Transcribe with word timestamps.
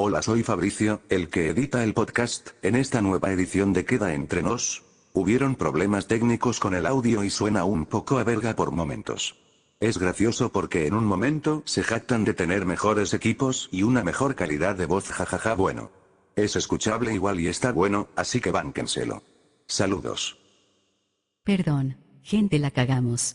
Hola, 0.00 0.22
soy 0.22 0.44
Fabricio, 0.44 1.02
el 1.08 1.28
que 1.28 1.48
edita 1.48 1.82
el 1.82 1.92
podcast, 1.92 2.50
en 2.62 2.76
esta 2.76 3.02
nueva 3.02 3.32
edición 3.32 3.72
de 3.72 3.84
Queda 3.84 4.14
Entre 4.14 4.44
Nos. 4.44 4.84
Hubieron 5.12 5.56
problemas 5.56 6.06
técnicos 6.06 6.60
con 6.60 6.76
el 6.76 6.86
audio 6.86 7.24
y 7.24 7.30
suena 7.30 7.64
un 7.64 7.84
poco 7.84 8.18
a 8.18 8.22
verga 8.22 8.54
por 8.54 8.70
momentos. 8.70 9.34
Es 9.80 9.98
gracioso 9.98 10.52
porque 10.52 10.86
en 10.86 10.94
un 10.94 11.04
momento 11.04 11.64
se 11.66 11.82
jactan 11.82 12.24
de 12.24 12.32
tener 12.32 12.64
mejores 12.64 13.12
equipos 13.12 13.68
y 13.72 13.82
una 13.82 14.04
mejor 14.04 14.36
calidad 14.36 14.76
de 14.76 14.86
voz 14.86 15.08
jajaja 15.08 15.54
bueno. 15.54 15.90
Es 16.36 16.54
escuchable 16.54 17.12
igual 17.12 17.40
y 17.40 17.48
está 17.48 17.72
bueno, 17.72 18.06
así 18.14 18.40
que 18.40 18.52
bánquenselo. 18.52 19.24
Saludos. 19.66 20.38
Perdón, 21.42 21.96
gente 22.22 22.60
la 22.60 22.70
cagamos. 22.70 23.34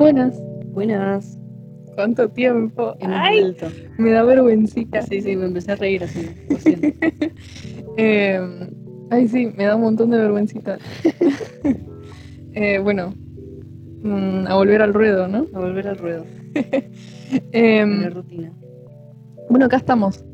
Buenas. 0.00 0.42
Buenas. 0.68 1.38
¿Cuánto 1.94 2.30
tiempo? 2.30 2.94
¡Ay! 3.02 3.54
Me 3.98 4.12
da 4.12 4.22
vergüencita. 4.22 5.02
Sí, 5.02 5.20
sí, 5.20 5.36
me 5.36 5.44
empecé 5.44 5.72
a 5.72 5.76
reír 5.76 6.04
así. 6.04 6.26
Lo 6.48 6.56
siento. 6.56 6.88
Eh, 7.96 8.40
ay, 9.10 9.28
sí, 9.28 9.52
me 9.54 9.64
da 9.64 9.76
un 9.76 9.82
montón 9.82 10.08
de 10.10 10.16
vergüencita. 10.16 10.78
Eh, 12.52 12.80
bueno, 12.80 13.14
mm, 14.02 14.46
a 14.48 14.54
volver 14.56 14.82
al 14.82 14.92
ruedo, 14.92 15.28
¿no? 15.28 15.46
A 15.54 15.60
volver 15.60 15.86
al 15.86 15.98
ruedo. 15.98 16.24
La 17.52 18.10
rutina. 18.10 18.52
bueno, 19.48 19.66
acá 19.66 19.76
estamos. 19.76 20.24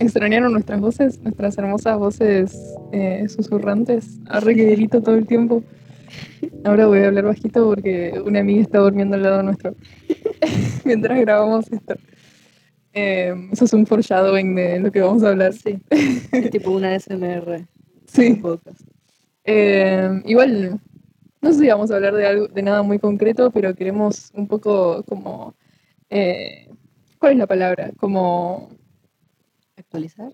¿Extrañaron 0.00 0.52
nuestras 0.52 0.80
voces? 0.80 1.18
Nuestras 1.22 1.56
hermosas 1.56 1.98
voces 1.98 2.74
eh, 2.92 3.26
susurrantes. 3.28 4.18
Grito 4.44 5.00
todo 5.00 5.14
el 5.14 5.26
tiempo. 5.26 5.62
Ahora 6.64 6.86
voy 6.86 7.00
a 7.00 7.08
hablar 7.08 7.24
bajito 7.24 7.64
porque 7.66 8.20
una 8.24 8.40
amiga 8.40 8.62
está 8.62 8.78
durmiendo 8.78 9.16
al 9.16 9.22
lado 9.22 9.42
nuestro. 9.42 9.74
Mientras 10.84 11.20
grabamos 11.20 11.70
esto. 11.70 11.94
Em, 12.92 13.50
eso 13.52 13.64
es 13.64 13.72
un 13.72 13.86
foreshadowing 13.86 14.54
de 14.54 14.80
lo 14.80 14.90
que 14.90 15.00
vamos 15.00 15.22
a 15.22 15.28
hablar. 15.28 15.52
Sí. 15.52 15.78
Es 15.90 16.50
tipo 16.50 16.70
una 16.70 16.98
SMR. 16.98 17.66
Sí. 18.06 18.34
Podcast. 18.34 18.80
Eh, 19.44 20.20
igual, 20.24 20.80
no 21.40 21.52
sé 21.52 21.60
si 21.60 21.68
vamos 21.68 21.92
a 21.92 21.94
hablar 21.94 22.12
de 22.14 22.26
algo, 22.26 22.48
de 22.48 22.60
nada 22.60 22.82
muy 22.82 22.98
concreto, 22.98 23.52
pero 23.52 23.72
queremos 23.72 24.32
un 24.34 24.48
poco 24.48 25.04
como, 25.04 25.54
eh, 26.08 26.68
¿cuál 27.20 27.34
es 27.34 27.38
la 27.38 27.46
palabra? 27.46 27.92
Como, 27.96 28.68
Actualizar. 29.76 30.32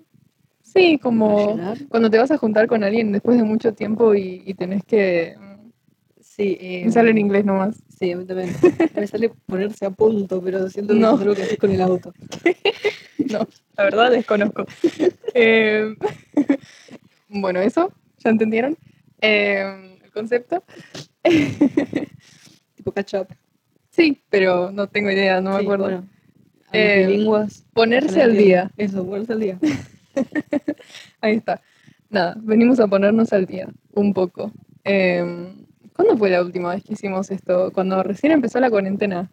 sí, 0.62 0.98
como 0.98 1.58
cuando 1.91 2.08
te 2.08 2.16
vas 2.16 2.30
a 2.30 2.38
juntar 2.38 2.66
con 2.66 2.82
alguien 2.82 3.12
después 3.12 3.36
de 3.36 3.44
mucho 3.44 3.74
tiempo 3.74 4.14
y, 4.14 4.42
y 4.47 4.54
tenés 4.54 4.82
que, 4.84 5.36
Sí. 6.36 6.58
eh, 6.60 6.82
me 6.84 6.92
sale 6.92 7.10
en 7.12 7.18
inglés 7.18 7.44
nomás. 7.46 7.76
Sí, 7.98 8.12
a 8.12 8.16
mí 8.16 8.26
también. 8.26 8.50
Me 8.94 9.06
sale 9.06 9.30
ponerse 9.46 9.86
a 9.86 9.90
punto, 9.90 10.42
pero 10.42 10.68
siento 10.68 10.92
que 10.92 11.00
No. 11.00 11.14
es 11.14 11.20
algo 11.22 11.34
que 11.34 11.42
haces 11.42 11.58
con 11.58 11.70
el 11.70 11.80
auto. 11.80 12.12
No, 13.18 13.48
la 13.76 13.84
verdad 13.84 14.10
desconozco. 14.12 14.64
Eh, 15.34 15.96
bueno, 17.28 17.60
eso, 17.60 17.90
¿ya 18.18 18.30
entendieron? 18.30 18.76
Eh, 19.20 19.98
el 20.04 20.10
concepto. 20.12 20.62
Tipo 22.76 22.92
catch 22.92 23.14
up. 23.14 23.26
Sí, 23.90 24.22
pero 24.30 24.70
no 24.70 24.86
tengo 24.88 25.10
idea, 25.10 25.40
no 25.40 25.54
me 25.54 25.60
acuerdo. 25.62 25.84
bueno, 25.84 26.08
bilingües, 26.72 27.64
Ponerse 27.72 28.22
al 28.22 28.36
día. 28.36 28.70
Eso, 28.76 29.04
ponerse 29.04 29.32
al 29.32 29.40
día. 29.40 29.58
Ahí 31.20 31.36
está. 31.36 31.60
Nada, 32.10 32.36
venimos 32.38 32.78
a 32.78 32.86
ponernos 32.86 33.32
al 33.32 33.46
día, 33.46 33.68
un 33.92 34.12
poco. 34.14 34.52
Eh, 34.84 35.52
¿Cuándo 35.97 36.19
fue 36.19 36.28
la 36.28 36.42
última 36.42 36.75
vez 36.75 36.84
que 36.84 36.92
hicimos 36.92 37.30
esto? 37.30 37.72
Cuando 37.72 38.02
recién 38.02 38.30
empezó 38.30 38.61
la 38.61 38.69
cuarentena. 38.69 39.30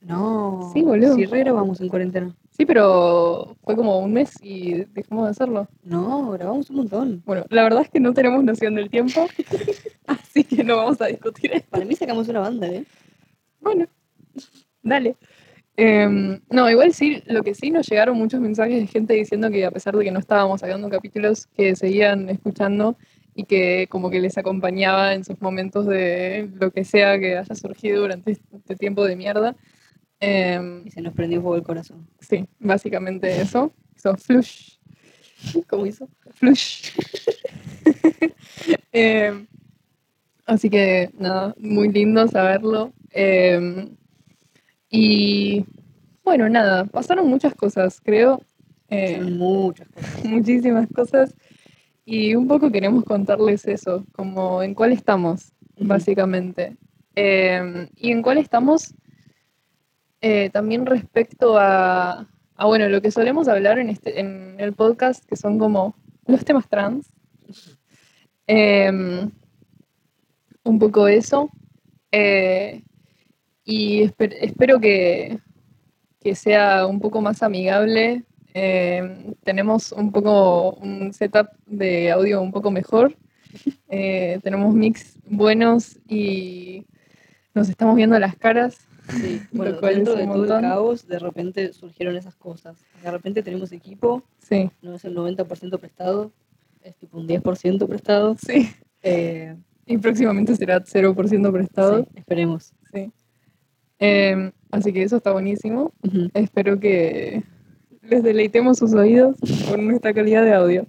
No. 0.00 0.70
Sí, 0.72 0.82
boludo. 0.82 1.16
Si 1.16 1.26
re 1.26 1.40
grabamos 1.40 1.80
en 1.80 1.88
cuarentena. 1.88 2.36
Sí, 2.50 2.64
pero 2.64 3.56
fue 3.64 3.74
como 3.74 3.98
un 3.98 4.12
mes 4.12 4.32
y 4.40 4.84
dejamos 4.92 5.24
de 5.24 5.30
hacerlo. 5.30 5.68
No, 5.82 6.30
grabamos 6.30 6.70
un 6.70 6.76
montón. 6.76 7.22
Bueno, 7.26 7.44
la 7.48 7.64
verdad 7.64 7.82
es 7.82 7.90
que 7.90 7.98
no 7.98 8.14
tenemos 8.14 8.44
noción 8.44 8.76
del 8.76 8.90
tiempo, 8.90 9.26
así 10.06 10.44
que 10.44 10.62
no 10.62 10.76
vamos 10.76 11.00
a 11.00 11.06
discutir 11.06 11.52
esto. 11.52 11.70
Para 11.70 11.84
mí 11.84 11.96
sacamos 11.96 12.28
una 12.28 12.40
banda, 12.40 12.68
¿eh? 12.68 12.84
Bueno, 13.60 13.86
dale. 14.82 15.16
Eh, 15.76 16.38
no, 16.50 16.70
igual 16.70 16.92
sí, 16.92 17.22
lo 17.26 17.42
que 17.42 17.54
sí 17.54 17.70
nos 17.70 17.88
llegaron 17.88 18.16
muchos 18.16 18.40
mensajes 18.40 18.78
de 18.78 18.86
gente 18.86 19.14
diciendo 19.14 19.50
que 19.50 19.64
a 19.64 19.70
pesar 19.70 19.96
de 19.96 20.04
que 20.04 20.12
no 20.12 20.20
estábamos 20.20 20.60
sacando 20.60 20.88
capítulos, 20.90 21.46
que 21.46 21.74
seguían 21.74 22.28
escuchando 22.28 22.96
y 23.34 23.44
que 23.44 23.86
como 23.90 24.10
que 24.10 24.20
les 24.20 24.36
acompañaba 24.38 25.14
en 25.14 25.24
sus 25.24 25.40
momentos 25.40 25.86
de 25.86 26.50
lo 26.54 26.70
que 26.70 26.84
sea 26.84 27.18
que 27.18 27.36
haya 27.38 27.54
surgido 27.54 28.02
durante 28.02 28.32
este 28.32 28.76
tiempo 28.76 29.04
de 29.04 29.16
mierda. 29.16 29.56
Eh, 30.20 30.82
Y 30.84 30.90
se 30.90 31.00
nos 31.00 31.14
prendió 31.14 31.40
fuego 31.40 31.56
el 31.56 31.62
corazón. 31.62 32.06
sí, 32.20 32.46
básicamente 32.58 33.40
eso. 33.40 33.72
Hizo 33.96 34.16
flush, 34.16 34.76
¿Cómo 35.68 35.86
hizo? 35.86 36.08
flush. 36.34 36.90
Eh, 38.92 39.46
así 40.46 40.68
que 40.68 41.10
nada, 41.18 41.54
muy 41.58 41.88
lindo 41.90 42.28
saberlo. 42.28 42.92
Eh, 43.10 43.88
y 44.90 45.64
bueno, 46.24 46.48
nada, 46.48 46.84
pasaron 46.84 47.26
muchas 47.28 47.54
cosas, 47.54 48.00
creo. 48.02 48.40
muchas 49.22 49.88
cosas. 49.88 50.24
muchísimas 50.24 50.86
cosas. 50.94 51.34
Y 52.04 52.34
un 52.34 52.48
poco 52.48 52.70
queremos 52.70 53.04
contarles 53.04 53.66
eso, 53.66 54.04
como 54.12 54.62
en 54.62 54.74
cuál 54.74 54.92
estamos, 54.92 55.52
básicamente. 55.78 56.76
Eh, 57.14 57.88
y 57.96 58.10
en 58.10 58.22
cuál 58.22 58.38
estamos 58.38 58.94
eh, 60.20 60.50
también 60.50 60.86
respecto 60.86 61.58
a, 61.58 62.26
a, 62.56 62.66
bueno, 62.66 62.88
lo 62.88 63.00
que 63.02 63.10
solemos 63.10 63.48
hablar 63.48 63.78
en, 63.78 63.88
este, 63.88 64.18
en 64.20 64.56
el 64.58 64.72
podcast, 64.72 65.24
que 65.24 65.36
son 65.36 65.58
como 65.58 65.94
los 66.26 66.44
temas 66.44 66.68
trans. 66.68 67.12
Eh, 68.46 68.90
un 70.64 70.78
poco 70.78 71.06
eso. 71.08 71.50
Eh, 72.10 72.82
y 73.64 74.02
esper- 74.02 74.36
espero 74.40 74.80
que, 74.80 75.38
que 76.20 76.34
sea 76.34 76.86
un 76.86 76.98
poco 77.00 77.20
más 77.20 77.42
amigable. 77.42 78.24
Eh, 78.54 79.32
tenemos 79.44 79.92
un 79.92 80.12
poco 80.12 80.74
un 80.74 81.12
setup 81.12 81.48
de 81.66 82.10
audio 82.10 82.42
un 82.42 82.52
poco 82.52 82.70
mejor. 82.70 83.16
Eh, 83.88 84.38
tenemos 84.42 84.74
mix 84.74 85.18
buenos 85.26 85.98
y 86.08 86.86
nos 87.54 87.68
estamos 87.68 87.96
viendo 87.96 88.18
las 88.18 88.36
caras. 88.36 88.78
Sí, 89.10 89.40
bueno, 89.52 89.80
dentro 89.80 90.14
de 90.14 90.22
un 90.24 90.28
todo 90.30 90.44
el 90.44 90.48
montón. 90.48 90.62
caos, 90.62 91.06
de 91.08 91.18
repente 91.18 91.72
surgieron 91.72 92.16
esas 92.16 92.34
cosas. 92.36 92.76
De 93.02 93.10
repente 93.10 93.42
tenemos 93.42 93.72
equipo, 93.72 94.22
Sí, 94.38 94.70
no 94.80 94.94
es 94.94 95.04
el 95.04 95.14
90% 95.16 95.78
prestado, 95.78 96.32
es 96.82 96.96
tipo 96.96 97.18
un 97.18 97.26
10% 97.28 97.86
prestado. 97.88 98.36
sí. 98.38 98.70
Eh, 99.02 99.56
Y 99.86 99.98
próximamente 99.98 100.54
será 100.56 100.80
0% 100.84 101.52
prestado. 101.52 102.04
sí, 102.04 102.08
esperemos. 102.14 102.72
Sí. 102.92 103.10
Eh, 103.98 104.52
así 104.70 104.92
que 104.92 105.02
eso 105.02 105.16
está 105.16 105.32
buenísimo. 105.32 105.92
Ujú. 106.02 106.28
Espero 106.34 106.78
que 106.78 107.42
les 108.02 108.22
deleitemos 108.22 108.78
sus 108.78 108.92
oídos 108.94 109.36
con 109.68 109.86
nuestra 109.86 110.12
calidad 110.12 110.44
de 110.44 110.54
audio. 110.54 110.86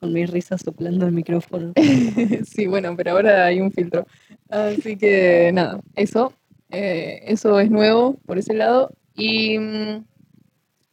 Con 0.00 0.12
mis 0.12 0.30
risas 0.30 0.60
soplando 0.60 1.06
el 1.06 1.12
micrófono. 1.12 1.72
sí, 2.44 2.66
bueno, 2.66 2.94
pero 2.96 3.12
ahora 3.12 3.46
hay 3.46 3.60
un 3.60 3.72
filtro. 3.72 4.06
Así 4.48 4.96
que 4.96 5.50
nada, 5.52 5.80
eso. 5.94 6.32
eh, 6.70 7.22
eso 7.26 7.58
es 7.60 7.70
nuevo 7.70 8.16
por 8.26 8.38
ese 8.38 8.54
lado. 8.54 8.90
Y 9.14 9.58
mm, 9.58 10.04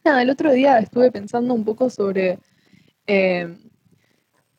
nada, 0.04 0.22
el 0.22 0.30
otro 0.30 0.52
día 0.52 0.78
estuve 0.78 1.12
pensando 1.12 1.52
un 1.54 1.64
poco 1.64 1.90
sobre 1.90 2.38
eh, 3.06 3.56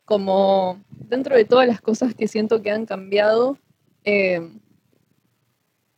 como 0.06 0.84
dentro 0.90 1.36
de 1.36 1.46
todas 1.46 1.68
las 1.68 1.82
cosas 1.82 2.14
que 2.14 2.28
siento 2.28 2.62
que 2.62 2.72
han 2.72 2.86
cambiado 2.86 3.58
eh, 4.04 4.48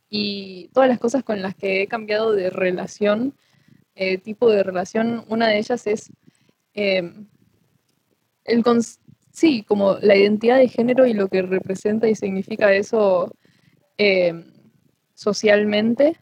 y 0.08 0.68
todas 0.72 0.88
las 0.88 0.98
cosas 0.98 1.22
con 1.22 1.42
las 1.42 1.54
que 1.54 1.82
he 1.82 1.86
cambiado 1.86 2.32
de 2.32 2.48
relación, 2.48 3.34
eh, 4.00 4.16
tipo 4.18 4.48
de 4.48 4.62
relación, 4.62 5.24
una 5.28 5.48
de 5.48 5.58
ellas 5.58 5.84
es 5.88 6.12
eh, 6.74 7.12
el 8.44 8.64
sí, 9.32 9.64
como 9.64 9.94
la 10.00 10.14
identidad 10.14 10.58
de 10.58 10.68
género 10.68 11.04
y 11.04 11.14
lo 11.14 11.26
que 11.26 11.42
representa 11.42 12.08
y 12.08 12.14
significa 12.14 12.72
eso 12.72 13.34
eh, 13.98 14.44
socialmente 15.14 16.16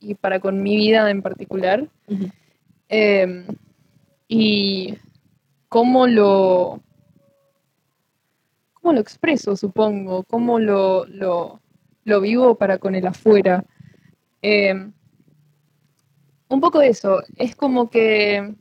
y 0.00 0.16
para 0.16 0.40
con 0.40 0.64
mi 0.64 0.76
vida 0.76 1.08
en 1.08 1.22
particular. 1.22 1.88
Y 4.28 4.94
cómo 5.68 6.08
lo, 6.08 6.82
cómo 8.72 8.94
lo 8.94 9.00
expreso, 9.00 9.54
supongo, 9.54 10.24
cómo 10.24 10.58
lo, 10.58 11.06
lo, 11.06 11.60
lo 12.02 12.20
vivo 12.20 12.56
para 12.56 12.78
con 12.78 12.96
el 12.96 13.06
afuera. 13.06 13.64
Eh, 14.42 14.90
un 16.48 16.60
poco 16.60 16.80
eso, 16.80 17.22
es 17.36 17.56
como 17.56 17.90
que 17.90 18.54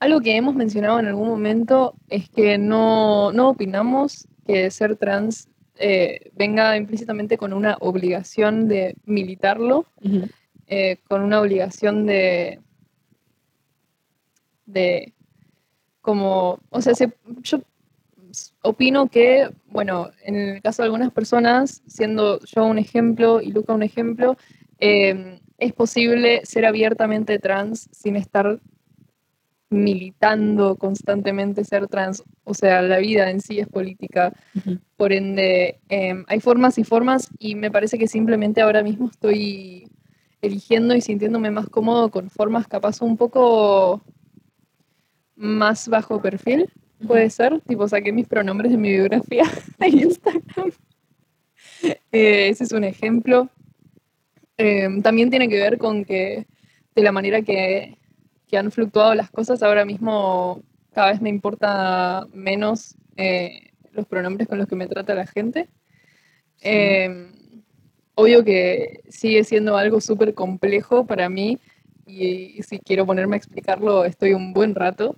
algo 0.00 0.20
que 0.20 0.36
hemos 0.36 0.54
mencionado 0.54 1.00
en 1.00 1.06
algún 1.06 1.28
momento 1.28 1.94
es 2.08 2.28
que 2.30 2.56
no, 2.58 3.32
no 3.32 3.50
opinamos 3.50 4.26
que 4.46 4.70
ser 4.70 4.96
trans 4.96 5.48
eh, 5.80 6.30
venga 6.34 6.76
implícitamente 6.76 7.36
con 7.38 7.52
una 7.52 7.76
obligación 7.80 8.68
de 8.68 8.94
militarlo, 9.04 9.86
eh, 10.66 10.96
con 11.08 11.22
una 11.22 11.40
obligación 11.40 12.06
de, 12.06 12.60
de 14.66 15.12
como, 16.00 16.58
o 16.70 16.80
sea, 16.80 16.94
se- 16.94 17.12
yo 17.42 17.60
opino 18.62 19.08
que, 19.08 19.50
bueno, 19.66 20.10
en 20.22 20.36
el 20.36 20.62
caso 20.62 20.82
de 20.82 20.86
algunas 20.86 21.12
personas, 21.12 21.82
siendo 21.86 22.40
yo 22.40 22.64
un 22.64 22.78
ejemplo 22.78 23.40
y 23.40 23.52
Luca 23.52 23.72
un 23.72 23.82
ejemplo, 23.82 24.36
eh, 24.80 25.40
es 25.58 25.72
posible 25.72 26.40
ser 26.44 26.64
abiertamente 26.64 27.38
trans 27.38 27.88
sin 27.92 28.16
estar 28.16 28.60
militando 29.70 30.76
constantemente 30.76 31.64
ser 31.64 31.88
trans. 31.88 32.22
O 32.44 32.54
sea, 32.54 32.80
la 32.80 32.98
vida 32.98 33.30
en 33.30 33.40
sí 33.40 33.58
es 33.58 33.68
política. 33.68 34.32
Por 34.96 35.12
ende, 35.12 35.80
em, 35.88 36.24
hay 36.28 36.40
formas 36.40 36.78
y 36.78 36.84
formas 36.84 37.28
y 37.38 37.54
me 37.54 37.70
parece 37.70 37.98
que 37.98 38.08
simplemente 38.08 38.60
ahora 38.60 38.82
mismo 38.82 39.08
estoy 39.10 39.90
eligiendo 40.40 40.94
y 40.94 41.00
sintiéndome 41.00 41.50
más 41.50 41.68
cómodo 41.68 42.10
con 42.10 42.30
formas 42.30 42.68
capaz 42.68 43.02
un 43.02 43.16
poco 43.16 44.02
más 45.34 45.88
bajo 45.88 46.22
perfil, 46.22 46.70
puede 47.06 47.28
ser. 47.30 47.60
Tipo, 47.62 47.88
saqué 47.88 48.12
mis 48.12 48.26
pronombres 48.26 48.72
de 48.72 48.78
mi 48.78 48.90
biografía 48.90 49.44
de 49.78 49.88
Instagram. 49.88 50.72
Eh, 52.12 52.48
ese 52.48 52.64
es 52.64 52.72
un 52.72 52.84
ejemplo. 52.84 53.50
Em, 54.58 55.02
también 55.02 55.30
tiene 55.30 55.48
que 55.48 55.56
ver 55.56 55.78
con 55.78 56.04
que 56.04 56.46
de 56.94 57.02
la 57.02 57.12
manera 57.12 57.42
que, 57.42 57.96
que 58.48 58.58
han 58.58 58.70
fluctuado 58.70 59.14
las 59.14 59.30
cosas, 59.30 59.62
ahora 59.62 59.84
mismo 59.84 60.62
cada 60.92 61.12
vez 61.12 61.20
me 61.20 61.28
importa 61.28 62.26
menos 62.32 62.96
eh, 63.16 63.70
los 63.92 64.06
pronombres 64.06 64.48
con 64.48 64.58
los 64.58 64.66
que 64.66 64.76
me 64.76 64.88
trata 64.88 65.14
la 65.14 65.26
gente. 65.26 65.68
Sí. 66.56 66.68
Eh, 66.70 67.28
obvio 68.18 68.44
que 68.44 69.00
sigue 69.08 69.44
siendo 69.44 69.76
algo 69.76 70.00
súper 70.00 70.34
complejo 70.34 71.06
para 71.06 71.28
mí 71.28 71.58
y, 72.04 72.60
si 72.64 72.80
quiero 72.80 73.06
ponerme 73.06 73.36
a 73.36 73.38
explicarlo 73.38 74.04
estoy 74.04 74.32
un 74.32 74.52
buen 74.52 74.74
rato, 74.74 75.14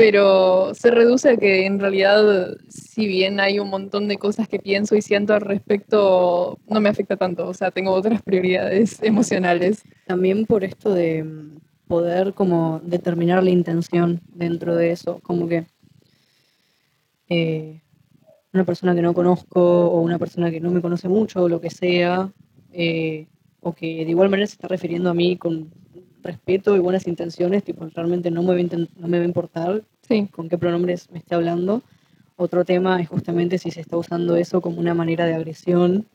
pero 0.00 0.74
se 0.74 0.90
reduce 0.90 1.28
a 1.28 1.36
que 1.36 1.66
en 1.66 1.78
realidad 1.78 2.56
si 2.68 3.06
bien 3.06 3.38
hay 3.38 3.58
un 3.58 3.68
montón 3.68 4.08
de 4.08 4.16
cosas 4.16 4.48
que 4.48 4.58
pienso 4.58 4.96
y 4.96 5.02
siento 5.02 5.34
al 5.34 5.42
respecto, 5.42 6.58
no 6.68 6.80
me 6.80 6.88
afecta 6.88 7.18
tanto, 7.18 7.46
o 7.46 7.52
sea, 7.52 7.70
tengo 7.70 7.92
otras 7.92 8.22
prioridades 8.22 8.98
emocionales. 9.02 9.82
También 10.06 10.46
por 10.46 10.64
esto 10.64 10.94
de 10.94 11.24
mm, 11.24 11.58
poder 11.86 12.32
como 12.32 12.80
determinar 12.82 13.42
la 13.42 13.50
intención 13.50 14.22
dentro 14.28 14.74
de 14.74 14.92
eso, 14.92 15.20
como 15.22 15.48
que 15.48 15.66
eh, 17.28 17.82
una 18.54 18.64
persona 18.64 18.94
que 18.94 19.02
no 19.02 19.12
conozco 19.12 19.60
o 19.60 20.00
una 20.00 20.18
persona 20.18 20.50
que 20.50 20.60
no 20.60 20.70
me 20.70 20.80
conoce 20.80 21.08
mucho 21.08 21.42
o 21.42 21.48
lo 21.48 21.60
que 21.60 21.70
sea, 21.70 22.32
eh, 22.72 23.26
o 23.60 23.74
que 23.74 24.04
de 24.04 24.10
igual 24.10 24.30
manera 24.30 24.46
se 24.46 24.54
está 24.54 24.68
refiriendo 24.68 25.10
a 25.10 25.14
mí 25.14 25.36
con 25.36 25.70
respeto 26.22 26.76
y 26.76 26.78
buenas 26.80 27.06
intenciones, 27.06 27.62
tipo, 27.64 27.86
realmente 27.94 28.30
no 28.30 28.42
me 28.42 28.48
va 28.48 28.54
a, 28.54 28.60
inten- 28.62 28.88
no 28.96 29.08
me 29.08 29.18
va 29.18 29.24
a 29.24 29.26
importar 29.28 29.82
Sí, 30.06 30.26
con 30.32 30.48
qué 30.48 30.58
pronombres 30.58 31.08
me 31.10 31.18
esté 31.18 31.34
hablando. 31.34 31.82
Otro 32.36 32.64
tema 32.64 33.00
es 33.00 33.08
justamente 33.08 33.58
si 33.58 33.70
se 33.70 33.80
está 33.80 33.96
usando 33.96 34.34
eso 34.36 34.60
como 34.60 34.80
una 34.80 34.94
manera 34.94 35.26
de 35.26 35.34
agresión. 35.34 36.06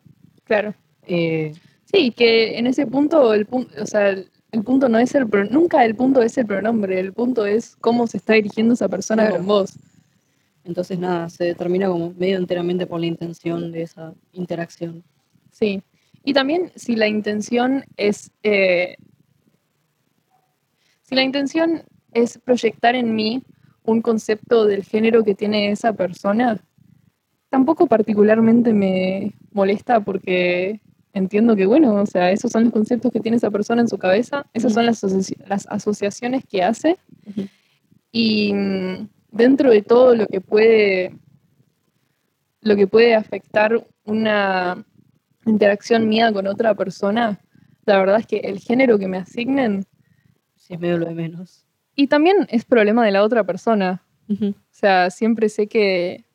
claro. 0.43 0.73
eh, 1.07 1.53
Sí, 1.85 2.11
que 2.11 2.57
en 2.57 2.67
ese 2.67 2.87
punto, 2.87 3.33
el 3.33 3.45
punto, 3.45 3.71
o 3.81 3.85
sea, 3.85 4.09
el, 4.09 4.27
el 4.51 4.63
punto 4.63 4.89
no 4.89 4.97
es 4.97 5.13
el, 5.15 5.27
pro- 5.29 5.45
nunca 5.45 5.85
el 5.85 5.95
punto 5.95 6.21
es 6.21 6.37
el 6.37 6.45
pronombre, 6.47 6.99
el 6.99 7.13
punto 7.13 7.45
es 7.45 7.75
cómo 7.77 8.07
se 8.07 8.17
está 8.17 8.33
dirigiendo 8.33 8.73
esa 8.73 8.89
persona 8.89 9.23
Claro. 9.23 9.37
con 9.37 9.45
vos. 9.47 9.73
Entonces, 10.65 10.97
nada, 10.97 11.29
se 11.29 11.43
determina 11.43 11.87
como 11.87 12.11
medio 12.17 12.37
enteramente 12.37 12.87
por 12.87 12.99
la 12.99 13.05
intención 13.05 13.71
de 13.71 13.83
esa 13.83 14.13
interacción. 14.33 15.03
Sí. 15.51 15.81
Y 16.23 16.33
también 16.33 16.71
si 16.75 16.95
la 16.95 17.07
intención 17.07 17.83
es, 17.97 18.31
eh, 18.41 18.95
si 21.07 21.15
la 21.15 21.23
intención 21.23 21.83
es 22.11 22.37
proyectar 22.37 22.95
en 22.95 23.15
mí 23.15 23.43
un 23.83 24.01
concepto 24.01 24.65
del 24.65 24.83
género 24.83 25.23
que 25.23 25.35
tiene 25.35 25.71
esa 25.71 25.93
persona, 25.93 26.59
tampoco 27.49 27.87
particularmente 27.87 28.73
me 28.73 29.33
molesta 29.51 29.99
porque 29.99 30.81
entiendo 31.13 31.55
que, 31.55 31.65
bueno, 31.65 31.93
o 31.95 32.05
sea, 32.05 32.31
esos 32.31 32.51
son 32.51 32.65
los 32.65 32.73
conceptos 32.73 33.11
que 33.11 33.19
tiene 33.19 33.37
esa 33.37 33.51
persona 33.51 33.81
en 33.81 33.87
su 33.87 33.97
cabeza, 33.97 34.45
esas 34.53 34.73
son 34.73 34.85
las, 34.85 35.03
asoci- 35.03 35.37
las 35.47 35.65
asociaciones 35.67 36.43
que 36.45 36.63
hace. 36.63 36.97
Y 38.11 38.53
dentro 39.31 39.69
de 39.69 39.81
todo 39.81 40.15
lo 40.15 40.27
que 40.27 40.41
puede 40.41 41.13
lo 42.61 42.75
que 42.75 42.87
puede 42.87 43.13
afectar 43.13 43.85
una 44.05 44.83
interacción 45.45 46.09
mía 46.09 46.33
con 46.33 46.47
otra 46.47 46.73
persona, 46.73 47.39
la 47.85 47.99
verdad 47.99 48.19
es 48.21 48.25
que 48.25 48.37
el 48.37 48.59
género 48.59 48.97
que 48.97 49.07
me 49.07 49.17
asignen 49.17 49.85
Si 50.65 50.73
es 50.73 50.79
medio 50.79 50.97
lo 50.97 51.05
de 51.05 51.13
menos. 51.13 51.63
y 51.95 52.07
también 52.07 52.47
es 52.49 52.65
problema 52.65 53.05
de 53.05 53.11
la 53.11 53.23
otra 53.23 53.43
persona. 53.43 54.01
Ujú. 54.27 54.47
O 54.47 54.53
sea, 54.71 55.09
siempre 55.11 55.47
sé 55.49 55.67
que 55.67 56.25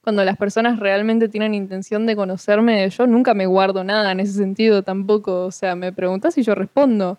cuando 0.00 0.24
las 0.24 0.36
personas 0.38 0.78
realmente 0.78 1.28
tienen 1.28 1.52
intención 1.54 2.06
de 2.06 2.14
conocerme, 2.16 2.88
yo 2.88 3.06
nunca 3.06 3.34
me 3.34 3.46
guardo 3.46 3.82
nada 3.84 4.12
en 4.12 4.20
ese 4.20 4.32
sentido 4.32 4.82
tampoco. 4.82 5.44
O 5.46 5.50
sea, 5.50 5.74
me 5.74 5.92
preguntas 5.92 6.38
y 6.38 6.42
yo 6.42 6.54
respondo. 6.54 7.18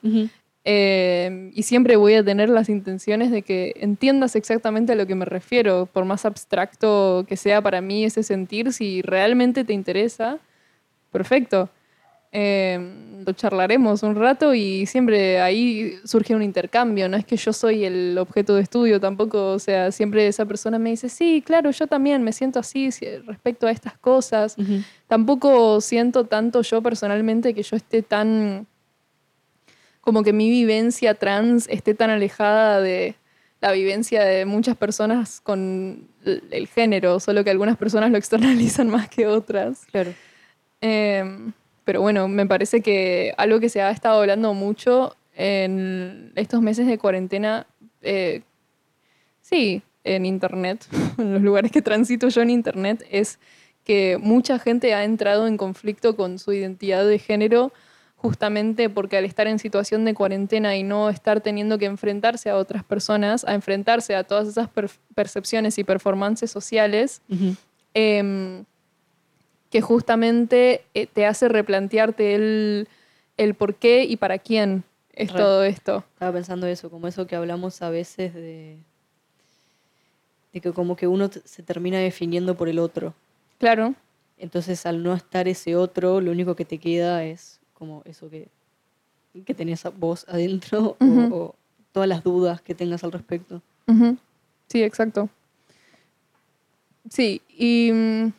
Eh, 0.64 1.52
y 1.54 1.64
siempre 1.64 1.96
voy 1.96 2.14
a 2.16 2.24
tener 2.24 2.50
las 2.50 2.70
intenciones 2.70 3.32
de 3.32 3.42
que 3.42 3.74
entiendas 3.76 4.36
exactamente 4.36 4.94
a 4.94 4.96
lo 4.96 5.06
que 5.06 5.16
me 5.16 5.26
refiero, 5.26 5.88
por 5.92 6.06
más 6.06 6.24
abstracto 6.26 7.26
que 7.28 7.36
sea 7.36 7.62
para 7.62 7.82
mí 7.82 8.06
ese 8.06 8.24
sentir, 8.24 8.72
si 8.72 9.02
realmente 9.02 9.64
te 9.64 9.74
interesa, 9.74 10.38
perfecto. 11.12 11.70
Eh, 12.32 12.80
lo 13.26 13.34
charlaremos 13.34 14.04
un 14.04 14.16
rato 14.16 14.54
y 14.54 14.86
siempre 14.86 15.42
ahí 15.42 16.00
surge 16.06 16.34
un 16.34 16.42
intercambio, 16.42 17.08
no 17.10 17.18
es 17.18 17.26
que 17.26 17.38
yo 17.38 17.54
soy 17.54 17.86
el 17.86 18.18
objeto 18.18 18.56
de 18.56 18.62
estudio 18.62 19.00
tampoco, 19.00 19.52
o 19.52 19.60
sea, 19.60 19.92
siempre 19.92 20.28
esa 20.28 20.46
persona 20.46 20.80
me 20.80 20.92
dice, 20.92 21.10
sí, 21.10 21.44
claro, 21.46 21.72
yo 21.72 21.88
también 21.88 22.24
me 22.24 22.34
siento 22.34 22.60
así 22.60 22.90
respecto 23.26 23.68
a 23.68 23.72
estas 23.72 23.98
cosas, 23.98 24.56
tampoco 25.08 25.82
siento 25.82 26.26
tanto 26.26 26.62
yo 26.62 26.82
personalmente 26.82 27.54
que 27.54 27.64
yo 27.64 27.76
esté 27.76 28.02
tan, 28.02 28.66
como 30.00 30.24
que 30.24 30.34
mi 30.34 30.50
vivencia 30.50 31.14
trans 31.16 31.68
esté 31.70 31.94
tan 31.94 32.10
alejada 32.10 32.82
de 32.82 33.16
la 33.60 33.72
vivencia 33.72 34.24
de 34.24 34.46
muchas 34.46 34.76
personas 34.76 35.42
con 35.42 36.08
el 36.26 36.44
el 36.50 36.68
género, 36.68 37.20
solo 37.20 37.44
que 37.44 37.52
algunas 37.52 37.78
personas 37.78 38.10
lo 38.10 38.18
externalizan 38.18 38.90
más 38.90 39.10
que 39.10 39.28
otras. 39.28 39.86
Claro. 39.92 40.14
Em, 40.82 41.54
pero 41.84 42.02
bueno, 42.02 42.28
me 42.28 42.46
parece 42.46 42.82
que 42.82 43.34
algo 43.38 43.60
que 43.60 43.70
se 43.70 43.82
ha 43.82 43.92
estado 43.92 44.20
hablando 44.22 44.54
mucho 44.54 45.16
en 45.36 46.32
estos 46.36 46.62
meses 46.62 46.88
de 46.88 46.98
cuarentena, 46.98 47.66
eh, 48.02 48.42
sí, 49.42 49.82
en 50.04 50.26
internet, 50.26 50.86
en 51.18 51.34
los 51.34 51.42
lugares 51.42 51.72
que 51.72 51.82
transito 51.82 52.30
yo 52.30 52.42
en 52.42 52.50
internet, 52.50 53.06
es 53.12 53.40
que 53.84 54.18
mucha 54.22 54.60
gente 54.60 54.94
ha 54.94 55.04
entrado 55.04 55.48
en 55.48 55.58
conflicto 55.58 56.16
con 56.16 56.38
su 56.40 56.54
identidad 56.54 57.06
de 57.06 57.18
género 57.20 57.72
justamente 58.16 58.88
porque 58.88 59.18
al 59.18 59.26
estar 59.26 59.48
en 59.48 59.58
situación 59.58 60.06
de 60.06 60.14
cuarentena 60.14 60.76
y 60.78 60.84
no 60.84 61.10
estar 61.10 61.42
teniendo 61.42 61.80
que 61.80 61.86
enfrentarse 61.86 62.52
a 62.52 62.56
otras 62.58 62.84
personas, 62.84 63.44
a 63.46 63.56
enfrentarse 63.56 64.14
a 64.16 64.24
todas 64.24 64.48
esas 64.48 64.70
per- 64.70 64.92
percepciones 65.16 65.80
y 65.80 65.84
performances 65.84 66.52
sociales, 66.52 67.22
que 69.72 69.82
justamente 69.82 70.84
eh, 70.94 71.08
te 71.08 71.26
hace 71.26 71.48
replantearte 71.50 72.36
el, 72.36 72.88
el 73.38 73.56
por 73.56 73.74
qué 73.76 74.04
y 74.04 74.18
para 74.18 74.38
quién 74.38 74.84
es 75.14 75.32
Re. 75.32 75.38
todo 75.40 75.64
esto. 75.64 76.04
Estaba 76.14 76.34
pensando 76.34 76.68
eso, 76.68 76.90
como 76.92 77.08
eso 77.08 77.26
que 77.26 77.36
hablamos 77.36 77.82
a 77.82 77.90
veces 77.90 78.34
de, 78.34 78.78
de 80.54 80.60
que 80.62 80.72
como 80.74 80.96
que 80.96 81.08
uno 81.08 81.30
se 81.46 81.64
termina 81.64 81.98
definiendo 82.00 82.56
por 82.56 82.68
el 82.70 82.80
otro. 82.80 83.14
Claro, 83.60 83.96
Entonces, 84.38 84.86
al 84.86 85.04
no 85.04 85.14
estar 85.14 85.48
ese 85.48 85.76
otro, 85.76 86.20
lo 86.20 86.32
único 86.32 86.56
que 86.56 86.66
te 86.66 86.78
queda 86.80 87.24
es 87.24 87.60
como 87.74 88.02
eso 88.06 88.30
que, 88.30 88.48
que 89.46 89.54
tenías 89.54 89.84
vos 89.98 90.26
adentro 90.28 90.98
o- 91.00 91.56
todas 91.94 92.10
las 92.10 92.24
dudas 92.24 92.62
que 92.62 92.74
tengas 92.76 93.04
al 93.04 93.12
respecto. 93.12 93.62
sí, 94.68 94.82
exacto. 94.84 95.30
Sí, 97.10 97.42
y 97.50 97.92
mm, 97.92 98.34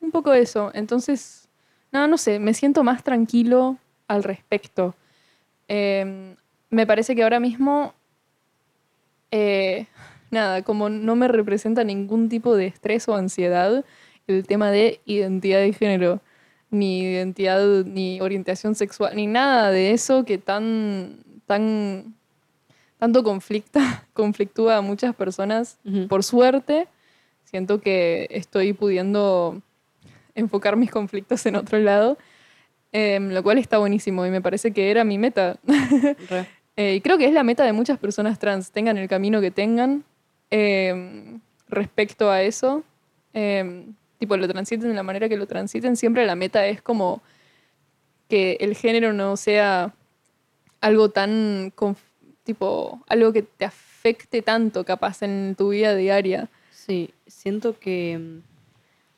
un 0.00 0.10
poco 0.10 0.32
eso. 0.32 0.70
Entonces, 0.74 1.48
no, 1.92 2.06
no 2.06 2.18
sé, 2.18 2.38
me 2.38 2.54
siento 2.54 2.82
más 2.84 3.02
tranquilo 3.02 3.78
al 4.08 4.22
respecto. 4.22 4.94
Em, 5.68 6.36
me 6.70 6.86
parece 6.86 7.14
que 7.14 7.22
ahora 7.22 7.40
mismo, 7.40 7.94
eh, 9.30 9.86
nada, 10.30 10.62
como 10.62 10.88
no 10.88 11.16
me 11.16 11.28
representa 11.28 11.84
ningún 11.84 12.28
tipo 12.28 12.56
de 12.56 12.66
estrés 12.66 13.08
o 13.08 13.14
ansiedad 13.14 13.84
el 14.26 14.46
tema 14.46 14.70
de 14.70 15.00
identidad 15.04 15.60
de 15.60 15.72
género, 15.72 16.20
ni 16.70 17.00
identidad, 17.00 17.84
ni 17.84 18.20
orientación 18.20 18.74
sexual, 18.74 19.14
ni 19.14 19.26
nada 19.26 19.70
de 19.70 19.92
eso 19.92 20.24
que 20.24 20.38
tan, 20.38 21.18
tan, 21.46 22.16
tanto 22.98 23.22
conflicta, 23.22 24.06
conflictúa 24.12 24.78
a 24.78 24.80
muchas 24.80 25.14
personas. 25.14 25.78
Por 26.08 26.24
suerte, 26.24 26.88
siento 27.44 27.80
que 27.80 28.26
estoy 28.30 28.72
pudiendo 28.72 29.62
enfocar 30.36 30.76
mis 30.76 30.90
conflictos 30.90 31.44
en 31.46 31.56
otro 31.56 31.78
lado, 31.78 32.16
em, 32.92 33.32
lo 33.32 33.42
cual 33.42 33.58
está 33.58 33.78
buenísimo 33.78 34.24
y 34.24 34.30
me 34.30 34.40
parece 34.40 34.70
que 34.70 34.90
era 34.90 35.02
mi 35.02 35.18
meta. 35.18 35.58
Eh, 36.78 36.96
y 36.96 37.00
creo 37.00 37.16
que 37.16 37.24
es 37.24 37.32
la 37.32 37.42
meta 37.42 37.64
de 37.64 37.72
muchas 37.72 37.98
personas 37.98 38.38
trans, 38.38 38.70
tengan 38.70 38.98
el 38.98 39.08
camino 39.08 39.40
que 39.40 39.50
tengan 39.50 40.04
em, 40.50 41.40
respecto 41.70 42.30
a 42.30 42.42
eso. 42.42 42.84
em, 43.32 43.94
tipo, 44.18 44.36
lo 44.36 44.46
transiten 44.46 44.90
de 44.90 44.94
la 44.94 45.02
manera 45.02 45.26
que 45.26 45.38
lo 45.38 45.46
transiten. 45.46 45.96
Siempre 45.96 46.26
la 46.26 46.34
meta 46.36 46.66
es 46.66 46.82
como 46.82 47.22
que 48.28 48.58
el 48.60 48.74
género 48.76 49.14
no 49.14 49.38
sea 49.38 49.94
algo 50.82 51.08
tan, 51.10 51.72
tipo, 52.44 53.02
algo 53.08 53.32
que 53.32 53.40
te 53.42 53.64
afecte 53.64 54.42
tanto 54.42 54.84
capaz 54.84 55.22
en 55.22 55.54
tu 55.56 55.70
vida 55.70 55.94
diaria. 55.94 56.50
Sí, 56.70 57.10
siento 57.26 57.78
que 57.78 58.40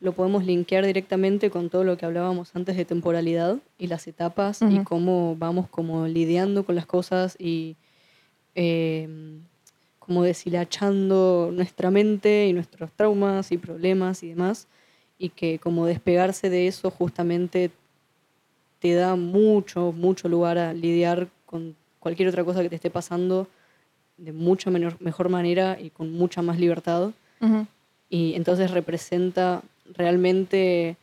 lo 0.01 0.13
podemos 0.13 0.45
linkear 0.45 0.87
directamente 0.87 1.51
con 1.51 1.71
todo 1.71 1.83
lo 1.85 1.97
que 1.97 2.07
hablábamos 2.07 2.55
antes 2.55 2.77
de 2.77 2.85
temporalidad 2.85 3.59
y 3.79 3.89
las 3.89 4.07
etapas 4.07 4.63
y 4.63 4.67
Ujú. 4.77 4.85
cómo 4.85 5.37
vamos 5.37 5.69
como 5.69 6.07
lidiando 6.07 6.65
con 6.65 6.75
las 6.77 6.87
cosas 6.87 7.37
y 7.39 7.75
eh, 8.55 9.09
como 9.99 10.23
deshilachando 10.23 11.51
nuestra 11.53 11.91
mente 11.91 12.47
y 12.47 12.53
nuestros 12.53 12.91
traumas 12.93 13.51
y 13.53 13.59
problemas 13.59 14.23
y 14.23 14.29
demás 14.31 14.67
y 15.19 15.31
que 15.31 15.59
como 15.59 15.85
despegarse 15.87 16.49
de 16.49 16.67
eso 16.69 16.91
justamente 16.91 17.71
te 18.79 18.95
da 18.95 19.17
mucho, 19.17 19.93
mucho 19.93 20.29
lugar 20.29 20.59
a 20.59 20.73
lidiar 20.73 21.29
con 21.45 21.75
cualquier 21.99 22.29
otra 22.29 22.45
cosa 22.45 22.63
que 22.63 22.69
te 22.69 22.77
esté 22.77 22.91
pasando 22.91 23.49
de 24.17 24.33
mucha 24.33 24.71
menor- 24.71 24.97
mejor 25.01 25.29
manera 25.29 25.77
y 25.81 25.91
con 25.91 26.13
mucha 26.13 26.41
más 26.43 26.59
libertad 26.59 27.11
y 28.11 28.35
entonces 28.35 28.71
representa 28.71 29.63
realmente 29.95 30.97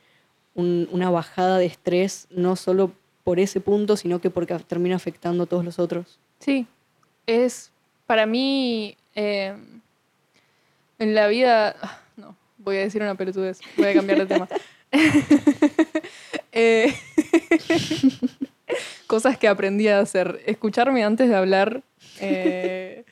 un- 0.53 0.87
una 0.91 1.09
bajada 1.09 1.57
de 1.57 1.65
estrés, 1.65 2.27
no 2.29 2.55
solo 2.55 2.91
por 3.23 3.39
ese 3.39 3.59
punto, 3.61 3.97
sino 3.97 4.19
que 4.21 4.29
porque 4.29 4.53
termina 4.59 4.95
afectando 4.95 5.43
a 5.43 5.45
todos 5.47 5.65
los 5.65 5.79
otros. 5.79 6.19
Sí, 6.39 6.67
es 7.27 7.71
para 8.05 8.25
mí 8.25 8.95
eh, 9.15 9.55
en 10.99 11.15
la 11.15 11.27
vida. 11.27 11.75
ah, 11.81 11.99
No, 12.17 12.35
voy 12.57 12.77
a 12.77 12.81
decir 12.81 13.01
una 13.01 13.15
pelotudez, 13.15 13.59
voy 13.77 13.87
a 13.87 13.93
cambiar 13.93 14.19
de 14.19 14.25
tema. 14.27 14.47
Eh, 16.57 16.93
cosas 19.07 19.37
que 19.37 19.47
aprendí 19.49 19.89
a 19.89 19.99
hacer. 19.99 20.41
Escucharme 20.45 21.03
antes 21.03 21.27
de 21.27 21.35
hablar. 21.35 21.81
eh, 22.19 23.03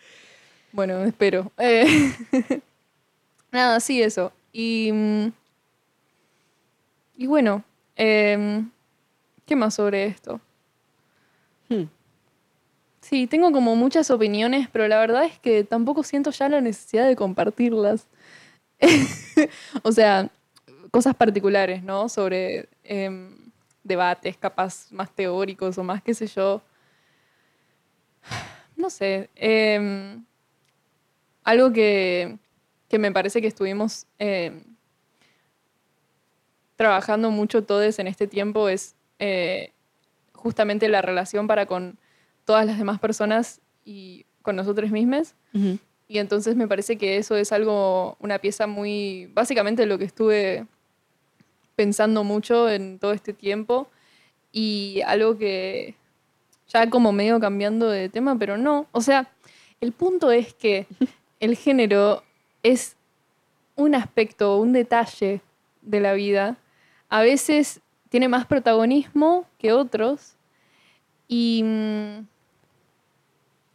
bueno, 0.71 1.03
espero. 1.03 1.51
Nada, 3.51 3.79
sí, 3.81 4.01
eso. 4.01 4.31
Y, 4.53 4.91
mm, 4.93 5.27
y 7.23 7.25
bueno, 7.25 7.63
em, 7.95 8.69
¿qué 9.45 9.55
más 9.55 9.75
sobre 9.75 10.07
esto? 10.07 10.41
Hmm. 11.69 11.83
Sí, 12.99 13.27
tengo 13.27 13.53
como 13.53 13.77
muchas 13.77 14.11
opiniones, 14.11 14.67
pero 14.69 14.89
la 14.89 14.99
verdad 14.99 15.23
es 15.23 15.39
que 15.39 15.63
tampoco 15.63 16.03
siento 16.03 16.31
ya 16.31 16.49
la 16.49 16.59
necesidad 16.59 17.07
de 17.07 17.15
compartirlas. 17.15 18.07
o 19.83 19.93
sea, 19.93 20.29
cosas 20.91 21.15
particulares, 21.15 21.81
¿no? 21.81 22.09
Sobre 22.09 22.67
em, 22.83 23.33
debates, 23.85 24.35
capaz 24.35 24.91
más 24.91 25.09
teóricos 25.09 25.77
o 25.77 25.83
más, 25.85 26.03
qué 26.03 26.13
sé 26.13 26.27
yo. 26.27 26.61
No 28.75 28.89
sé. 28.89 29.29
em, 29.35 30.25
algo 31.45 31.71
que, 31.71 32.37
que 32.89 32.99
me 32.99 33.13
parece 33.13 33.39
que 33.39 33.47
estuvimos 33.47 34.07
trabajando 36.83 37.31
mucho 37.31 37.63
todos 37.63 37.97
en 37.99 38.07
este 38.07 38.27
tiempo 38.27 38.67
es 38.67 38.93
eh, 39.17 39.71
justamente 40.33 40.89
la 40.89 41.01
relación 41.01 41.47
para 41.47 41.65
con 41.65 41.97
todas 42.43 42.65
las 42.65 42.77
demás 42.77 42.99
personas 42.99 43.61
y 43.85 44.25
con 44.41 44.57
nosotros 44.57 44.91
mismos. 44.91 45.33
Y 46.09 46.17
entonces 46.17 46.57
me 46.57 46.67
parece 46.67 46.97
que 46.97 47.15
eso 47.15 47.37
es 47.37 47.53
algo, 47.53 48.17
una 48.19 48.37
pieza 48.39 48.67
muy, 48.67 49.31
básicamente 49.33 49.85
lo 49.85 49.97
que 49.97 50.03
estuve 50.03 50.65
pensando 51.77 52.25
mucho 52.25 52.69
en 52.69 52.99
todo 52.99 53.13
este 53.13 53.31
tiempo 53.31 53.87
y 54.51 54.99
algo 55.05 55.37
que 55.37 55.95
ya 56.67 56.89
como 56.89 57.13
medio 57.13 57.39
cambiando 57.39 57.87
de 57.87 58.09
tema, 58.09 58.37
pero 58.37 58.57
no. 58.57 58.87
O 58.91 58.99
sea, 58.99 59.31
el 59.79 59.93
punto 59.93 60.33
es 60.33 60.53
que 60.53 60.85
el 61.39 61.55
género 61.55 62.23
es 62.61 62.97
un 63.77 63.95
aspecto, 63.95 64.57
un 64.57 64.73
detalle 64.73 65.39
de 65.81 65.99
la 66.01 66.11
vida. 66.11 66.57
A 67.13 67.21
veces 67.21 67.79
tiene 68.09 68.27
más 68.27 68.47
protagonismo 68.47 69.45
que 69.59 69.71
otros 69.71 70.33
y, 71.27 71.63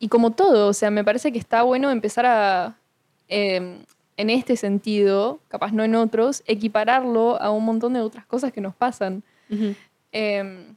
y 0.01 0.09
como 0.09 0.33
todo, 0.33 0.67
o 0.67 0.73
sea, 0.73 0.91
me 0.91 1.05
parece 1.05 1.31
que 1.31 1.39
está 1.39 1.63
bueno 1.63 1.93
empezar 1.93 2.27
a, 2.27 2.77
eh, 3.29 3.79
en 4.17 4.31
este 4.31 4.57
sentido, 4.57 5.39
capaz 5.47 5.71
no 5.71 5.85
en 5.85 5.95
otros, 5.95 6.43
equipararlo 6.49 7.41
a 7.41 7.53
un 7.53 7.65
montón 7.65 7.93
de 7.93 8.01
otras 8.01 8.27
cosas 8.27 8.53
que 8.53 8.61
nos 8.61 8.75
pasan. 8.75 9.23
Eh, 10.11 10.75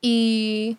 y, 0.00 0.76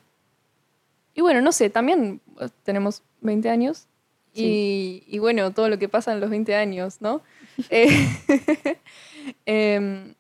y 1.14 1.20
bueno, 1.20 1.42
no 1.42 1.52
sé, 1.52 1.70
también 1.70 2.22
eh, 2.40 2.48
tenemos 2.64 3.04
20 3.20 3.50
años 3.50 3.88
y, 4.34 5.04
y 5.06 5.20
bueno, 5.20 5.52
todo 5.52 5.68
lo 5.68 5.78
que 5.78 5.90
pasa 5.90 6.14
en 6.14 6.22
los 6.22 6.30
20 6.30 6.56
años, 6.56 7.02
¿no? 7.02 7.22
Eh, 7.70 8.08
em, 9.46 10.16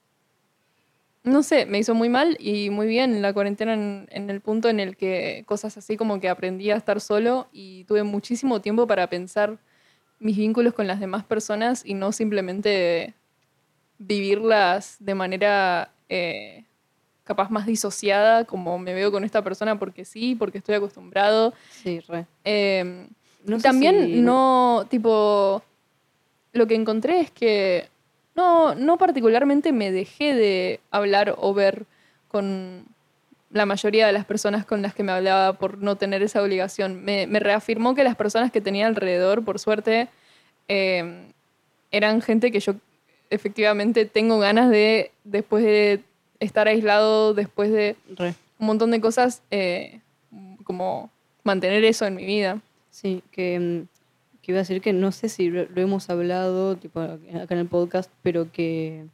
no 1.23 1.43
sé, 1.43 1.65
me 1.67 1.77
hizo 1.77 1.93
muy 1.93 2.09
mal 2.09 2.35
y 2.39 2.69
muy 2.71 2.87
bien 2.87 3.21
la 3.21 3.31
cuarentena 3.33 3.73
en, 3.75 4.07
en 4.11 4.29
el 4.29 4.41
punto 4.41 4.69
en 4.69 4.79
el 4.79 4.97
que 4.97 5.43
cosas 5.45 5.77
así 5.77 5.95
como 5.97 6.19
que 6.19 6.29
aprendí 6.29 6.71
a 6.71 6.75
estar 6.75 6.99
solo 6.99 7.47
y 7.51 7.83
tuve 7.83 8.03
muchísimo 8.03 8.59
tiempo 8.61 8.87
para 8.87 9.07
pensar 9.07 9.57
mis 10.19 10.37
vínculos 10.37 10.73
con 10.73 10.87
las 10.87 10.99
demás 10.99 11.23
personas 11.23 11.83
y 11.85 11.93
no 11.93 12.11
simplemente 12.11 13.13
vivirlas 13.97 14.97
de 14.99 15.15
manera 15.15 15.91
eh, 16.09 16.65
capaz 17.23 17.49
más 17.49 17.65
disociada, 17.65 18.45
como 18.45 18.77
me 18.79 18.93
veo 18.93 19.11
con 19.11 19.23
esta 19.23 19.43
persona 19.43 19.77
porque 19.77 20.05
sí, 20.05 20.35
porque 20.35 20.57
estoy 20.57 20.75
acostumbrado. 20.75 21.53
Sí, 21.69 21.99
re. 22.01 22.25
Eh, 22.43 23.07
No 23.45 23.57
sé 23.57 23.63
también 23.63 24.05
si- 24.05 24.21
no, 24.21 24.85
tipo, 24.89 25.61
lo 26.53 26.67
que 26.67 26.75
encontré 26.75 27.21
es 27.21 27.31
que 27.31 27.89
no, 28.41 28.75
no 28.75 28.97
particularmente 28.97 29.71
me 29.71 29.91
dejé 29.91 30.33
de 30.33 30.79
hablar 30.89 31.35
o 31.37 31.53
ver 31.53 31.85
con 32.27 32.85
la 33.51 33.65
mayoría 33.65 34.07
de 34.07 34.13
las 34.13 34.25
personas 34.25 34.65
con 34.65 34.81
las 34.81 34.95
que 34.95 35.03
me 35.03 35.11
hablaba 35.11 35.53
por 35.53 35.77
no 35.77 35.95
tener 35.95 36.23
esa 36.23 36.41
obligación. 36.41 37.03
Me, 37.03 37.27
me 37.27 37.39
reafirmó 37.39 37.93
que 37.93 38.03
las 38.03 38.15
personas 38.15 38.51
que 38.51 38.61
tenía 38.61 38.87
alrededor, 38.87 39.43
por 39.43 39.59
suerte, 39.59 40.07
eh, 40.67 41.27
eran 41.91 42.21
gente 42.21 42.51
que 42.51 42.59
yo 42.59 42.73
efectivamente 43.29 44.05
tengo 44.05 44.39
ganas 44.39 44.69
de, 44.69 45.11
después 45.23 45.63
de 45.63 46.01
estar 46.39 46.67
aislado, 46.67 47.33
después 47.33 47.71
de 47.71 47.95
Re. 48.15 48.33
un 48.57 48.67
montón 48.67 48.89
de 48.91 49.01
cosas, 49.01 49.43
eh, 49.51 49.99
como 50.63 51.11
mantener 51.43 51.83
eso 51.83 52.05
en 52.05 52.15
mi 52.15 52.25
vida. 52.25 52.59
Sí, 52.89 53.21
que, 53.31 53.59
mm, 53.59 53.90
que 54.41 54.51
iba 54.51 54.59
a 54.59 54.63
decir 54.63 54.81
que 54.81 54.93
no 54.93 55.11
sé 55.11 55.29
si 55.29 55.49
lo, 55.49 55.67
hemos 55.75 56.09
hablado 56.09 56.75
tipo, 56.75 56.99
acá 56.99 57.19
en 57.53 57.59
el 57.59 57.67
podcast, 57.67 58.11
pero 58.21 58.51
que, 58.51 59.05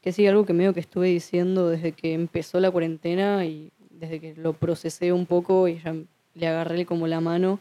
que 0.00 0.12
sí, 0.12 0.26
algo 0.26 0.46
que 0.46 0.52
medio 0.52 0.74
que 0.74 0.80
estuve 0.80 1.08
diciendo 1.08 1.68
desde 1.68 1.92
que 1.92 2.14
empezó 2.14 2.60
la 2.60 2.70
cuarentena 2.70 3.44
y 3.44 3.70
desde 3.90 4.20
que 4.20 4.34
lo 4.34 4.54
procesé 4.54 5.12
un 5.12 5.26
poco 5.26 5.68
y 5.68 5.78
ya 5.78 5.94
le 6.34 6.46
agarré 6.46 6.86
como 6.86 7.06
la 7.06 7.20
mano, 7.20 7.60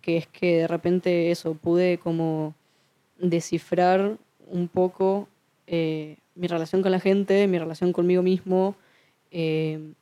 que 0.00 0.16
es 0.16 0.26
que 0.26 0.58
de 0.58 0.68
repente 0.68 1.30
eso, 1.30 1.54
pude 1.54 1.98
como 1.98 2.54
descifrar 3.18 4.18
un 4.48 4.68
poco 4.68 5.28
eh, 5.66 6.16
mi 6.34 6.46
relación 6.48 6.82
con 6.82 6.92
la 6.92 7.00
gente, 7.00 7.46
mi 7.46 7.58
relación 7.58 7.92
conmigo 7.92 8.22
mismo 8.22 8.74
eh, 9.30 9.94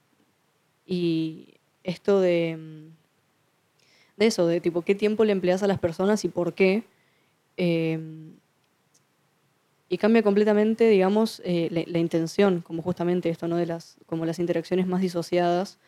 y 0.87 1.55
esto 1.85 2.21
de... 2.21 2.91
de 4.21 4.27
eso, 4.27 4.47
de 4.47 4.61
tipo, 4.61 4.83
qué 4.83 4.95
tiempo 4.95 5.25
le 5.25 5.33
empleas 5.33 5.63
a 5.65 5.67
las 5.67 5.81
personas 5.81 6.25
y 6.25 6.29
por 6.29 6.55
qué. 6.55 6.85
Eh, 7.57 7.99
y 9.89 9.99
cambia 9.99 10.23
completamente, 10.23 10.89
digamos, 10.89 11.43
eh, 11.45 11.69
la, 11.73 11.83
la 11.87 11.99
intención, 11.99 12.61
como 12.61 12.81
justamente 12.81 13.29
esto, 13.29 13.49
¿no? 13.49 13.57
De 13.57 13.67
las, 13.67 13.97
como 14.07 14.25
las 14.25 14.39
interacciones 14.39 14.87
más 14.87 15.01
disociadas, 15.01 15.79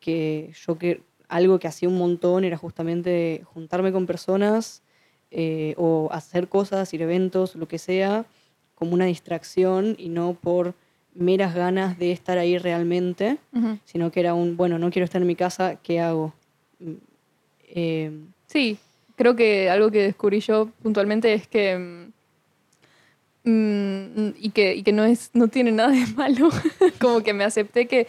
que 0.00 0.50
yo 0.66 0.78
que 0.78 1.02
algo 1.28 1.58
que 1.58 1.68
hacía 1.68 1.90
un 1.90 1.98
montón 1.98 2.44
era 2.44 2.56
justamente 2.56 3.42
juntarme 3.44 3.92
con 3.92 4.06
personas 4.06 4.82
eh, 5.30 5.74
o 5.76 6.08
hacer 6.10 6.48
cosas, 6.48 6.92
ir 6.94 7.02
a 7.02 7.04
eventos, 7.04 7.54
lo 7.54 7.68
que 7.68 7.78
sea, 7.78 8.24
como 8.74 8.94
una 8.94 9.04
distracción 9.04 9.94
y 9.98 10.08
no 10.08 10.32
por 10.32 10.74
meras 11.14 11.54
ganas 11.54 11.98
de 11.98 12.12
estar 12.12 12.38
ahí 12.38 12.56
realmente, 12.56 13.38
sino 13.84 14.10
que 14.10 14.20
era 14.20 14.32
un, 14.32 14.56
bueno, 14.56 14.78
no 14.78 14.90
quiero 14.90 15.04
estar 15.04 15.20
en 15.20 15.26
mi 15.26 15.34
casa, 15.34 15.76
¿qué 15.82 16.00
hago? 16.00 16.32
Eh, 17.74 18.10
Sí, 18.46 18.78
creo 19.16 19.36
que 19.36 19.68
algo 19.68 19.90
que 19.90 20.02
descubrí 20.04 20.40
yo 20.40 20.70
puntualmente 20.82 21.34
es 21.34 21.46
que 21.46 21.76
mm, 23.44 23.50
mm, 23.50 24.34
y, 24.40 24.50
que, 24.50 24.74
y 24.74 24.82
que 24.82 24.92
no, 24.92 25.04
es, 25.04 25.30
no 25.34 25.48
tiene 25.48 25.72
nada 25.72 25.90
de 25.90 26.06
malo. 26.16 26.48
como 27.00 27.22
que 27.22 27.34
me 27.34 27.44
acepté 27.44 27.86
que 27.86 28.06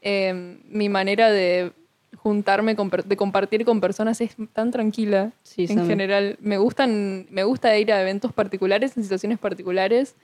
eh, 0.00 0.58
mi 0.68 0.88
manera 0.88 1.30
de 1.30 1.72
juntarme, 2.16 2.76
con 2.76 2.90
de 2.90 3.16
compartir 3.16 3.64
con 3.64 3.80
personas 3.80 4.20
es 4.20 4.34
tan 4.52 4.70
tranquila 4.70 5.32
Sí, 5.42 5.62
en 5.64 5.68
Same. 5.78 5.86
general. 5.86 6.36
Me, 6.40 6.56
gustan, 6.58 7.26
me 7.30 7.44
gusta 7.44 7.76
ir 7.78 7.92
a 7.92 8.00
eventos 8.00 8.32
particulares, 8.32 8.96
en 8.96 9.02
situaciones 9.02 9.38
particulares, 9.38 10.14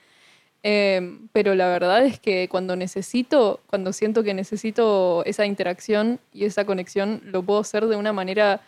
eh, 0.62 1.18
pero 1.33 1.54
la 1.54 1.68
verdad 1.68 2.04
es 2.04 2.18
que 2.21 2.49
cuando 2.49 2.75
necesito, 2.76 3.61
cuando 3.66 3.92
siento 3.92 4.23
que 4.23 4.35
necesito 4.35 5.25
esa 5.25 5.45
interacción 5.47 6.21
y 6.33 6.45
esa 6.45 6.64
conexión, 6.64 7.21
lo 7.25 7.42
puedo 7.42 7.61
hacer 7.61 7.87
de 7.87 7.97
una 7.97 8.12
manera 8.12 8.61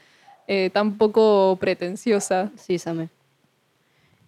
eh, 0.52 0.68
tan 0.68 0.98
poco 0.98 1.56
pretenciosa. 1.60 2.50
Sí, 2.56 2.80
Same. 2.80 3.08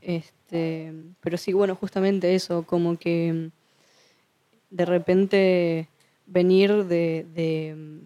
Este, 0.01 0.93
pero 1.21 1.37
sí, 1.37 1.53
bueno, 1.53 1.75
justamente 1.75 2.37
eso, 2.37 2.63
como 2.63 2.97
que 2.97 3.33
mm, 3.33 3.51
de 4.71 4.85
repente 4.85 5.89
venir 6.27 6.85
de, 6.85 7.27
de, 7.35 7.75
mm, 7.77 7.99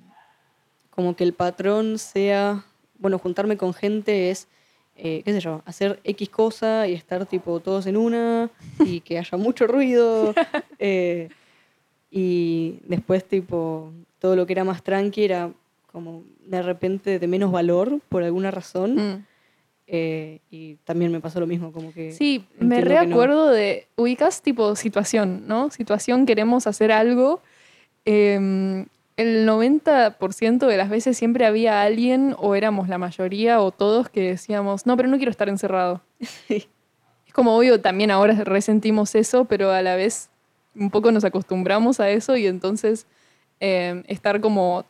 como 0.88 1.14
que 1.14 1.24
el 1.24 1.34
patrón 1.34 1.98
sea, 1.98 2.64
bueno, 2.98 3.18
juntarme 3.18 3.58
con 3.58 3.74
gente 3.74 4.30
es, 4.30 4.48
eh, 4.96 5.20
qué 5.22 5.34
sé 5.34 5.40
yo, 5.40 5.60
hacer 5.66 6.00
X 6.02 6.30
cosa 6.30 6.88
y 6.88 6.94
estar 6.94 7.26
tipo 7.26 7.60
todos 7.60 7.84
en 7.84 7.98
una 7.98 8.48
y 8.78 9.00
que 9.00 9.18
haya 9.18 9.36
mucho 9.36 9.66
ruido. 9.66 10.32
eh, 10.78 11.28
y 12.10 12.78
después 12.86 13.26
tipo 13.26 13.92
todo 14.20 14.36
lo 14.36 14.46
que 14.46 14.54
era 14.54 14.64
más 14.64 14.82
tranqui 14.82 15.22
era 15.22 15.52
como 15.96 16.24
de 16.44 16.60
repente 16.60 17.18
de 17.18 17.26
menos 17.26 17.50
valor 17.50 18.00
por 18.10 18.22
alguna 18.22 18.50
razón. 18.50 18.96
Mm. 18.96 19.26
Eh, 19.86 20.40
y 20.50 20.74
también 20.84 21.10
me 21.10 21.20
pasó 21.20 21.40
lo 21.40 21.46
mismo, 21.46 21.72
como 21.72 21.90
que... 21.90 22.12
Sí, 22.12 22.44
me 22.58 22.76
que 22.76 22.82
no. 22.82 22.88
reacuerdo 22.88 23.48
de, 23.48 23.86
ubicas 23.96 24.42
tipo 24.42 24.76
situación, 24.76 25.44
¿no? 25.46 25.70
Situación, 25.70 26.26
queremos 26.26 26.66
hacer 26.66 26.92
algo. 26.92 27.40
eh, 28.04 28.84
el 29.16 29.48
90% 29.48 30.66
de 30.66 30.76
las 30.76 30.90
veces 30.90 31.16
siempre 31.16 31.46
había 31.46 31.80
alguien, 31.80 32.36
o 32.36 32.54
éramos 32.54 32.90
la 32.90 32.98
mayoría, 32.98 33.62
o 33.62 33.70
todos, 33.70 34.10
que 34.10 34.20
decíamos, 34.20 34.84
no, 34.84 34.98
pero 34.98 35.08
no 35.08 35.16
quiero 35.16 35.30
estar 35.30 35.48
encerrado. 35.48 36.02
Sí. 36.46 36.68
Es 37.26 37.32
como 37.32 37.56
obvio, 37.56 37.80
también 37.80 38.10
ahora 38.10 38.34
resentimos 38.44 39.14
eso, 39.14 39.46
pero 39.46 39.70
a 39.70 39.80
la 39.80 39.96
vez 39.96 40.28
un 40.74 40.90
poco 40.90 41.10
nos 41.10 41.24
acostumbramos 41.24 42.00
a 42.00 42.10
eso 42.10 42.36
y 42.36 42.46
entonces 42.46 43.06
eh, 43.60 44.02
estar 44.08 44.42
como 44.42 44.84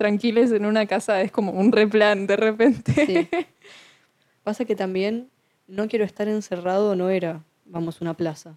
tranquiles 0.00 0.50
en 0.50 0.64
una 0.64 0.86
casa 0.86 1.20
es 1.20 1.30
como 1.30 1.52
un 1.52 1.70
replan 1.72 2.26
de 2.26 2.36
repente. 2.36 2.92
Sí. 3.06 3.28
Pasa 4.42 4.64
que 4.64 4.74
también 4.74 5.28
no 5.68 5.88
quiero 5.88 6.06
estar 6.06 6.26
encerrado, 6.26 6.96
no 6.96 7.10
era, 7.10 7.44
vamos, 7.66 8.00
una 8.00 8.14
plaza. 8.14 8.56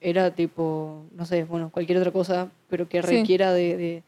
Era 0.00 0.32
tipo, 0.34 1.04
no 1.12 1.24
sé, 1.24 1.44
bueno, 1.44 1.70
cualquier 1.70 1.98
otra 1.98 2.10
cosa, 2.10 2.50
pero 2.68 2.88
que 2.88 3.00
Sí. 3.02 3.18
requiera 3.18 3.52
de, 3.52 3.76
de- 3.76 4.02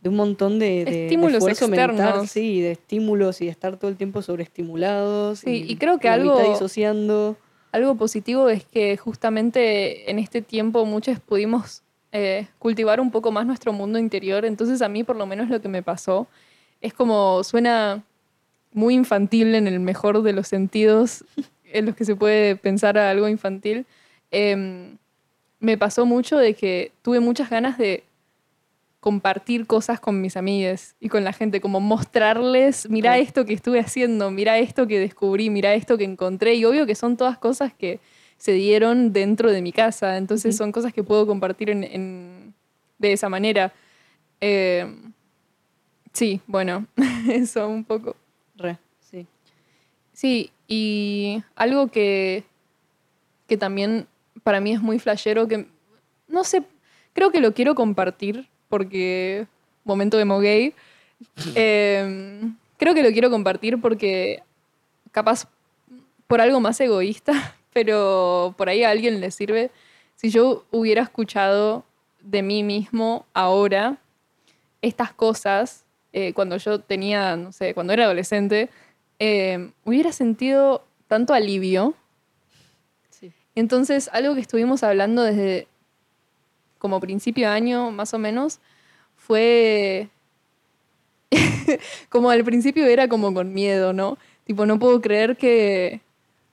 de 0.00 0.08
un 0.08 0.14
montón 0.14 0.60
de, 0.60 0.84
de- 0.84 0.90
de 0.92 1.04
Estímulos 1.06 1.42
mental, 1.42 1.90
externos. 1.90 2.30
sí, 2.30 2.60
de 2.60 2.70
estímulos 2.72 3.40
y 3.40 3.46
de 3.46 3.50
estar 3.50 3.76
todo 3.76 3.90
el 3.90 3.96
tiempo 3.96 4.22
sobreestimulados. 4.22 5.40
Sí, 5.40 5.64
y 5.66 5.76
creo 5.76 5.98
que 5.98 6.08
algo- 6.08 6.40
disociando. 6.52 7.36
Algo 7.72 7.96
positivo 7.96 8.48
es 8.48 8.64
que 8.64 8.96
justamente 8.96 10.08
en 10.08 10.20
este 10.20 10.40
tiempo 10.40 10.84
muchos 10.86 11.18
pudimos 11.18 11.82
eh, 12.12 12.46
cultivar 12.58 13.00
un 13.00 13.10
poco 13.10 13.32
más 13.32 13.46
nuestro 13.46 13.72
mundo 13.72 13.98
interior. 13.98 14.44
Entonces 14.44 14.82
a 14.82 14.88
mí 14.88 15.04
por 15.04 15.16
lo 15.16 15.26
menos 15.26 15.48
lo 15.48 15.60
que 15.60 15.68
me 15.68 15.82
pasó 15.82 16.26
es 16.80 16.92
como 16.92 17.42
suena 17.44 18.02
muy 18.72 18.94
infantil 18.94 19.54
en 19.54 19.66
el 19.66 19.80
mejor 19.80 20.22
de 20.22 20.32
los 20.32 20.48
sentidos 20.48 21.24
en 21.64 21.86
los 21.86 21.96
que 21.96 22.04
se 22.04 22.16
puede 22.16 22.56
pensar 22.56 22.98
a 22.98 23.10
algo 23.10 23.28
infantil. 23.28 23.86
Em, 24.30 24.96
me 25.60 25.78
pasó 25.78 26.06
mucho 26.06 26.36
de 26.36 26.54
que 26.54 26.92
tuve 27.02 27.20
muchas 27.20 27.50
ganas 27.50 27.78
de 27.78 28.04
compartir 29.00 29.66
cosas 29.66 30.00
con 30.00 30.20
mis 30.20 30.36
amigas 30.36 30.96
y 31.00 31.08
con 31.08 31.22
la 31.22 31.32
gente, 31.32 31.60
como 31.60 31.80
mostrarles, 31.80 32.90
mira 32.90 33.18
esto 33.18 33.44
que 33.44 33.54
estuve 33.54 33.78
haciendo, 33.78 34.30
mira 34.30 34.58
esto 34.58 34.86
que 34.86 34.98
descubrí, 34.98 35.48
mira 35.48 35.74
esto 35.74 35.96
que 35.96 36.04
encontré. 36.04 36.54
Y 36.54 36.64
obvio 36.64 36.86
que 36.86 36.94
son 36.94 37.16
todas 37.16 37.38
cosas 37.38 37.72
que 37.72 38.00
se 38.38 38.52
dieron 38.52 39.12
dentro 39.12 39.50
de 39.50 39.62
mi 39.62 39.72
casa, 39.72 40.16
entonces 40.16 40.56
son 40.56 40.72
cosas 40.72 40.92
que 40.92 41.02
puedo 41.02 41.26
compartir 41.26 41.70
en- 41.70 41.84
en- 41.84 42.54
de 42.98 43.12
esa 43.12 43.28
manera. 43.28 43.72
Eh, 44.40 44.86
sí, 46.12 46.40
bueno, 46.46 46.86
eso 47.28 47.68
un 47.68 47.84
poco. 47.84 48.16
Re, 48.56 48.78
sí. 49.00 49.26
Sí, 50.12 50.50
y 50.68 51.42
algo 51.54 51.88
que, 51.88 52.44
que 53.46 53.56
también 53.56 54.06
para 54.42 54.60
mí 54.60 54.72
es 54.72 54.80
muy 54.80 54.98
flashero, 54.98 55.46
que 55.48 55.66
no 56.28 56.44
sé, 56.44 56.62
creo 57.12 57.30
que 57.30 57.40
lo 57.40 57.52
quiero 57.54 57.74
compartir 57.74 58.48
porque, 58.68 59.46
momento 59.84 60.18
emo 60.18 60.40
gay, 60.40 60.74
eh, 61.54 62.40
creo 62.78 62.94
que 62.94 63.02
lo 63.02 63.10
quiero 63.12 63.30
compartir 63.30 63.80
porque 63.80 64.42
capaz 65.12 65.48
por 66.26 66.40
algo 66.40 66.60
más 66.60 66.78
egoísta, 66.80 67.54
pero 67.76 68.54
por 68.56 68.70
ahí 68.70 68.84
a 68.84 68.90
alguien 68.90 69.20
le 69.20 69.30
sirve. 69.30 69.70
Si 70.14 70.30
yo 70.30 70.64
hubiera 70.70 71.02
escuchado 71.02 71.84
de 72.22 72.40
mí 72.40 72.62
mismo 72.62 73.26
ahora 73.34 73.98
estas 74.80 75.12
cosas, 75.12 75.84
eh, 76.14 76.32
cuando 76.32 76.56
yo 76.56 76.80
tenía, 76.80 77.36
no 77.36 77.52
sé, 77.52 77.74
cuando 77.74 77.92
era 77.92 78.04
adolescente, 78.04 78.70
eh, 79.18 79.72
hubiera 79.84 80.10
sentido 80.12 80.86
tanto 81.06 81.34
alivio. 81.34 81.92
sí. 83.10 83.30
Entonces, 83.54 84.08
algo 84.10 84.34
que 84.34 84.40
estuvimos 84.40 84.82
hablando 84.82 85.22
desde 85.22 85.68
como 86.78 86.98
principio 86.98 87.48
de 87.48 87.52
año, 87.52 87.90
más 87.90 88.14
o 88.14 88.18
menos, 88.18 88.58
fue 89.16 90.08
como 92.08 92.30
al 92.30 92.42
principio 92.42 92.86
era 92.86 93.06
como 93.06 93.34
con 93.34 93.52
miedo, 93.52 93.92
¿no? 93.92 94.16
Tipo, 94.44 94.64
no 94.64 94.78
puedo 94.78 95.02
creer 95.02 95.36
que 95.36 96.00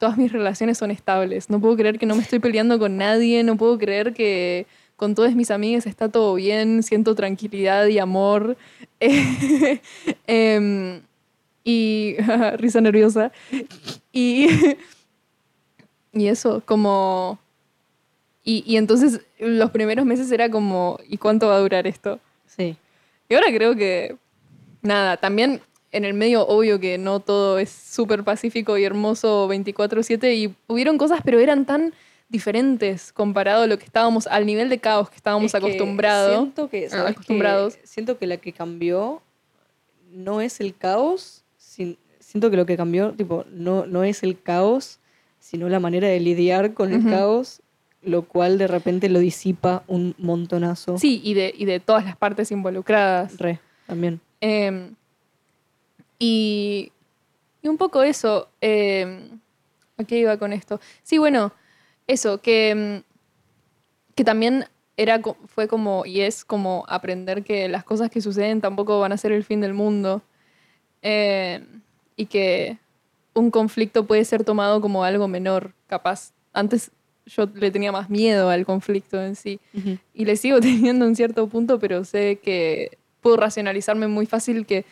todas 0.04 0.18
mis 0.18 0.34
relaciones 0.34 0.78
son 0.78 0.92
estables, 0.92 1.50
no 1.50 1.62
puedo 1.62 1.78
creer 1.78 1.98
que 1.98 2.06
no 2.06 2.13
me 2.13 2.24
estoy 2.24 2.39
peleando 2.39 2.78
con 2.78 2.98
nadie, 2.98 3.42
no 3.42 3.56
puedo 3.56 3.78
creer 3.78 4.13
que 4.13 4.66
con 4.98 5.16
todas 5.16 5.34
mis 5.34 5.50
amigas 5.50 5.86
está 5.86 6.10
todo 6.10 6.36
bien, 6.36 6.84
siento 6.84 7.16
tranquilidad 7.16 7.88
y 7.88 8.00
amor. 8.00 8.58
Em, 10.28 11.00
y 11.63 12.18
risa 12.58 12.82
nerviosa. 12.82 13.32
Y, 14.12 14.50
y 16.12 16.28
eso, 16.28 16.62
como... 16.66 17.39
Y, 18.44 18.66
y 18.68 18.76
entonces 18.76 19.22
los 19.39 19.72
primeros 19.72 20.06
meses 20.06 20.30
era 20.34 20.50
como, 20.50 21.00
¿y 21.08 21.16
cuánto 21.16 21.48
va 21.48 21.56
a 21.56 21.60
durar 21.60 21.88
esto? 21.88 22.20
Sí, 22.46 22.76
Y 23.30 23.36
ahora 23.36 23.48
creo 23.54 23.74
que, 23.78 24.18
nada, 24.82 25.16
también 25.16 25.62
en 25.93 26.03
el 26.06 26.13
medio 26.13 26.45
obvio 26.47 26.79
que 26.79 26.97
no 26.97 27.19
todo 27.21 27.58
es 27.60 27.69
súper 27.69 28.23
pacífico 28.23 28.77
y 28.77 28.84
hermoso 28.84 29.47
24/7 29.47 30.34
y 30.36 30.53
hubieron 30.67 30.97
cosas, 30.97 31.21
pero 31.23 31.39
eran 31.39 31.65
tan 31.65 31.93
diferentes 32.29 33.13
comparado 33.13 33.63
a 33.63 33.67
lo 33.67 33.77
que 33.77 33.86
estábamos, 33.86 34.25
al 34.27 34.45
nivel 34.45 34.67
de 34.69 34.79
caos 34.79 35.10
que 35.10 35.15
estábamos 35.17 35.45
Es 35.45 35.51
que 35.51 35.58
acostumbrados. 35.58 36.32
Siento 36.36 36.69
que, 36.69 36.88
acostumbrados. 36.88 37.77
siento 37.84 38.17
que 38.17 38.27
la 38.27 38.38
que 38.38 38.51
cambió 38.53 39.21
no 40.12 40.41
es 40.41 40.60
el 40.60 40.75
caos, 40.75 41.43
sin- 41.58 41.97
siento 42.19 42.49
que 42.49 42.58
lo 42.58 42.65
que 42.65 42.75
cambió, 42.75 43.12
tipo, 43.13 43.45
no, 43.51 43.86
no 43.86 44.03
es 44.03 44.23
el 44.23 44.41
caos, 44.41 44.99
sino 45.39 45.69
la 45.69 45.79
manera 45.79 46.08
de 46.08 46.19
lidiar 46.19 46.73
con 46.73 46.91
el 46.93 47.03
caos, 47.10 47.62
lo 48.01 48.23
cual 48.23 48.58
de 48.58 48.67
repente 48.67 49.10
lo 49.10 49.19
disipa 49.19 49.84
un 49.88 50.15
montonazo. 50.17 50.97
Sí, 50.97 51.21
y 51.23 51.36
de, 51.36 51.53
y 51.56 51.65
de 51.65 51.79
todas 51.79 52.03
las 52.06 52.17
partes 52.17 52.51
involucradas. 52.51 53.38
Re, 53.38 53.60
también. 53.86 54.19
Eh, 54.41 54.89
y, 56.24 56.92
y 57.62 57.68
un 57.68 57.78
poco 57.78 58.02
eso. 58.04 58.48
eh, 58.62 59.30
¿A 59.98 60.04
qué 60.06 60.18
iba 60.18 60.38
con 60.38 60.54
esto? 60.54 60.80
Sí, 61.04 61.18
bueno, 61.18 61.52
eso, 62.08 62.42
que, 62.42 63.04
mm, 63.04 64.14
que 64.16 64.24
también 64.24 64.66
era, 64.96 65.22
fue 65.48 65.68
como, 65.68 66.06
y 66.06 66.22
es 66.22 66.46
como 66.46 66.86
aprender 66.88 67.44
que 67.44 67.68
las 67.68 67.84
cosas 67.84 68.10
que 68.10 68.22
suceden 68.22 68.62
tampoco 68.62 69.00
van 69.00 69.12
a 69.12 69.18
ser 69.18 69.32
el 69.34 69.44
fin 69.44 69.60
del 69.60 69.74
mundo. 69.74 70.22
Eh, 71.02 71.64
y 72.16 72.28
que 72.28 72.78
un 73.34 73.52
conflicto 73.52 74.06
puede 74.06 74.24
ser 74.24 74.44
tomado 74.46 74.80
como 74.80 75.04
algo 75.04 75.28
menor, 75.28 75.74
capaz. 75.88 76.32
Antes 76.54 76.92
yo 77.26 77.48
le 77.54 77.72
tenía 77.72 77.92
más 77.92 78.10
miedo 78.10 78.50
al 78.50 78.66
conflicto 78.66 79.22
en 79.22 79.36
sí 79.36 79.60
y 80.14 80.26
le 80.26 80.36
sigo 80.36 80.60
teniendo 80.62 81.06
en 81.06 81.16
cierto 81.16 81.48
punto, 81.48 81.80
pero 81.80 82.04
sé 82.06 82.40
que 82.42 82.98
puedo 83.22 83.38
racionalizarme 83.38 84.08
muy 84.08 84.26
fácil 84.26 84.66
que 84.66 84.86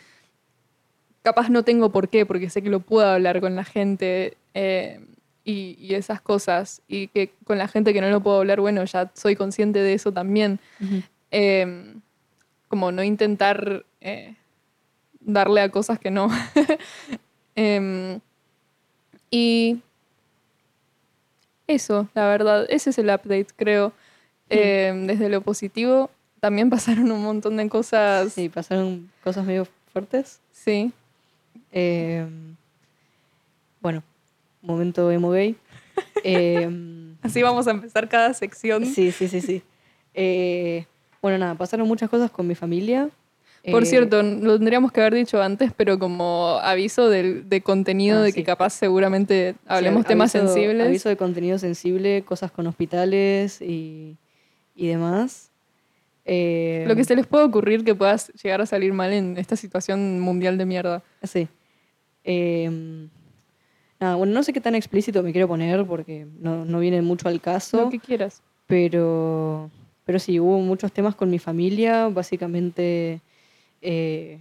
capaz 1.22 1.48
no 1.48 1.62
tengo 1.62 1.90
por 1.90 2.08
qué, 2.08 2.26
porque 2.26 2.50
sé 2.50 2.62
que 2.62 2.70
lo 2.70 2.80
puedo 2.80 3.06
hablar 3.06 3.40
con 3.40 3.56
la 3.56 3.64
gente 3.64 4.36
eh, 4.54 5.00
y, 5.44 5.76
y 5.80 5.94
esas 5.94 6.20
cosas, 6.20 6.82
y 6.88 7.08
que 7.08 7.32
con 7.44 7.58
la 7.58 7.68
gente 7.68 7.92
que 7.92 8.00
no 8.00 8.10
lo 8.10 8.20
puedo 8.20 8.38
hablar, 8.38 8.60
bueno, 8.60 8.84
ya 8.84 9.10
soy 9.14 9.36
consciente 9.36 9.80
de 9.80 9.94
eso 9.94 10.12
también. 10.12 10.60
Eh, 11.30 11.94
como 12.72 12.90
no 12.90 13.02
intentar 13.02 13.84
eh, 14.00 14.34
darle 15.20 15.60
a 15.60 15.68
cosas 15.68 15.98
que 15.98 16.10
no. 16.10 16.30
Em, 17.54 18.18
y 19.30 19.82
eso, 21.66 22.08
la 22.14 22.26
verdad, 22.28 22.64
ese 22.70 22.88
es 22.88 22.98
el 22.98 23.10
update, 23.10 23.48
creo. 23.56 23.92
Eh, 24.48 24.92
desde 25.06 25.28
lo 25.28 25.42
positivo, 25.42 26.10
también 26.40 26.70
pasaron 26.70 27.12
un 27.12 27.22
montón 27.22 27.58
de 27.58 27.68
cosas. 27.68 28.32
Sí, 28.32 28.48
pasaron 28.48 29.10
cosas 29.22 29.44
medio 29.44 29.66
fuertes. 29.92 30.40
Sí. 30.50 30.94
Eh, 31.72 32.26
bueno, 33.80 34.02
momento 34.62 35.10
emo 35.10 35.30
gay. 35.30 35.56
Eh, 36.24 36.68
Así 37.22 37.42
vamos 37.42 37.66
a 37.66 37.72
empezar 37.72 38.08
cada 38.08 38.32
sección. 38.34 38.84
sí, 38.86 39.12
sí, 39.12 39.28
sí, 39.28 39.40
sí. 39.40 39.62
Eh, 40.14 40.86
bueno, 41.20 41.38
nada, 41.38 41.54
pasaron 41.54 41.86
muchas 41.86 42.08
cosas 42.10 42.30
con 42.30 42.46
mi 42.46 42.54
familia. 42.54 43.08
Por 43.70 43.84
Eh, 43.84 43.86
cierto, 43.86 44.22
lo 44.22 44.56
tendríamos 44.56 44.90
que 44.90 45.00
haber 45.00 45.14
dicho 45.14 45.40
antes, 45.40 45.70
pero 45.76 45.98
como 45.98 46.58
aviso 46.62 47.08
de, 47.08 47.60
contenido, 47.64 48.18
Ah, 48.18 48.22
de 48.22 48.30
sí. 48.32 48.38
que 48.40 48.44
capaz 48.44 48.70
seguramente 48.70 49.52
sí, 49.54 49.58
hablemos 49.68 50.04
temas 50.04 50.34
aviso- 50.34 50.46
sensibles. 50.46 50.86
Aviso 50.88 51.08
de 51.08 51.16
contenido 51.16 51.58
sensible, 51.58 52.22
cosas 52.24 52.50
con 52.50 52.66
hospitales 52.66 53.60
y, 53.62 54.16
y 54.74 54.88
demás. 54.88 55.51
Eh, 56.24 56.84
Lo 56.86 56.94
que 56.94 57.04
se 57.04 57.16
les 57.16 57.26
puede 57.26 57.44
ocurrir 57.44 57.84
que 57.84 57.94
puedas 57.94 58.28
llegar 58.42 58.60
a 58.60 58.66
salir 58.66 58.92
mal 58.92 59.12
en 59.12 59.36
esta 59.38 59.56
situación 59.56 60.20
mundial 60.20 60.56
de 60.58 60.66
mierda. 60.66 61.02
Sí. 61.22 61.48
Eh, 62.24 63.08
nada, 63.98 64.14
bueno, 64.16 64.32
no 64.32 64.42
sé 64.42 64.52
qué 64.52 64.60
tan 64.60 64.74
explícito 64.74 65.22
me 65.22 65.32
quiero 65.32 65.48
poner 65.48 65.84
porque 65.84 66.26
no, 66.38 66.64
no 66.64 66.78
viene 66.78 67.02
mucho 67.02 67.28
al 67.28 67.40
caso. 67.40 67.84
Lo 67.84 67.90
que 67.90 67.98
quieras. 67.98 68.42
Pero, 68.66 69.70
pero 70.04 70.18
sí, 70.18 70.38
hubo 70.38 70.58
muchos 70.58 70.92
temas 70.92 71.14
con 71.14 71.28
mi 71.30 71.38
familia. 71.38 72.08
Básicamente, 72.08 73.20
eh, 73.80 74.38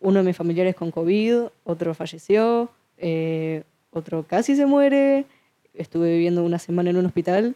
uno 0.00 0.20
de 0.20 0.24
mis 0.24 0.36
familiares 0.36 0.74
con 0.74 0.90
COVID, 0.90 1.48
otro 1.64 1.94
falleció, 1.94 2.70
eh, 2.96 3.62
otro 3.90 4.24
casi 4.24 4.56
se 4.56 4.66
muere. 4.66 5.26
Estuve 5.74 6.12
viviendo 6.12 6.42
una 6.44 6.58
semana 6.58 6.90
en 6.90 6.96
un 6.96 7.06
hospital, 7.06 7.54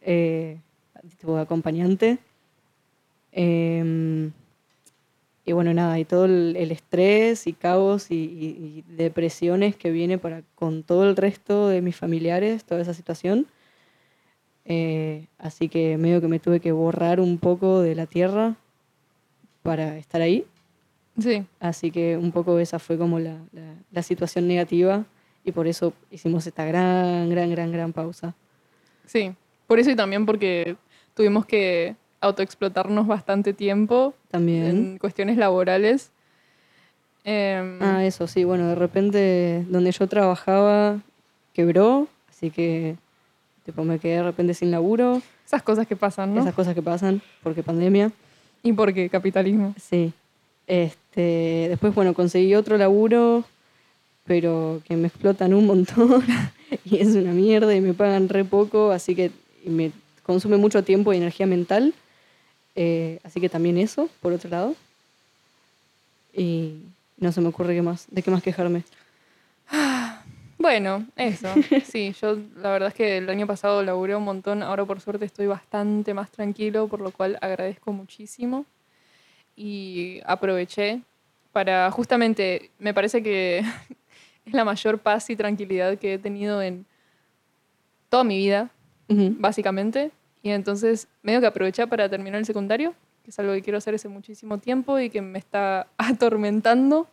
eh, 0.00 0.58
tipo 1.18 1.38
acompañante. 1.38 2.18
Em, 3.40 4.32
y 5.44 5.52
bueno, 5.52 5.72
nada, 5.72 5.96
y 6.00 6.04
todo 6.04 6.24
el, 6.24 6.56
el 6.58 6.72
estrés 6.72 7.46
y 7.46 7.52
caos 7.52 8.10
y, 8.10 8.14
y- 8.16 8.84
y 8.88 8.94
depresiones 8.96 9.76
que 9.76 9.92
viene 9.92 10.18
para, 10.18 10.42
con 10.56 10.82
todo 10.82 11.08
el 11.08 11.14
resto 11.14 11.68
de 11.68 11.80
mis 11.80 11.94
familiares, 11.94 12.64
toda 12.64 12.80
esa 12.80 12.94
situación. 12.94 13.46
Eh, 14.64 15.26
así 15.38 15.68
que 15.68 15.96
medio 15.96 16.20
que 16.20 16.26
me 16.28 16.40
tuve 16.40 16.58
que 16.60 16.72
borrar 16.72 17.20
un 17.20 17.38
poco 17.38 17.80
de 17.80 17.94
la 17.94 18.06
tierra 18.06 18.56
para 19.62 19.96
estar 19.98 20.20
ahí. 20.20 20.44
Sí. 21.18 21.44
Así 21.60 21.90
que 21.92 22.16
un 22.16 22.32
poco 22.32 22.58
esa 22.58 22.78
fue 22.80 22.98
como 22.98 23.18
la, 23.20 23.38
la- 23.52 23.74
la 23.92 24.02
situación 24.02 24.48
negativa 24.48 25.06
y 25.44 25.52
por 25.52 25.68
eso 25.68 25.92
hicimos 26.10 26.44
esta 26.46 26.64
gran, 26.64 27.30
gran, 27.30 27.50
gran, 27.50 27.70
gran 27.72 27.92
pausa. 27.92 28.34
Sí, 29.06 29.32
por 29.68 29.78
eso 29.78 29.90
y 29.90 29.96
también 29.96 30.26
porque 30.26 30.76
tuvimos 31.14 31.46
que 31.46 31.94
autoexplotarnos 32.20 33.06
bastante 33.06 33.52
tiempo 33.52 34.14
También. 34.30 34.64
en 34.66 34.98
cuestiones 34.98 35.36
laborales. 35.36 36.10
Em, 37.24 37.78
Ah, 37.82 38.04
eso 38.04 38.26
sí, 38.26 38.44
bueno, 38.44 38.66
de 38.68 38.74
repente 38.74 39.64
donde 39.68 39.92
yo 39.92 40.06
trabajaba 40.06 41.00
quebró, 41.52 42.08
así 42.30 42.50
que 42.50 42.96
tipo, 43.64 43.84
me 43.84 43.98
quedé 43.98 44.16
de 44.16 44.22
repente 44.22 44.54
sin 44.54 44.70
laburo, 44.70 45.20
esas 45.44 45.62
cosas 45.62 45.86
que 45.86 45.96
pasan, 45.96 46.34
¿no? 46.34 46.40
esas 46.40 46.54
cosas 46.54 46.74
que 46.74 46.82
pasan 46.82 47.20
porque 47.42 47.62
pandemia. 47.62 48.10
Y 48.62 48.72
porque 48.72 49.08
capitalismo. 49.08 49.74
Sí. 49.78 50.12
Este, 50.66 51.66
después, 51.68 51.94
bueno, 51.94 52.14
conseguí 52.14 52.54
otro 52.54 52.76
laburo, 52.78 53.44
pero 54.24 54.80
que 54.84 54.96
me 54.96 55.08
explotan 55.08 55.54
un 55.54 55.66
montón 55.66 56.22
y 56.84 56.98
es 56.98 57.14
una 57.14 57.32
mierda 57.32 57.74
y 57.74 57.80
me 57.80 57.94
pagan 57.94 58.28
re 58.28 58.44
poco, 58.44 58.90
así 58.90 59.14
que 59.14 59.30
me 59.64 59.90
consume 60.22 60.56
mucho 60.56 60.82
tiempo 60.84 61.12
y 61.12 61.16
energía 61.16 61.46
mental. 61.46 61.94
Eh, 62.80 63.18
así 63.24 63.40
que 63.40 63.48
también 63.48 63.76
eso, 63.76 64.08
por 64.22 64.32
otro 64.32 64.48
lado. 64.48 64.76
Y 66.32 66.74
no 67.16 67.32
se 67.32 67.40
me 67.40 67.48
ocurre 67.48 67.74
qué 67.74 67.82
más, 67.82 68.06
de 68.08 68.22
qué 68.22 68.30
más 68.30 68.42
quejarme. 68.42 68.84
Bueno, 70.60 71.06
eso. 71.14 71.48
Sí, 71.84 72.12
yo 72.20 72.36
la 72.56 72.70
verdad 72.70 72.88
es 72.88 72.94
que 72.94 73.18
el 73.18 73.30
año 73.30 73.46
pasado 73.46 73.80
laburé 73.84 74.16
un 74.16 74.24
montón, 74.24 74.64
ahora 74.64 74.84
por 74.84 75.00
suerte 75.00 75.24
estoy 75.24 75.46
bastante 75.46 76.14
más 76.14 76.32
tranquilo, 76.32 76.88
por 76.88 77.00
lo 77.00 77.12
cual 77.12 77.38
agradezco 77.40 77.92
muchísimo. 77.92 78.66
Y 79.56 80.20
aproveché 80.26 81.00
para 81.52 81.90
justamente, 81.92 82.70
me 82.80 82.92
parece 82.92 83.22
que 83.22 83.58
es 84.46 84.52
la 84.52 84.64
mayor 84.64 84.98
paz 84.98 85.30
y 85.30 85.36
tranquilidad 85.36 85.96
que 85.96 86.14
he 86.14 86.18
tenido 86.18 86.60
en 86.60 86.86
toda 88.08 88.24
mi 88.24 88.36
vida, 88.36 88.70
básicamente. 89.08 90.10
Y 90.42 90.50
entonces 90.50 91.08
medio 91.22 91.40
que 91.40 91.46
aproveché 91.46 91.86
para 91.86 92.08
terminar 92.08 92.38
el 92.38 92.46
secundario, 92.46 92.94
que 93.24 93.30
es 93.30 93.38
algo 93.38 93.52
que 93.52 93.62
quiero 93.62 93.78
hacer 93.78 93.94
hace 93.94 94.08
muchísimo 94.08 94.58
tiempo 94.58 94.98
y 94.98 95.10
que 95.10 95.20
me 95.22 95.38
está 95.38 95.88
atormentando 95.98 97.08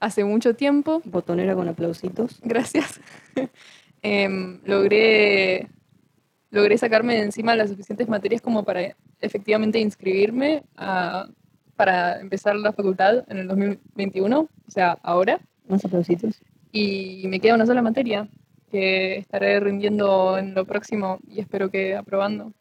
hace 0.00 0.24
mucho 0.24 0.54
tiempo. 0.54 1.00
Botonera 1.04 1.54
con 1.54 1.68
aplausitos. 1.68 2.40
Gracias. 2.42 3.00
Em, 4.02 4.60
logré, 4.64 5.68
logré 6.50 6.78
sacarme 6.78 7.14
de 7.16 7.22
encima 7.22 7.56
las 7.56 7.70
suficientes 7.70 8.08
materias 8.08 8.40
como 8.40 8.62
para 8.64 8.94
efectivamente 9.20 9.80
inscribirme 9.80 10.62
a- 10.76 11.26
para 11.74 12.20
empezar 12.20 12.54
la 12.56 12.72
facultad 12.72 13.24
en 13.28 13.38
el 13.38 13.48
2021, 13.48 14.40
o 14.40 14.70
sea, 14.70 14.96
ahora. 15.02 15.40
Más 15.68 15.84
aplausitos. 15.84 16.40
Y 16.72 17.24
me 17.26 17.40
queda 17.40 17.54
una 17.56 17.66
sola 17.66 17.82
materia 17.82 18.28
que 18.70 19.16
estaré 19.18 19.58
rindiendo 19.60 20.38
en 20.38 20.54
lo 20.54 20.64
próximo 20.66 21.18
y 21.28 21.40
espero 21.40 21.70
que 21.70 21.96
aprobando. 21.96 22.52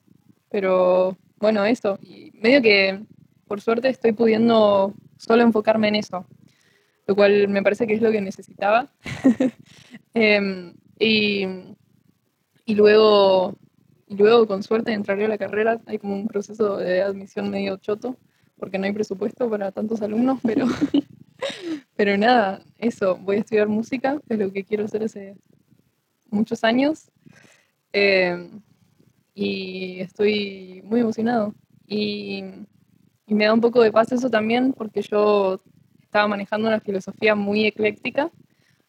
Pero 0.56 1.18
bueno, 1.38 1.66
eso. 1.66 2.00
Y 2.02 2.32
medio 2.36 2.62
que 2.62 3.04
por 3.46 3.60
suerte 3.60 3.90
estoy 3.90 4.14
pudiendo 4.14 4.94
solo 5.18 5.44
enfocarme 5.44 5.90
en 5.90 5.96
eso, 5.96 6.26
lo 7.08 7.14
cual 7.14 7.50
me 7.50 7.62
parece 7.62 7.86
que 7.86 7.94
es 7.94 8.02
lo 8.02 8.10
que 8.10 8.22
necesitaba. 8.22 8.90
Em, 10.14 10.74
y, 10.98 11.46
y 12.64 12.74
luego, 12.74 13.54
y 14.08 14.16
luego, 14.16 14.48
con 14.48 14.64
suerte, 14.64 14.94
entraré 14.94 15.26
a 15.26 15.28
la 15.28 15.38
carrera. 15.38 15.82
Hay 15.88 16.00
como 16.00 16.14
un 16.16 16.26
proceso 16.26 16.78
de 16.78 17.02
admisión 17.02 17.50
medio 17.50 17.76
choto, 17.76 18.16
porque 18.58 18.80
no 18.80 18.86
hay 18.86 18.94
presupuesto 18.94 19.50
para 19.50 19.74
tantos 19.74 20.02
alumnos, 20.02 20.40
pero, 20.42 20.68
pero 21.98 22.18
nada, 22.18 22.62
eso. 22.78 23.18
Voy 23.18 23.36
a 23.36 23.40
estudiar 23.40 23.68
música, 23.68 24.22
es 24.30 24.40
lo 24.40 24.54
que 24.54 24.64
quiero 24.64 24.86
hacer 24.86 25.04
hace 25.04 25.36
muchos 26.30 26.64
años. 26.64 27.12
Em, 27.92 28.62
y 29.36 30.00
estoy 30.00 30.82
muy 30.86 31.02
emocionado. 31.02 31.54
Y, 31.86 32.44
y 33.28 33.36
me 33.36 33.46
da 33.46 33.54
un 33.54 33.62
poco 33.62 33.82
de 33.82 33.92
paz 33.92 34.12
eso 34.14 34.30
también, 34.30 34.74
porque 34.74 35.02
yo 35.02 35.62
estaba 36.02 36.28
manejando 36.28 36.70
una 36.70 36.80
filosofía 36.80 37.36
muy 37.36 37.66
ecléctica, 37.66 38.32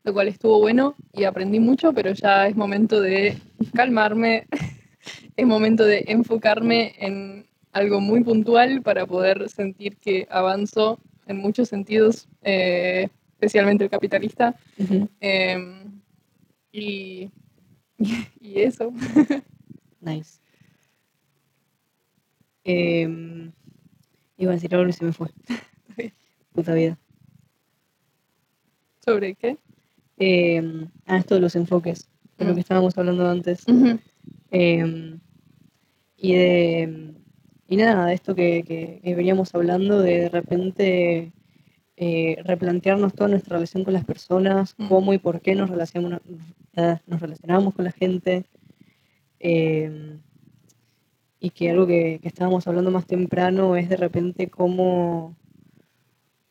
lo 0.05 0.13
cual 0.15 0.29
estuvo 0.29 0.61
bueno 0.61 0.95
y 1.13 1.25
aprendí 1.25 1.59
mucho, 1.59 1.93
pero 1.93 2.13
ya 2.13 2.47
es 2.47 2.55
momento 2.55 3.01
de 3.01 3.37
calmarme, 3.75 4.47
es 5.37 5.47
momento 5.47 5.85
de 5.85 6.05
enfocarme 6.07 6.95
en 6.99 7.47
algo 7.73 8.01
muy 8.01 8.23
puntual 8.23 8.81
para 8.83 9.05
poder 9.05 9.49
sentir 9.51 9.97
que 9.97 10.29
avanzo 10.31 11.01
en 11.27 11.39
muchos 11.39 11.69
sentidos, 11.69 12.29
eh, 12.43 13.09
especialmente 13.33 13.85
el 13.85 13.91
capitalista. 13.91 14.55
Em, 15.21 16.01
y, 16.71 17.31
y 18.41 18.61
eso. 18.61 18.93
Nice. 20.07 20.39
Em, 22.65 23.53
iba 24.39 24.51
a 24.53 24.55
decir 24.55 24.75
algo 24.75 24.89
y 24.89 24.93
se 24.93 25.05
me 25.05 25.13
fue. 25.13 25.29
Puta 26.53 26.75
vida. 26.75 26.99
¿Sobre 29.05 29.35
qué? 29.35 29.59
Em, 30.19 30.89
ah, 31.07 31.19
esto 31.19 31.35
de 31.35 31.41
los 31.41 31.55
enfoques, 31.57 32.09
de 32.39 32.45
lo 32.45 32.53
Mm. 32.53 32.55
que 32.55 32.61
estábamos 32.61 32.97
hablando 32.99 33.29
antes. 33.29 33.65
Em, 34.51 35.21
y 36.17 36.33
de. 36.35 37.15
Y 37.69 37.77
nada, 37.77 38.07
de 38.07 38.15
esto 38.15 38.35
que, 38.37 38.63
que- 38.67 39.01
que 39.03 39.15
veníamos 39.17 39.53
hablando, 39.55 40.01
de 40.01 40.21
de 40.21 40.29
repente 40.29 41.33
eh, 41.99 42.37
replantearnos 42.45 43.15
toda 43.15 43.29
nuestra 43.31 43.57
relación 43.57 43.83
con 43.83 43.95
las 43.95 44.05
personas, 44.05 44.75
Mm. 44.79 44.89
cómo 44.89 45.15
y 45.15 45.19
por 45.19 45.41
qué 45.41 45.55
nos 45.55 45.71
relacionamos, 45.71 46.21
eh, 46.77 46.99
nos 47.07 47.21
relacionamos 47.21 47.75
con 47.75 47.85
la 47.87 47.93
gente. 47.93 48.45
Em, 49.39 50.21
y 51.39 51.51
que 51.51 51.71
algo 51.71 51.87
que, 51.87 52.19
que 52.21 52.29
estábamos 52.29 52.67
hablando 52.67 52.91
más 52.91 53.07
temprano 53.07 53.77
es 53.77 53.89
de 53.89 53.97
repente 53.97 54.49
cómo, 54.49 55.37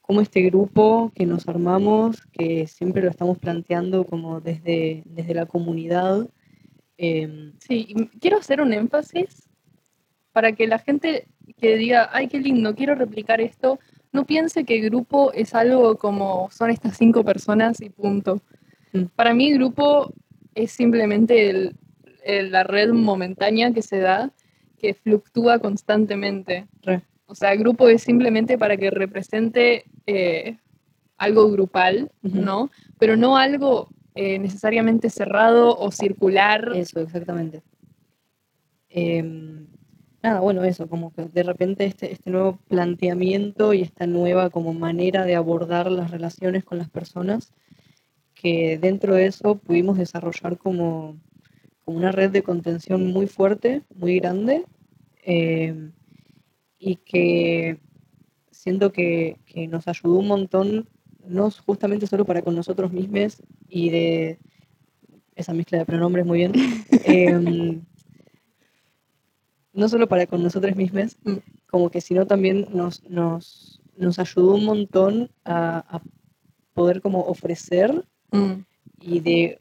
cómo 0.02 0.22
este 0.22 0.42
grupo 0.44 1.12
que 1.16 1.26
nos 1.26 1.48
armamos, 1.48 2.22
que 2.32 2.68
siempre 2.68 3.02
lo 3.02 3.10
estamos 3.10 3.40
planteando 3.40 4.06
como 4.06 4.40
desde, 4.40 5.04
desde 5.06 5.34
la 5.34 5.46
comunidad, 5.46 6.30
em, 6.98 7.54
Sí, 7.60 7.88
y 7.90 8.06
quiero 8.20 8.38
hacer 8.38 8.62
un 8.62 8.72
énfasis 8.72 9.50
para 10.32 10.52
que 10.52 10.68
la 10.68 10.80
gente 10.80 11.28
que 11.58 11.76
diga, 11.78 12.10
ay, 12.14 12.28
qué 12.28 12.40
lindo, 12.40 12.76
quiero 12.76 12.96
replicar 12.96 13.42
esto, 13.42 13.80
no 14.12 14.26
piense 14.26 14.64
que 14.64 14.80
grupo 14.80 15.34
es 15.34 15.54
algo 15.56 15.98
como 15.98 16.50
son 16.52 16.70
estas 16.70 16.98
cinco 16.98 17.24
personas 17.24 17.82
y 17.82 17.90
punto. 17.90 18.42
Mm. 18.94 19.06
Para 19.16 19.34
mí 19.34 19.52
grupo 19.54 20.14
es 20.54 20.72
simplemente 20.72 21.50
el, 21.50 21.76
eh, 22.26 22.44
la 22.44 22.64
red 22.64 22.92
momentánea 22.92 23.72
que 23.72 23.84
se 23.84 24.00
da, 24.00 24.32
que 24.80 24.96
fluctúa 24.96 25.60
constantemente. 25.60 26.68
Re. 26.82 27.04
O 27.28 27.36
sea, 27.36 27.56
grupo 27.56 27.88
es 27.88 28.02
simplemente 28.02 28.58
para 28.58 28.78
que 28.78 28.90
represente 28.90 29.86
eh, 30.08 30.58
algo 31.18 31.52
grupal. 31.52 32.12
¿no? 32.24 32.72
Pero 32.98 33.16
no 33.16 33.38
algo 33.38 33.90
eh, 34.16 34.40
necesariamente 34.40 35.10
cerrado 35.10 35.78
o 35.78 35.92
circular. 35.92 36.72
Eso, 36.76 37.00
exactamente. 37.00 37.62
Em, 38.90 39.68
nada, 40.24 40.40
bueno, 40.40 40.64
eso, 40.64 40.88
como 40.88 41.14
que 41.14 41.26
de 41.26 41.44
repente 41.44 41.86
este, 41.86 42.12
este 42.12 42.32
nuevo 42.32 42.58
planteamiento 42.68 43.74
y 43.74 43.82
esta 43.82 44.08
nueva 44.08 44.50
como 44.50 44.74
manera 44.74 45.26
de 45.26 45.36
abordar 45.36 45.92
las 45.92 46.10
relaciones 46.10 46.64
con 46.64 46.78
las 46.80 46.90
personas, 46.90 47.54
que 48.34 48.78
dentro 48.80 49.14
de 49.14 49.28
eso 49.28 49.56
pudimos 49.60 49.98
desarrollar 49.98 50.58
como 50.58 51.18
una 51.86 52.12
red 52.12 52.32
de 52.32 52.44
contención 52.44 53.08
muy 53.08 53.28
fuerte, 53.28 53.84
muy 53.96 54.20
grande, 54.20 54.66
em, 55.24 55.92
y 56.80 56.98
que 56.98 57.80
siento 58.52 58.92
que, 58.92 59.38
que 59.46 59.68
nos 59.68 59.88
ayudó 59.88 60.16
un 60.20 60.28
montón, 60.28 60.90
no 61.28 61.50
justamente 61.52 62.08
solo 62.08 62.26
para 62.26 62.42
con 62.42 62.56
nosotros 62.56 62.92
mismos 62.92 63.42
y 63.70 63.90
de 63.90 64.40
esa 65.36 65.54
mezcla 65.54 65.78
de 65.80 65.86
pronombres 65.86 66.26
muy 66.26 66.40
bien, 66.40 66.54
em, 67.06 67.82
no 69.74 69.90
solo 69.90 70.08
para 70.08 70.26
con 70.28 70.42
nosotros 70.44 70.76
mismos, 70.76 71.18
Mm. 71.24 71.38
como 71.70 71.90
que 71.90 72.02
sino 72.02 72.26
también 72.26 72.68
nos, 72.72 73.04
nos, 73.10 73.82
nos 73.98 74.20
ayudó 74.20 74.56
un 74.56 74.66
montón 74.66 75.30
a, 75.44 75.80
a 75.98 76.02
poder 76.74 77.02
como 77.02 77.22
ofrecer 77.22 78.06
Mm. 78.32 78.54
y 79.02 79.20
de 79.20 79.60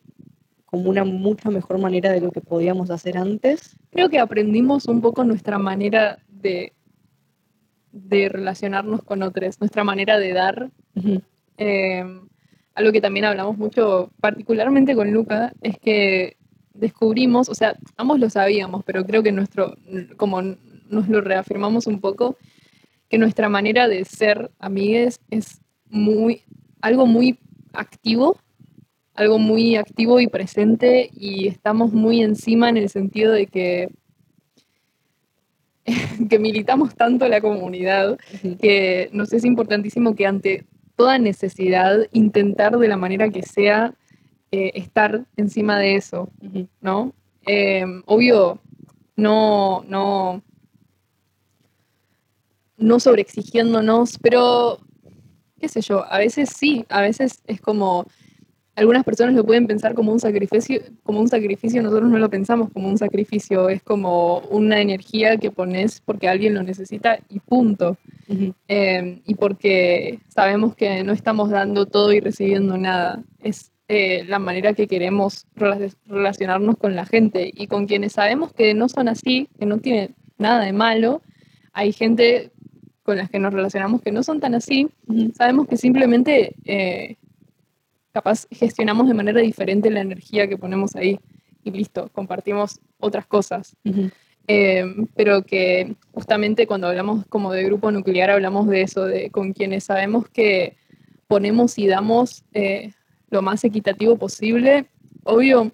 como 0.75 0.91
una 0.91 1.05
mucha 1.05 1.51
mejor 1.51 1.79
manera 1.79 2.11
de 2.11 2.21
lo 2.21 2.33
que 2.33 2.41
podíamos 2.41 2.91
hacer 2.91 3.17
antes. 3.17 3.77
Creo 3.93 4.09
que 4.09 4.19
aprendimos 4.19 4.87
un 4.87 5.01
poco 5.01 5.23
nuestra 5.23 5.57
manera 5.57 6.19
de, 6.27 6.73
de 7.93 8.29
relacionarnos 8.29 9.05
con 9.05 9.23
otros, 9.23 9.61
nuestra 9.61 9.85
manera 9.85 10.19
de 10.19 10.33
dar. 10.33 10.73
Eh, 11.59 12.05
algo 12.75 12.91
que 12.91 13.01
también 13.01 13.25
hablamos 13.25 13.57
mucho, 13.57 14.11
particularmente 14.21 14.97
con 14.97 15.13
Luca, 15.13 15.53
es 15.61 15.79
que 15.79 16.39
descubrimos, 16.73 17.49
o 17.49 17.55
sea, 17.55 17.77
ambos 17.97 18.19
lo 18.19 18.29
sabíamos, 18.29 18.83
pero 18.85 19.07
creo 19.07 19.23
que 19.23 19.31
nuestro, 19.31 19.77
como 20.17 20.43
nos 20.43 21.09
lo 21.09 21.21
reafirmamos 21.21 21.87
un 21.87 22.01
poco, 22.01 22.37
que 23.09 23.19
nuestra 23.19 23.49
manera 23.49 23.87
de 23.87 24.05
ser 24.05 24.51
amigues 24.59 25.21
es 25.31 25.61
muy, 25.89 26.43
algo 26.81 27.07
muy 27.07 27.39
activo, 27.75 28.39
algo 29.15 29.39
muy 29.39 29.77
activo 29.77 30.21
y 30.21 30.27
presente, 30.27 31.11
y 31.13 31.47
estamos 31.49 31.93
muy 31.93 32.23
encima 32.23 32.69
en 32.69 32.77
el 32.77 32.89
sentido 32.89 33.33
de 33.33 33.47
que, 33.47 33.89
que 36.29 36.39
militamos 36.39 36.95
tanto 36.95 37.29
la 37.29 37.41
comunidad 37.41 38.19
que 38.61 39.09
nos 39.13 39.33
es 39.33 39.45
importantísimo 39.45 40.15
que 40.15 40.27
ante 40.27 40.65
toda 40.97 41.19
necesidad 41.19 42.07
intentar 42.13 42.79
de 42.79 42.89
la 42.89 42.97
manera 42.97 43.29
que 43.29 43.43
sea 43.43 43.95
eh, 44.51 44.73
estar 44.75 45.25
encima 45.37 45.79
de 45.79 45.97
eso. 45.97 46.31
¿no? 46.81 47.13
Eh, 47.47 47.85
obvio, 48.07 48.61
no, 49.17 49.85
no, 49.89 50.43
no 52.77 53.01
sobreexigiéndonos, 53.01 54.19
pero 54.19 54.79
qué 55.61 55.69
sé 55.69 55.81
yo, 55.81 56.05
a 56.05 56.19
veces 56.19 56.51
sí, 56.51 56.85
a 56.89 57.01
veces 57.01 57.43
es 57.47 57.61
como 57.61 58.07
algunas 58.77 59.05
personas 59.05 59.35
lo 59.35 59.45
pueden 59.45 59.67
pensar 59.67 59.95
como 59.95 60.13
un 60.13 60.21
sacrificio, 60.21 60.81
como 61.03 61.21
un 61.21 61.29
sacrificio, 61.29 61.83
nosotros 61.83 62.11
no 62.11 62.19
lo 62.19 62.29
pensamos 62.29 62.71
como 62.73 62.89
un 62.89 62.99
sacrificio, 62.99 63.69
es 63.69 63.83
como 63.83 64.39
una 64.51 64.81
energía 64.81 65.37
que 65.37 65.51
pones 65.51 66.01
porque 66.01 66.29
alguien 66.29 66.55
lo 66.55 66.63
necesita 66.63 67.19
y 67.29 67.41
punto. 67.41 67.97
Eh, 68.69 69.21
y 69.27 69.35
porque 69.35 70.19
sabemos 70.29 70.75
que 70.75 71.05
no 71.05 71.13
estamos 71.13 71.51
dando 71.51 71.87
todo 71.87 72.13
y 72.13 72.21
recibiendo 72.21 72.77
nada. 72.77 73.23
Es 73.41 73.71
eh, 73.89 74.25
la 74.27 74.39
manera 74.39 74.73
que 74.73 74.89
queremos 74.89 75.47
rela- 75.55 75.95
relacionarnos 76.07 76.77
con 76.77 76.97
la 76.97 77.05
gente 77.05 77.51
y 77.55 77.67
con 77.67 77.87
quienes 77.87 78.15
sabemos 78.15 78.53
que 78.53 78.75
no 78.75 78.89
son 78.89 79.09
así, 79.09 79.49
que 79.59 79.67
no 79.67 79.79
tienen 79.79 80.15
nada 80.39 80.65
de 80.65 80.73
malo. 80.73 81.23
Hay 81.73 81.93
gente 81.93 82.51
con 83.03 83.19
las 83.19 83.29
que 83.29 83.39
nos 83.39 83.53
relacionamos 83.53 84.01
que 84.01 84.11
no 84.11 84.23
son 84.23 84.41
tan 84.41 84.55
así. 84.55 84.89
Sabemos 85.35 85.69
que 85.69 85.77
simplemente 85.77 86.55
eh, 86.65 87.17
capaz 88.15 88.47
gestionamos 88.51 89.09
de 89.09 89.15
manera 89.15 89.41
diferente 89.41 89.91
la 89.91 90.01
energía 90.01 90.47
que 90.49 90.57
ponemos 90.57 90.95
ahí 90.95 91.19
y 91.65 91.71
listo, 91.73 92.09
compartimos 92.13 92.81
otras 93.01 93.27
cosas. 93.27 93.77
Ujú. 93.85 94.11
Eh, 94.47 94.85
pero 95.17 95.43
que 95.43 95.97
justamente 96.13 96.67
cuando 96.67 96.87
hablamos 96.87 97.27
como 97.27 97.53
de 97.53 97.65
grupo 97.65 97.91
nuclear 97.91 98.31
hablamos 98.31 98.69
de 98.69 98.83
eso, 98.83 99.05
de 99.05 99.31
con 99.31 99.53
quienes 99.53 99.85
sabemos 99.85 100.29
que 100.29 100.77
ponemos 101.27 101.77
y 101.79 101.87
damos 101.89 102.45
eh, 102.53 102.93
lo 103.31 103.43
más 103.43 103.65
equitativo 103.65 104.17
posible, 104.17 104.87
obvio 105.25 105.73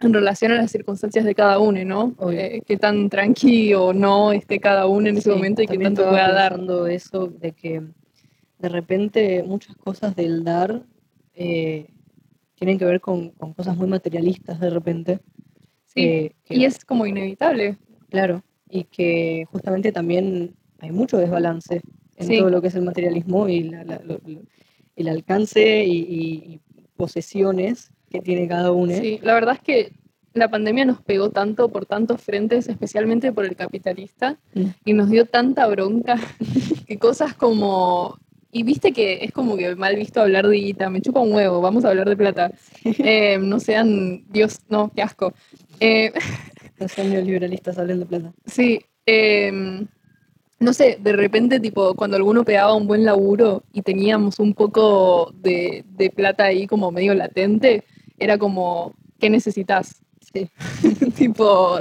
en 0.00 0.12
relación 0.12 0.52
a 0.52 0.56
las 0.56 0.70
circunstancias 0.70 1.24
de 1.24 1.34
cada 1.34 1.58
uno, 1.58 1.84
¿no? 1.84 2.30
Eh, 2.30 2.60
qué 2.66 2.76
tan 2.76 3.08
tranqui 3.08 3.74
o 3.74 3.92
no 3.92 4.32
esté 4.32 4.60
cada 4.60 4.86
uno 4.86 5.08
en 5.08 5.16
ese 5.16 5.30
Sí, 5.30 5.34
momento 5.36 5.62
y 5.62 5.66
qué 5.66 5.78
tanto 5.78 6.08
pueda 6.08 6.32
dar. 6.32 6.60
eso 6.90 7.26
de 7.26 7.52
que 7.52 7.82
de 8.58 8.68
repente 8.68 9.42
muchas 9.42 9.74
cosas 9.76 10.14
del 10.14 10.44
dar 10.44 10.82
eh, 11.34 11.86
tienen 12.54 12.78
que 12.78 12.84
ver 12.84 13.00
con, 13.00 13.30
con 13.30 13.52
cosas 13.54 13.76
muy 13.76 13.88
materialistas 13.88 14.60
de 14.60 14.70
repente. 14.70 15.20
Sí, 15.86 16.00
eh, 16.04 16.32
que- 16.44 16.56
y 16.56 16.64
es 16.64 16.84
como 16.84 17.06
inevitable. 17.06 17.76
Claro, 18.08 18.42
y 18.68 18.84
que 18.84 19.44
justamente 19.50 19.92
también 19.92 20.54
hay 20.78 20.90
mucho 20.90 21.18
desbalance 21.18 21.82
en 22.16 22.26
Sí. 22.26 22.38
todo 22.38 22.50
lo 22.50 22.60
que 22.62 22.68
es 22.68 22.74
el 22.74 22.82
materialismo 22.82 23.48
y 23.48 23.64
la- 23.64 23.84
la- 23.84 24.00
lo- 24.04 24.20
lo- 24.24 24.42
el 24.96 25.08
alcance 25.08 25.84
y, 25.84 25.98
y- 25.98 26.60
y 26.76 26.86
posesiones 26.96 27.90
que 28.10 28.20
tiene 28.20 28.46
cada 28.48 28.72
uno. 28.72 28.92
Sí, 28.94 29.18
la 29.22 29.34
verdad 29.34 29.54
es 29.54 29.60
que 29.60 29.92
la 30.34 30.50
pandemia 30.50 30.84
nos 30.84 31.00
pegó 31.02 31.30
tanto 31.30 31.68
por 31.70 31.84
tantos 31.86 32.20
frentes, 32.22 32.68
especialmente 32.68 33.32
por 33.32 33.44
el 33.44 33.56
capitalista, 33.56 34.38
Mm. 34.54 34.64
y 34.84 34.92
nos 34.94 35.10
dio 35.10 35.26
tanta 35.26 35.66
bronca 35.66 36.16
que 36.86 36.98
cosas 36.98 37.34
como... 37.34 38.18
Y 38.54 38.64
viste 38.64 38.92
que 38.92 39.24
es 39.24 39.32
como 39.32 39.56
que 39.56 39.74
mal 39.76 39.96
visto 39.96 40.20
hablar 40.20 40.46
de 40.46 40.56
guita, 40.56 40.90
me 40.90 41.00
chupa 41.00 41.20
un 41.20 41.32
huevo, 41.32 41.62
vamos 41.62 41.86
a 41.86 41.88
hablar 41.88 42.08
de 42.08 42.16
plata. 42.16 42.52
Eh, 42.84 43.38
no 43.38 43.58
sean, 43.58 44.24
Dios, 44.28 44.60
no, 44.68 44.92
qué 44.94 45.02
asco. 45.02 45.32
Eh, 45.80 46.12
Los 46.78 46.98
neoliberalistas 46.98 47.78
hablan 47.78 48.00
de 48.00 48.06
plata. 48.06 48.32
Sí, 48.44 48.80
em, 49.06 49.86
no 50.60 50.72
sé, 50.72 50.98
de 51.00 51.12
repente, 51.12 51.60
tipo, 51.60 51.94
cuando 51.94 52.16
alguno 52.16 52.44
pegaba 52.44 52.74
un 52.74 52.86
buen 52.86 53.04
laburo 53.04 53.62
y 53.72 53.82
teníamos 53.82 54.38
un 54.38 54.52
poco 54.52 55.32
de, 55.34 55.84
de 55.88 56.10
plata 56.10 56.44
ahí 56.44 56.66
como 56.66 56.90
medio 56.90 57.14
latente, 57.14 57.84
era 58.18 58.36
como, 58.36 58.94
¿qué 59.18 59.30
necesitas? 59.30 60.02
Sí. 60.32 60.50
tipo, 61.16 61.80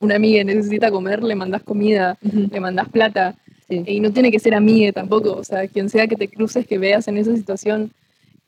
una 0.00 0.16
amiga 0.16 0.42
necesita 0.42 0.90
comer, 0.90 1.22
le 1.22 1.34
mandás 1.34 1.62
comida, 1.62 2.18
le 2.22 2.60
mandás 2.60 2.88
plata, 2.88 3.36
Sí. 3.70 3.82
y 3.86 4.00
no 4.00 4.12
tiene 4.12 4.30
que 4.32 4.38
ser 4.40 4.54
amiga 4.54 4.92
tampoco, 4.92 5.32
o 5.34 5.44
sea, 5.44 5.66
quien 5.68 5.88
sea 5.88 6.06
que 6.08 6.16
te 6.16 6.28
cruces, 6.28 6.66
que 6.66 6.76
veas 6.78 7.06
en 7.08 7.16
esa 7.18 7.34
situación. 7.36 7.92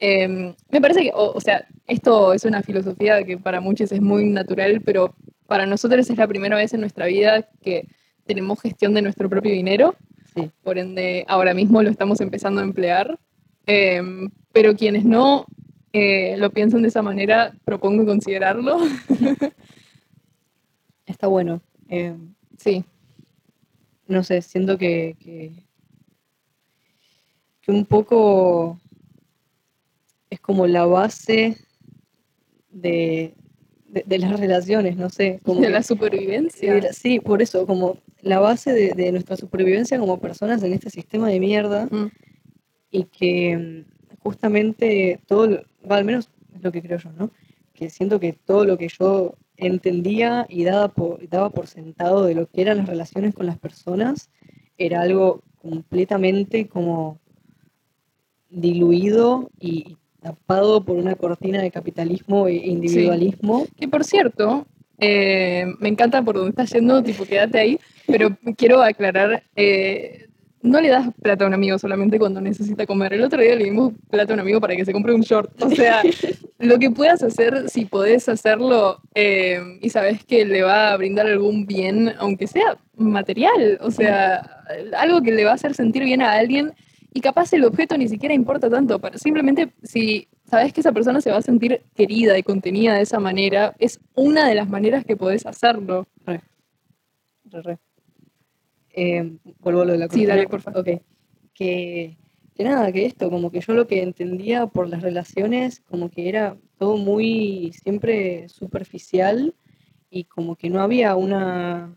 em, 0.00 0.52
me 0.70 0.80
parece 0.80 1.02
que, 1.04 1.12
o, 1.14 1.30
o 1.32 1.40
sea, 1.40 1.64
esto 1.87 2.32
es 2.32 2.44
una 2.44 2.61
filosofía 2.62 3.22
que 3.24 3.38
para 3.38 3.61
muchos 3.61 3.92
es 3.92 4.00
muy 4.00 4.24
natural, 4.30 4.80
pero 4.85 5.14
para 5.46 5.64
nosotros 5.64 6.11
es 6.11 6.18
la 6.18 6.26
primera 6.26 6.56
vez 6.56 6.74
en 6.74 6.80
nuestra 6.80 7.06
vida 7.06 7.48
que 7.62 7.87
tenemos 8.26 8.61
gestión 8.61 8.94
de 8.94 9.02
nuestro 9.02 9.28
propio 9.30 9.52
dinero, 9.52 9.94
Sí. 10.35 10.50
por 10.64 10.78
ende 10.78 11.24
ahora 11.28 11.54
mismo 11.54 11.82
lo 11.82 11.90
estamos 11.90 12.20
empezando 12.20 12.61
a 12.62 12.64
emplear, 12.64 13.16
em, 13.66 14.28
pero 14.52 14.74
quienes 14.74 15.04
no 15.04 15.44
eh, 15.92 16.37
lo 16.38 16.50
piensan 16.50 16.82
de 16.82 16.88
esa 16.88 17.02
manera, 17.02 17.52
propongo 17.64 18.04
considerarlo. 18.06 18.78
Está 21.06 21.26
bueno. 21.26 21.61
Eh, 21.88 22.14
sí, 22.56 22.85
no 24.12 24.22
sé, 24.22 24.42
siento 24.42 24.79
que, 24.79 25.16
que, 25.18 25.53
que 27.62 27.70
un 27.72 27.85
poco 27.87 28.79
es 30.31 30.40
como 30.40 30.66
la 30.66 30.87
base 30.87 31.57
de, 32.70 33.35
de, 33.88 34.05
de 34.07 34.18
las 34.18 34.38
relaciones, 34.38 34.96
no 34.96 35.11
sé. 35.11 35.40
Como 35.44 35.61
de 35.61 35.66
que- 35.66 35.72
la 35.72 35.83
supervivencia. 35.83 36.75
la- 36.75 36.92
sí, 36.92 37.20
por 37.20 37.42
eso, 37.42 37.66
como 37.66 37.98
la 38.22 38.38
base 38.38 38.72
de, 38.72 38.92
de 38.92 39.12
nuestra 39.12 39.37
supervivencia 39.37 39.98
como 39.98 40.18
personas 40.18 40.62
en 40.62 40.72
este 40.72 40.90
sistema 40.90 41.29
de 41.29 41.40
mierda 41.40 41.87
Mm, 41.90 42.07
y 42.90 43.05
que 43.05 43.85
justamente 44.20 45.20
todo, 45.27 45.62
al 45.88 46.05
menos 46.05 46.29
es 46.55 46.62
lo 46.62 46.70
que 46.70 46.83
creo 46.83 46.98
yo, 46.98 47.11
¿no? 47.12 47.31
Que 47.75 47.90
siento 47.90 48.20
que 48.20 48.33
todo 48.33 48.64
lo 48.64 48.79
que 48.79 48.88
yo 48.88 49.35
entendía 49.56 50.46
y 50.48 50.64
daba 50.64 50.88
por, 50.88 51.28
daba 51.28 51.50
por 51.50 51.66
sentado 51.66 52.24
de 52.24 52.34
lo 52.34 52.46
que 52.46 52.62
eran 52.62 52.78
las 52.78 52.88
relaciones 52.88 53.34
con 53.34 53.46
las 53.46 53.58
personas 53.58 54.30
era 54.78 55.02
algo 55.02 55.42
completamente 55.60 56.66
como 56.66 57.18
diluido 58.50 59.50
y 59.58 59.96
tapado 60.20 60.84
por 60.84 60.96
una 60.96 61.14
cortina 61.14 61.60
de 61.62 61.70
capitalismo 61.70 62.48
e 62.48 62.54
individualismo. 62.54 63.66
Que 63.78 63.88
por 63.88 64.04
cierto, 64.04 64.66
Eh, 65.04 65.66
me 65.80 65.88
encanta 65.88 66.22
por 66.22 66.36
donde 66.36 66.50
estás 66.50 66.70
yendo, 66.70 67.02
tipo, 67.02 67.24
quédate 67.24 67.58
ahí, 67.58 67.80
pero 68.06 68.36
quiero 68.56 68.82
aclarar, 68.82 69.42
eh, 69.56 70.28
no 70.60 70.80
le 70.80 70.90
das 70.90 71.08
plata 71.20 71.44
a 71.44 71.48
un 71.48 71.54
amigo 71.54 71.76
solamente 71.76 72.20
cuando 72.20 72.40
necesita 72.40 72.86
comer. 72.86 73.14
El 73.14 73.24
otro 73.24 73.42
día 73.42 73.56
le 73.56 73.64
dimos 73.64 73.94
plata 74.10 74.32
a 74.32 74.34
un 74.34 74.40
amigo 74.40 74.60
para 74.60 74.76
que 74.76 74.84
se 74.84 74.92
compre 74.92 75.12
un 75.12 75.22
short. 75.22 75.60
O 75.60 75.70
sea, 75.70 76.02
lo 76.62 76.79
que 76.79 76.90
puedas 76.90 77.22
hacer, 77.22 77.68
si 77.68 77.85
podés 77.87 78.29
hacerlo 78.29 79.01
eh, 79.14 79.61
y 79.81 79.90
sabes 79.90 80.25
que 80.25 80.44
le 80.44 80.62
va 80.62 80.92
a 80.92 80.96
brindar 80.96 81.27
algún 81.27 81.66
bien, 81.66 82.14
aunque 82.18 82.46
sea 82.46 82.79
material, 82.96 83.79
o 83.81 83.90
sea, 83.90 84.62
algo 84.96 85.22
que 85.22 85.33
le 85.33 85.44
va 85.44 85.51
a 85.51 85.55
hacer 85.55 85.75
sentir 85.75 86.05
bien 86.05 86.22
a 86.22 86.33
alguien 86.33 86.72
y 87.12 87.20
capaz 87.20 87.53
el 87.53 87.64
objeto 87.64 87.98
ni 87.98 88.09
siquiera 88.09 88.33
importa 88.33 88.70
tanto, 88.70 89.01
pero 89.01 89.18
simplemente 89.18 89.72
si 89.83 90.29
sabes 90.44 90.72
que 90.72 90.81
esa 90.81 90.92
persona 90.92 91.20
se 91.20 91.33
va 91.33 91.38
a 91.38 91.42
sentir 91.42 91.83
querida 91.96 92.38
y 92.38 92.44
contenida 92.44 92.94
de 92.94 93.03
esa 93.03 93.18
manera, 93.18 93.75
es 93.81 93.98
una 94.14 94.48
de 94.48 94.55
las 94.55 94.68
maneras 94.68 95.05
que 95.05 95.16
podés 95.16 95.44
hacerlo. 95.46 96.07
Re. 96.25 96.42
Re, 97.46 97.62
re. 97.62 97.79
Eh, 98.90 99.37
vuelvo 99.59 99.81
a 99.81 99.85
lo 99.87 99.92
de 99.92 99.98
la 99.98 100.09
Sí, 100.09 100.27
dale, 100.27 100.46
por 100.46 100.61
favor. 100.61 100.81
Ok. 100.81 101.03
Que, 101.55 102.16
que 102.54 102.64
nada, 102.64 102.92
que 102.92 103.06
esto, 103.06 103.30
como 103.30 103.50
que 103.50 103.60
yo 103.60 103.72
lo 103.72 103.86
que 103.86 104.02
entendía 104.02 104.66
por 104.66 104.88
las 104.88 105.02
relaciones, 105.02 105.80
como 105.88 106.10
que 106.10 106.28
era 106.28 106.56
todo 106.78 106.96
muy 106.96 107.72
siempre 107.82 108.48
superficial 108.48 109.54
y 110.10 110.24
como 110.24 110.56
que 110.56 110.68
no 110.68 110.80
había 110.80 111.16
una, 111.16 111.94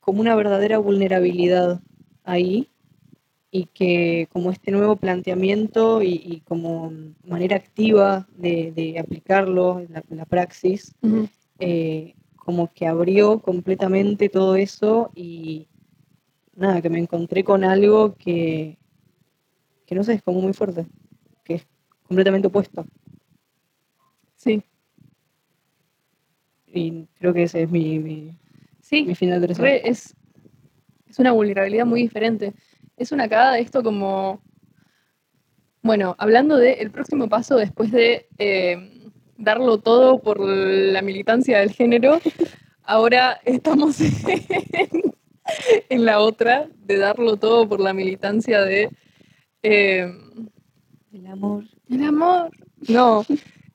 como 0.00 0.20
una 0.20 0.36
verdadera 0.36 0.78
vulnerabilidad 0.78 1.80
ahí 2.24 2.68
y 3.50 3.66
que 3.66 4.28
como 4.32 4.50
este 4.52 4.70
nuevo 4.70 4.94
planteamiento 4.96 6.02
y, 6.02 6.20
y 6.24 6.40
como 6.40 6.92
manera 7.24 7.56
activa 7.56 8.28
de, 8.36 8.72
de 8.72 8.98
aplicarlo, 9.00 9.84
la, 9.88 10.04
la 10.10 10.24
praxis, 10.24 10.94
eh, 11.58 12.14
como 12.36 12.72
que 12.72 12.86
abrió 12.86 13.40
completamente 13.40 14.28
todo 14.28 14.54
eso 14.54 15.10
y 15.16 15.66
nada, 16.54 16.80
que 16.80 16.90
me 16.90 17.00
encontré 17.00 17.42
con 17.42 17.64
algo 17.64 18.14
que, 18.14 18.78
que 19.90 19.96
no 19.96 20.04
sé, 20.04 20.12
es 20.12 20.22
como 20.22 20.40
muy 20.40 20.52
fuerte, 20.52 20.86
que 21.42 21.54
es 21.54 21.66
completamente 22.04 22.46
opuesto. 22.46 22.86
Sí, 24.36 24.62
Y 26.68 27.08
creo 27.18 27.34
que 27.34 27.42
ese 27.42 27.64
es 27.64 27.70
mi, 27.72 27.98
mi, 27.98 28.38
sí. 28.80 29.02
mi 29.02 29.16
final 29.16 29.40
de 29.40 29.80
es, 29.82 30.14
es 31.08 31.18
una 31.18 31.32
vulnerabilidad 31.32 31.86
muy 31.86 32.02
diferente. 32.02 32.54
Es 32.96 33.10
una 33.10 33.28
cagada 33.28 33.58
esto 33.58 33.82
como, 33.82 34.40
bueno, 35.82 36.14
hablando 36.18 36.56
de 36.56 36.74
el 36.74 36.92
próximo 36.92 37.28
paso 37.28 37.56
después 37.56 37.90
de 37.90 38.28
eh, 38.38 39.10
darlo 39.38 39.78
todo 39.78 40.20
por 40.20 40.38
la 40.38 41.02
militancia 41.02 41.58
del 41.58 41.72
género, 41.72 42.20
ahora 42.84 43.40
estamos 43.44 44.00
en, 44.28 45.14
en 45.88 46.04
la 46.04 46.20
otra 46.20 46.68
de 46.76 46.96
darlo 46.96 47.38
todo 47.38 47.68
por 47.68 47.80
la 47.80 47.92
militancia 47.92 48.62
de 48.62 48.88
eh, 49.62 50.12
El 51.12 51.26
amor. 51.26 51.64
el 51.88 52.04
amor. 52.04 52.50
No, 52.88 53.24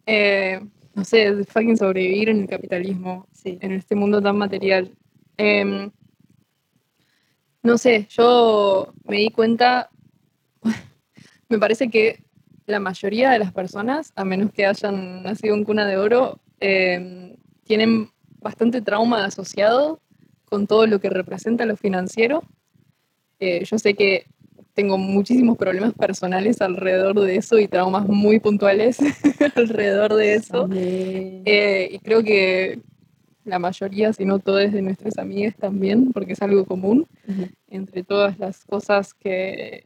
eh, 0.06 0.60
no 0.94 1.04
sé, 1.04 1.34
de 1.36 1.44
fucking 1.46 1.78
sobrevivir 1.78 2.30
en 2.30 2.42
el 2.42 2.48
capitalismo 2.48 3.28
Sí. 3.32 3.58
en 3.62 3.72
este 3.74 3.96
mundo 3.96 4.22
tan 4.22 4.38
material. 4.38 4.92
Em, 5.38 5.92
no 7.64 7.78
sé, 7.78 8.08
yo 8.10 8.94
me 9.04 9.18
di 9.18 9.30
cuenta, 9.30 9.90
me 11.50 11.60
parece 11.60 11.90
que 11.90 12.24
la 12.68 12.80
mayoría 12.80 13.32
de 13.32 13.40
las 13.40 13.52
personas, 13.52 14.12
a 14.16 14.26
menos 14.26 14.52
que 14.52 14.66
hayan 14.66 15.24
nacido 15.24 15.56
en 15.56 15.64
cuna 15.64 15.86
de 15.86 15.98
oro, 15.98 16.40
em, 16.60 17.36
tienen 17.64 18.10
bastante 18.40 18.82
trauma 18.82 19.26
asociado 19.26 20.00
con 20.46 20.68
todo 20.68 20.88
lo 20.88 21.00
que 21.00 21.10
representa 21.10 21.66
lo 21.66 21.76
financiero. 21.76 22.44
Eh, 23.40 23.64
yo 23.66 23.78
sé 23.78 23.96
que 23.96 24.28
tengo 24.76 24.98
muchísimos 24.98 25.58
problemas 25.58 25.94
personales 25.94 26.62
alrededor 26.62 27.20
de 27.22 27.38
eso 27.38 27.58
y 27.58 27.68
traumas 27.68 28.08
muy 28.08 28.40
puntuales 28.40 28.98
alrededor 29.56 30.14
de 30.14 30.36
eso. 30.36 30.68
Eh, 31.46 31.90
y 31.94 32.00
creo 32.00 32.22
que 32.24 32.80
la 33.46 33.58
mayoría, 33.58 34.12
si 34.14 34.26
no 34.26 34.40
todas 34.40 34.72
de 34.74 34.82
nuestras 34.82 35.18
amigas 35.18 35.56
también, 35.56 36.12
porque 36.12 36.34
es 36.34 36.42
algo 36.42 36.66
común, 36.66 37.08
entre 37.70 38.04
todas 38.04 38.38
las 38.38 38.66
cosas 38.66 39.14
que, 39.14 39.86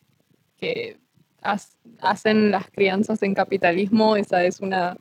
que 0.57 0.97
has- 1.41 1.77
hacen 2.01 2.51
las 2.51 2.69
crianzas 2.71 3.21
en 3.23 3.33
capitalismo, 3.35 4.15
esa 4.15 4.43
es 4.43 4.59
una 4.59 4.97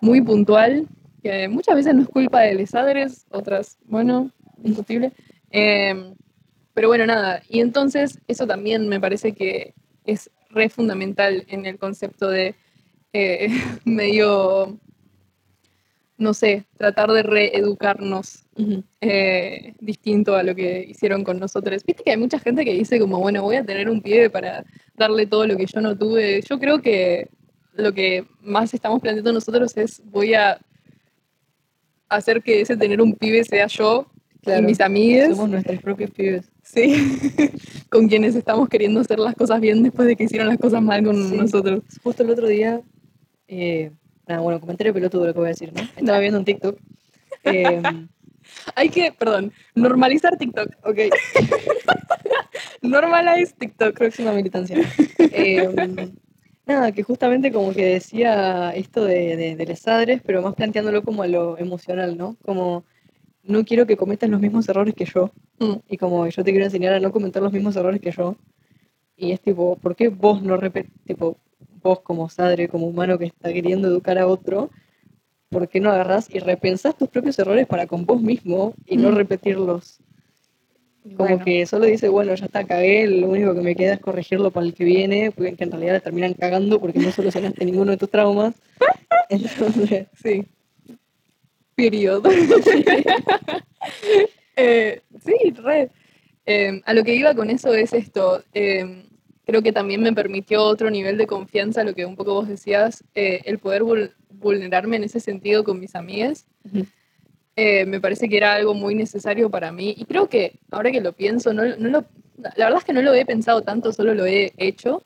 muy 0.00 0.20
puntual, 0.20 0.86
que 1.22 1.48
muchas 1.48 1.74
veces 1.74 1.94
no 1.94 2.02
es 2.02 2.08
culpa 2.08 2.40
de 2.42 2.54
los 2.54 2.70
padres, 2.70 3.26
otras, 3.30 3.76
bueno, 3.86 4.30
discutible. 4.58 5.12
Em, 5.50 6.14
pero 6.80 6.88
bueno, 6.88 7.04
nada, 7.04 7.42
y 7.46 7.60
entonces 7.60 8.18
eso 8.26 8.46
también 8.46 8.88
me 8.88 8.98
parece 8.98 9.32
que 9.32 9.74
es 10.06 10.30
re 10.48 10.70
fundamental 10.70 11.44
en 11.48 11.66
el 11.66 11.78
concepto 11.78 12.26
de 12.30 12.54
eh, 13.12 13.48
medio, 13.84 14.78
no 16.16 16.32
sé, 16.32 16.64
tratar 16.78 17.10
de 17.10 17.22
reeducarnos 17.22 18.46
eh, 19.02 19.74
distinto 19.78 20.36
a 20.36 20.42
lo 20.42 20.54
que 20.54 20.82
hicieron 20.88 21.22
con 21.22 21.38
nosotros. 21.38 21.84
Viste 21.84 22.02
que 22.02 22.12
hay 22.12 22.16
mucha 22.16 22.38
gente 22.38 22.64
que 22.64 22.72
dice 22.72 22.98
como, 22.98 23.18
bueno, 23.18 23.42
voy 23.42 23.56
a 23.56 23.66
tener 23.66 23.90
un 23.90 24.00
pibe 24.00 24.30
para 24.30 24.64
darle 24.96 25.26
todo 25.26 25.46
lo 25.46 25.58
que 25.58 25.66
yo 25.66 25.82
no 25.82 25.98
tuve. 25.98 26.40
Yo 26.48 26.58
creo 26.58 26.80
que 26.80 27.28
lo 27.74 27.92
que 27.92 28.24
más 28.40 28.72
estamos 28.72 29.02
planteando 29.02 29.34
nosotros 29.34 29.76
es 29.76 30.00
voy 30.06 30.32
a 30.32 30.58
hacer 32.08 32.42
que 32.42 32.62
ese 32.62 32.78
tener 32.78 33.02
un 33.02 33.16
pibe 33.16 33.44
sea 33.44 33.66
yo 33.66 34.06
Claro. 34.42 34.62
y 34.62 34.66
mis 34.66 34.80
amigues, 34.80 35.30
Somos 35.30 35.50
nuestros 35.50 35.80
propios 35.82 36.10
pibes. 36.10 36.50
Sí, 36.72 36.94
con 37.90 38.08
quienes 38.08 38.34
estamos 38.34 38.68
queriendo 38.68 39.00
hacer 39.00 39.18
las 39.18 39.34
cosas 39.34 39.60
bien 39.60 39.82
después 39.82 40.06
de 40.08 40.16
que 40.16 40.24
hicieron 40.24 40.48
las 40.48 40.58
cosas 40.58 40.82
mal 40.82 41.04
con 41.04 41.16
Sí. 41.30 41.36
nosotros. 41.36 41.80
Justo 42.02 42.22
el 42.22 42.30
otro 42.30 42.46
día, 42.46 42.80
eh, 43.48 43.90
nada, 44.26 44.40
bueno, 44.40 44.60
comentario 44.60 44.92
pelotudo 44.94 45.26
lo 45.26 45.32
que 45.32 45.38
voy 45.40 45.46
a 45.46 45.50
decir, 45.50 45.72
¿no? 45.72 45.82
Estaba 45.96 46.18
viendo 46.18 46.38
un 46.38 46.44
TikTok. 46.44 46.78
eh, 47.44 47.82
Hay 48.74 48.88
que, 48.88 49.12
perdón, 49.12 49.52
normalizar 49.74 50.36
TikTok. 50.36 50.68
ok, 50.84 50.98
Normalize 52.82 53.54
TikTok. 53.58 53.96
próxima 53.96 54.32
militancia. 54.32 54.78
Eh, 55.18 55.68
nada, 56.66 56.92
que 56.92 57.02
justamente 57.02 57.52
como 57.52 57.72
que 57.72 57.84
decía 57.86 58.72
esto 58.74 59.04
de, 59.04 59.36
de, 59.36 59.56
de 59.56 59.66
les 59.66 59.80
padres, 59.82 60.20
pero 60.24 60.42
más 60.42 60.54
planteándolo 60.54 61.02
como 61.02 61.22
a 61.22 61.26
lo 61.28 61.58
emocional, 61.58 62.16
¿no? 62.16 62.36
Como 62.44 62.84
no 63.50 63.64
quiero 63.64 63.86
que 63.86 63.96
cometas 63.96 64.30
los 64.30 64.40
mismos 64.40 64.68
errores 64.68 64.94
que 64.94 65.04
yo. 65.04 65.30
Mm. 65.58 65.74
Y 65.88 65.96
como 65.96 66.26
yo 66.26 66.44
te 66.44 66.50
quiero 66.50 66.64
enseñar 66.64 66.94
a 66.94 67.00
no 67.00 67.12
cometer 67.12 67.42
los 67.42 67.52
mismos 67.52 67.76
errores 67.76 68.00
que 68.00 68.10
yo. 68.12 68.36
Y 69.16 69.32
es 69.32 69.40
tipo, 69.40 69.76
¿por 69.76 69.94
qué 69.96 70.08
vos 70.08 70.42
no 70.42 70.56
repetís, 70.56 70.92
tipo, 71.04 71.36
vos 71.82 72.00
como 72.00 72.28
sadre, 72.30 72.68
como 72.68 72.86
humano 72.86 73.18
que 73.18 73.26
está 73.26 73.52
queriendo 73.52 73.88
educar 73.88 74.16
a 74.18 74.26
otro, 74.26 74.70
¿por 75.50 75.68
qué 75.68 75.80
no 75.80 75.90
agarrás 75.90 76.28
y 76.34 76.38
repensás 76.38 76.96
tus 76.96 77.08
propios 77.08 77.38
errores 77.38 77.66
para 77.66 77.86
con 77.86 78.06
vos 78.06 78.22
mismo 78.22 78.72
y 78.86 78.96
no 78.96 79.10
Mm. 79.10 79.14
repetirlos? 79.16 79.98
Como 81.16 81.16
Bueno. 81.30 81.44
que 81.44 81.64
solo 81.66 81.86
dice, 81.86 82.08
bueno, 82.08 82.34
ya 82.34 82.44
está, 82.44 82.64
cagué, 82.64 83.06
lo 83.06 83.28
único 83.30 83.54
que 83.54 83.62
me 83.62 83.74
queda 83.74 83.94
es 83.94 84.00
corregirlo 84.00 84.50
para 84.50 84.66
el 84.66 84.74
que 84.74 84.84
viene, 84.84 85.30
porque 85.32 85.54
que 85.56 85.64
en 85.64 85.70
realidad 85.70 85.94
la 85.94 86.00
terminan 86.00 86.34
cagando 86.34 86.78
porque 86.78 86.98
no 86.98 87.10
solucionaste 87.10 87.64
ninguno 87.64 87.90
de 87.92 87.96
tus 87.96 88.10
traumas. 88.10 88.54
Entonces, 89.30 90.08
Sí. 90.22 90.44
Period. 91.76 92.22
Eh, 94.56 95.00
sí, 95.24 95.52
re. 95.56 95.90
Eh, 96.44 96.82
a 96.84 96.92
lo 96.92 97.02
que 97.02 97.14
iba 97.14 97.34
con 97.34 97.48
eso 97.48 97.72
es 97.72 97.92
esto. 97.94 98.42
eh, 98.52 99.04
creo 99.46 99.62
que 99.62 99.72
también 99.72 100.02
me 100.02 100.12
permitió 100.12 100.62
otro 100.64 100.90
nivel 100.90 101.16
de 101.16 101.26
confianza, 101.26 101.82
lo 101.82 101.94
que 101.94 102.04
un 102.04 102.14
poco 102.14 102.34
vos 102.34 102.46
decías, 102.48 103.02
eh, 103.14 103.40
el 103.46 103.58
poder 103.58 103.82
vul- 103.82 104.12
vulnerarme 104.28 104.96
en 104.96 105.04
ese 105.04 105.18
sentido 105.18 105.64
con 105.64 105.80
mis 105.80 105.94
amigas. 105.94 106.46
Eh, 107.56 107.86
me 107.86 108.00
parece 108.00 108.28
que 108.28 108.36
era 108.36 108.54
algo 108.54 108.74
muy 108.74 108.94
necesario 108.94 109.48
para 109.50 109.72
mí. 109.72 109.94
Y 109.96 110.04
creo 110.04 110.28
que 110.28 110.58
ahora 110.70 110.90
que 110.92 111.00
lo 111.00 111.12
pienso, 111.14 111.52
no, 111.54 111.64
no 111.76 111.88
lo, 111.88 112.04
la 112.36 112.66
verdad 112.66 112.78
es 112.78 112.84
que 112.84 112.92
no 112.92 113.02
lo 113.02 113.14
he 113.14 113.24
pensado 113.24 113.62
tanto, 113.62 113.92
solo 113.92 114.14
lo 114.14 114.26
he 114.26 114.52
hecho. 114.58 115.04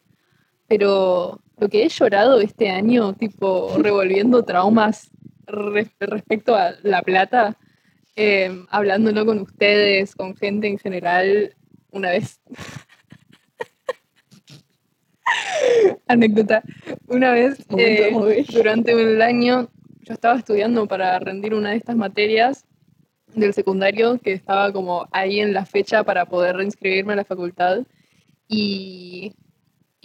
Pero 0.66 1.40
lo 1.58 1.68
que 1.68 1.84
he 1.84 1.88
llorado 1.88 2.40
este 2.40 2.70
año, 2.70 3.12
tipo 3.14 3.72
revolviendo 3.78 4.42
traumas 4.44 5.10
re- 5.46 5.90
respecto 6.00 6.54
a 6.54 6.74
la 6.82 7.02
plata, 7.02 7.58
eh, 8.16 8.64
hablándolo 8.70 9.26
con 9.26 9.40
ustedes, 9.40 10.14
con 10.14 10.36
gente 10.36 10.68
en 10.68 10.78
general, 10.78 11.54
una 11.90 12.10
vez. 12.10 12.40
Anécdota. 16.06 16.62
Una 17.06 17.32
vez 17.32 17.64
eh, 17.76 18.12
durante 18.52 18.92
el 18.92 19.22
año 19.22 19.68
yo 20.02 20.12
estaba 20.12 20.38
estudiando 20.38 20.86
para 20.86 21.18
rendir 21.18 21.54
una 21.54 21.70
de 21.70 21.76
estas 21.76 21.96
materias 21.96 22.66
del 23.34 23.54
secundario 23.54 24.18
que 24.18 24.32
estaba 24.32 24.70
como 24.72 25.08
ahí 25.12 25.40
en 25.40 25.54
la 25.54 25.64
fecha 25.64 26.04
para 26.04 26.26
poder 26.26 26.56
reinscribirme 26.56 27.14
a 27.14 27.16
la 27.16 27.24
facultad 27.24 27.84
y, 28.46 29.32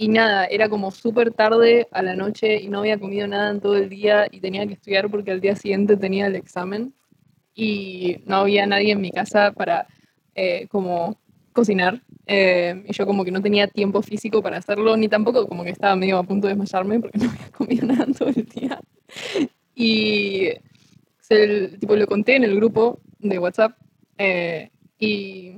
y 0.02 0.08
nada, 0.08 0.46
era 0.46 0.70
como 0.70 0.92
súper 0.92 1.34
tarde 1.34 1.90
a 1.92 2.02
la 2.02 2.16
noche 2.16 2.56
y 2.62 2.70
no 2.70 2.80
había 2.80 2.98
comido 2.98 3.28
nada 3.28 3.52
en 3.52 3.60
todo 3.60 3.76
el 3.76 3.90
día 3.90 4.28
y 4.32 4.40
tenía 4.40 4.66
que 4.66 4.76
estudiar 4.76 5.12
porque 5.12 5.32
al 5.32 5.42
día 5.42 5.58
siguiente 5.58 5.98
tenía 5.98 6.28
el 6.28 6.38
examen 6.38 6.94
y 7.54 8.20
no 8.26 8.38
había 8.38 8.66
nadie 8.66 8.94
en 8.94 9.02
mi 9.02 9.12
casa 9.12 9.52
para 9.52 9.88
eh, 10.36 10.70
como 10.70 11.20
cocinar 11.52 12.02
eh, 12.28 12.82
y 12.88 12.94
yo 12.94 13.06
como 13.06 13.26
que 13.26 13.32
no 13.32 13.42
tenía 13.42 13.68
tiempo 13.68 14.02
físico 14.02 14.42
para 14.42 14.60
hacerlo 14.60 14.96
ni 14.96 15.10
tampoco 15.10 15.46
como 15.46 15.66
que 15.66 15.72
estaba 15.72 15.98
medio 15.98 16.18
a 16.18 16.24
punto 16.24 16.48
de 16.48 16.54
desmayarme 16.54 17.02
porque 17.02 17.18
no 17.20 17.30
había 17.30 17.52
comido 17.52 17.86
nada 17.86 18.06
en 18.06 18.14
todo 18.14 18.30
el 18.30 18.46
día. 18.46 18.80
Y 19.76 20.48
se, 21.20 21.78
tipo, 21.78 21.98
lo 21.98 22.08
conté 22.08 22.38
en 22.38 22.46
el 22.46 22.56
grupo 22.56 23.02
de 23.18 23.38
WhatsApp 23.38 23.74
eh, 24.18 24.72
y 24.98 25.58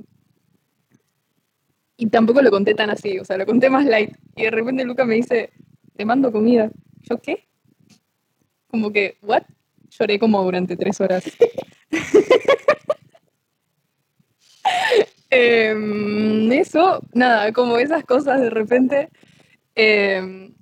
y 1.96 2.06
tampoco 2.08 2.42
lo 2.42 2.50
conté 2.50 2.74
tan 2.74 2.90
así, 2.90 3.18
o 3.18 3.24
sea, 3.24 3.36
lo 3.36 3.46
conté 3.46 3.70
más 3.70 3.84
light. 3.84 4.16
Y 4.36 4.42
de 4.42 4.50
repente 4.50 4.84
Luca 4.84 5.04
me 5.04 5.16
dice, 5.16 5.50
te 5.96 6.04
mando 6.04 6.32
comida. 6.32 6.70
¿Yo 7.02 7.18
qué? 7.18 7.48
Como 8.68 8.92
que, 8.92 9.18
¿what? 9.22 9.42
Lloré 9.90 10.18
como 10.18 10.42
durante 10.42 10.76
tres 10.76 11.00
horas. 11.00 11.24
Em, 15.34 16.52
eso, 16.52 17.00
nada, 17.14 17.54
como 17.54 17.78
esas 17.78 18.04
cosas 18.04 18.38
de 18.42 18.50
repente, 18.50 19.08
em, 19.74 20.52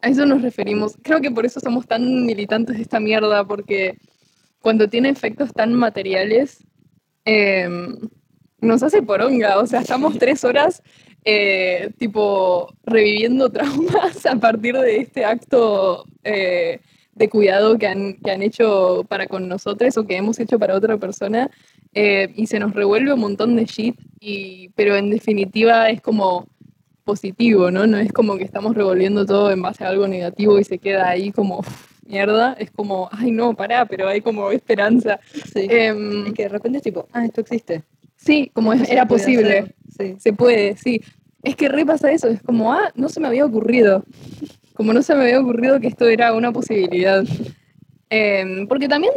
a 0.00 0.08
eso 0.08 0.24
nos 0.24 0.40
referimos. 0.42 0.96
Creo 1.02 1.20
que 1.20 1.32
por 1.32 1.44
eso 1.44 1.58
somos 1.58 1.88
tan 1.88 2.24
militantes 2.26 2.76
de 2.76 2.82
esta 2.82 3.00
mierda, 3.00 3.44
porque 3.44 3.98
cuando 4.60 4.88
tiene 4.88 5.08
efectos 5.08 5.52
tan 5.52 5.74
materiales, 5.74 6.64
em, 7.24 7.98
nos 8.60 8.82
hace 8.82 9.02
poronga, 9.02 9.58
o 9.58 9.66
sea, 9.66 9.80
estamos 9.80 10.18
tres 10.18 10.44
horas 10.44 10.82
eh, 11.24 11.90
tipo 11.98 12.72
reviviendo 12.84 13.50
traumas 13.50 14.24
a 14.26 14.36
partir 14.36 14.74
de 14.76 14.98
este 14.98 15.24
acto 15.24 16.04
eh, 16.24 16.80
de 17.14 17.28
cuidado 17.28 17.76
que 17.76 17.86
han, 17.86 18.14
que 18.14 18.30
han 18.30 18.42
hecho 18.42 19.04
para 19.06 19.26
con 19.26 19.46
nosotros 19.46 19.96
o 19.98 20.06
que 20.06 20.16
hemos 20.16 20.38
hecho 20.40 20.58
para 20.58 20.74
otra 20.74 20.96
persona 20.96 21.50
eh, 21.92 22.32
y 22.36 22.46
se 22.46 22.58
nos 22.58 22.72
revuelve 22.72 23.12
un 23.12 23.20
montón 23.20 23.56
de 23.56 23.66
shit, 23.66 23.96
y, 24.20 24.68
pero 24.70 24.96
en 24.96 25.10
definitiva 25.10 25.90
es 25.90 26.00
como 26.00 26.46
positivo, 27.04 27.70
¿no? 27.70 27.86
No 27.86 27.98
es 27.98 28.12
como 28.12 28.36
que 28.36 28.44
estamos 28.44 28.74
revolviendo 28.74 29.26
todo 29.26 29.50
en 29.50 29.60
base 29.60 29.84
a 29.84 29.88
algo 29.88 30.06
negativo 30.06 30.58
y 30.58 30.64
se 30.64 30.78
queda 30.78 31.08
ahí 31.08 31.32
como 31.32 31.62
mierda, 32.06 32.54
es 32.54 32.70
como, 32.70 33.08
ay 33.12 33.30
no, 33.32 33.54
pará, 33.54 33.86
pero 33.86 34.08
hay 34.08 34.20
como 34.20 34.50
esperanza. 34.52 35.18
Sí. 35.52 35.62
Y 35.62 36.32
que 36.32 36.44
de 36.44 36.48
repente 36.48 36.78
es 36.78 36.84
tipo, 36.84 37.08
ah, 37.12 37.24
esto 37.24 37.40
existe. 37.40 37.82
Sí, 38.24 38.50
como 38.52 38.72
es- 38.72 38.88
era 38.90 39.06
posible. 39.06 39.74
Sí. 39.98 40.16
Se 40.18 40.32
puede, 40.32 40.76
sí. 40.76 41.00
Es 41.42 41.56
que 41.56 41.68
repasa 41.68 42.12
eso, 42.12 42.28
es 42.28 42.42
como, 42.42 42.72
ah, 42.72 42.90
no 42.94 43.08
se 43.08 43.18
me 43.20 43.26
había 43.28 43.44
ocurrido. 43.46 44.04
Como 44.74 44.92
no 44.92 45.02
se 45.02 45.14
me 45.14 45.22
había 45.22 45.40
ocurrido 45.40 45.80
que 45.80 45.86
esto 45.88 46.06
era 46.06 46.32
una 46.34 46.52
posibilidad. 46.52 47.24
Em, 48.10 48.66
porque 48.66 48.88
también 48.88 49.12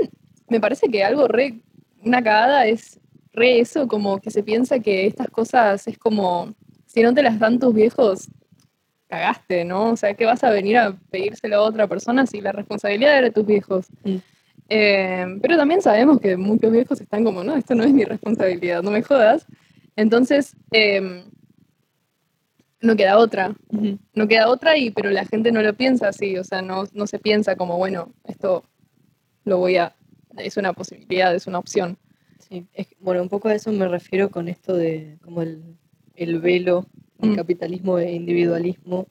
me 0.49 0.59
parece 0.59 0.87
que 0.87 1.03
algo 1.03 1.27
re, 1.27 1.61
una 2.03 2.21
cagada 2.23 2.65
es 2.67 2.99
re 3.33 3.59
eso, 3.59 3.87
como 3.87 4.19
que 4.19 4.29
se 4.31 4.43
piensa 4.43 4.79
que 4.79 5.05
estas 5.07 5.27
cosas 5.27 5.87
es 5.87 5.97
como, 5.97 6.53
si 6.85 7.01
no 7.01 7.13
te 7.13 7.23
las 7.23 7.39
dan 7.39 7.59
tus 7.59 7.73
viejos, 7.73 8.29
cagaste, 9.07 9.65
¿no? 9.65 9.91
O 9.91 9.95
sea, 9.97 10.13
que 10.13 10.25
vas 10.25 10.43
a 10.43 10.49
venir 10.49 10.77
a 10.77 10.95
pedírselo 11.09 11.57
a 11.57 11.61
otra 11.61 11.87
persona 11.87 12.25
si 12.25 12.41
la 12.41 12.51
responsabilidad 12.51 13.17
era 13.17 13.27
de 13.27 13.31
tus 13.31 13.45
viejos. 13.45 13.87
Mm. 14.03 14.15
Em, 14.75 15.39
pero 15.39 15.55
también 15.55 15.83
sabemos 15.83 16.19
que 16.19 16.35
muchos 16.35 16.71
viejos 16.71 16.99
están 16.99 17.23
como, 17.23 17.43
no, 17.43 17.55
esto 17.55 17.75
no 17.75 17.83
es 17.83 17.93
mi 17.93 18.05
responsabilidad, 18.05 18.81
no 18.81 18.89
me 18.89 19.03
jodas. 19.03 19.45
Entonces, 19.95 20.55
em, 20.71 21.25
no 22.81 22.95
queda 22.95 23.19
otra, 23.19 23.55
no 24.15 24.27
queda 24.27 24.49
otra, 24.49 24.75
y, 24.75 24.89
pero 24.89 25.11
la 25.11 25.25
gente 25.25 25.51
no 25.51 25.61
lo 25.61 25.75
piensa 25.75 26.07
así, 26.07 26.39
o 26.39 26.43
sea, 26.43 26.63
no, 26.63 26.85
no 26.91 27.05
se 27.05 27.19
piensa 27.19 27.55
como, 27.55 27.77
bueno, 27.77 28.11
esto 28.23 28.63
lo 29.45 29.59
voy 29.59 29.77
a, 29.77 29.95
es 30.39 30.57
una 30.57 30.73
posibilidad, 30.73 31.35
es 31.35 31.45
una 31.45 31.59
opción. 31.59 31.99
Sí, 32.39 32.65
es 32.73 32.87
que, 32.87 32.95
bueno, 32.99 33.21
un 33.21 33.29
poco 33.29 33.49
a 33.49 33.53
eso 33.53 33.71
me 33.71 33.87
refiero 33.87 34.31
con 34.31 34.47
esto 34.47 34.75
de 34.75 35.19
como 35.21 35.43
el, 35.43 35.77
el 36.15 36.39
velo 36.39 36.87
del 37.19 37.33
Mm. 37.33 37.35
capitalismo 37.35 37.99
e 37.99 38.11
individualismo, 38.11 39.07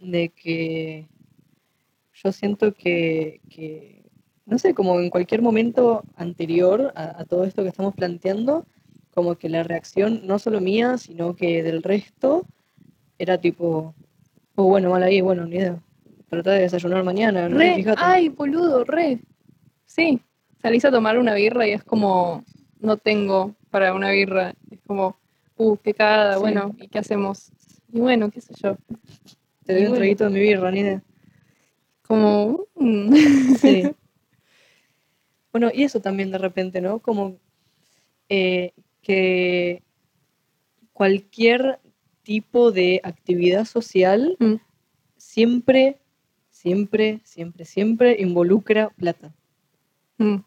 de 0.00 0.30
que 0.30 1.06
yo 2.12 2.32
siento 2.32 2.74
que, 2.74 3.40
que, 3.48 4.03
no 4.46 4.58
sé, 4.58 4.74
como 4.74 5.00
en 5.00 5.10
cualquier 5.10 5.42
momento 5.42 6.02
anterior 6.16 6.92
a, 6.96 7.20
a 7.20 7.24
todo 7.24 7.44
esto 7.44 7.62
que 7.62 7.68
estamos 7.68 7.94
planteando, 7.94 8.66
como 9.14 9.36
que 9.36 9.48
la 9.48 9.62
reacción 9.62 10.26
no 10.26 10.38
solo 10.38 10.60
mía, 10.60 10.98
sino 10.98 11.36
que 11.36 11.62
del 11.62 11.82
resto 11.82 12.46
era 13.18 13.38
tipo, 13.38 13.94
oh 14.56 14.64
bueno, 14.64 14.90
mal 14.90 15.02
ahí, 15.02 15.20
bueno, 15.20 15.46
ni 15.46 15.56
idea. 15.56 15.80
Trata 16.28 16.52
de 16.52 16.62
desayunar 16.62 17.04
mañana, 17.04 17.48
no 17.48 17.56
Re, 17.56 17.84
ay, 17.96 18.28
boludo, 18.28 18.84
re. 18.84 19.20
Sí, 19.84 20.20
salís 20.60 20.84
a 20.84 20.90
tomar 20.90 21.18
una 21.18 21.34
birra 21.34 21.66
y 21.66 21.72
es 21.72 21.84
como, 21.84 22.44
no 22.80 22.96
tengo 22.96 23.54
para 23.70 23.94
una 23.94 24.10
birra. 24.10 24.52
Es 24.70 24.80
como, 24.86 25.16
uh, 25.56 25.76
qué 25.76 25.94
cagada, 25.94 26.34
Sí. 26.34 26.40
bueno, 26.40 26.74
¿y 26.78 26.88
qué 26.88 26.98
hacemos? 26.98 27.52
Y 27.92 28.00
bueno, 28.00 28.30
qué 28.30 28.40
sé 28.40 28.52
yo. 28.60 28.76
Te 29.64 29.74
doy 29.74 29.82
un 29.82 29.88
bueno. 29.90 29.96
traguito 29.96 30.24
de 30.24 30.30
mi 30.30 30.40
birra, 30.40 30.70
ni 30.72 30.80
idea. 30.80 31.02
Como, 32.06 32.66
mm. 32.74 33.14
Sí. 33.60 33.84
Bueno, 35.54 35.70
y 35.72 35.84
eso 35.84 36.00
también 36.00 36.32
de 36.32 36.38
repente, 36.38 36.80
¿no? 36.80 36.98
Como 36.98 37.36
eh, 38.28 38.72
que 39.02 39.84
cualquier 40.92 41.78
tipo 42.24 42.72
de 42.72 43.00
actividad 43.04 43.64
social 43.64 44.36
Mm. 44.40 44.54
siempre, 45.16 45.98
siempre, 46.50 47.20
siempre, 47.22 47.64
siempre 47.64 48.16
involucra 48.18 48.88
plata. 48.90 49.32
Mm. 50.18 50.38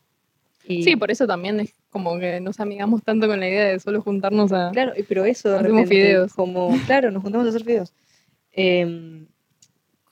Y, 0.68 0.84
Sí, 0.84 0.98
por 0.98 1.10
eso 1.10 1.26
también 1.26 1.62
es 1.62 1.74
como 1.90 2.20
que 2.20 2.42
nos 2.42 2.60
amigamos 2.60 3.02
tanto 3.02 3.28
con 3.28 3.40
la 3.40 3.48
idea 3.48 3.64
de 3.70 3.80
solo 3.80 4.02
juntarnos 4.02 4.52
a... 4.52 4.72
Claro, 4.74 4.92
y- 4.98 5.04
pero 5.04 5.24
eso 5.24 5.50
de 5.52 5.60
repente, 5.60 5.88
fideos. 5.88 6.34
como, 6.34 6.76
claro, 6.86 7.12
nos 7.12 7.24
juntamos 7.24 7.46
a 7.48 7.50
hacer 7.52 7.64
videos. 7.64 7.94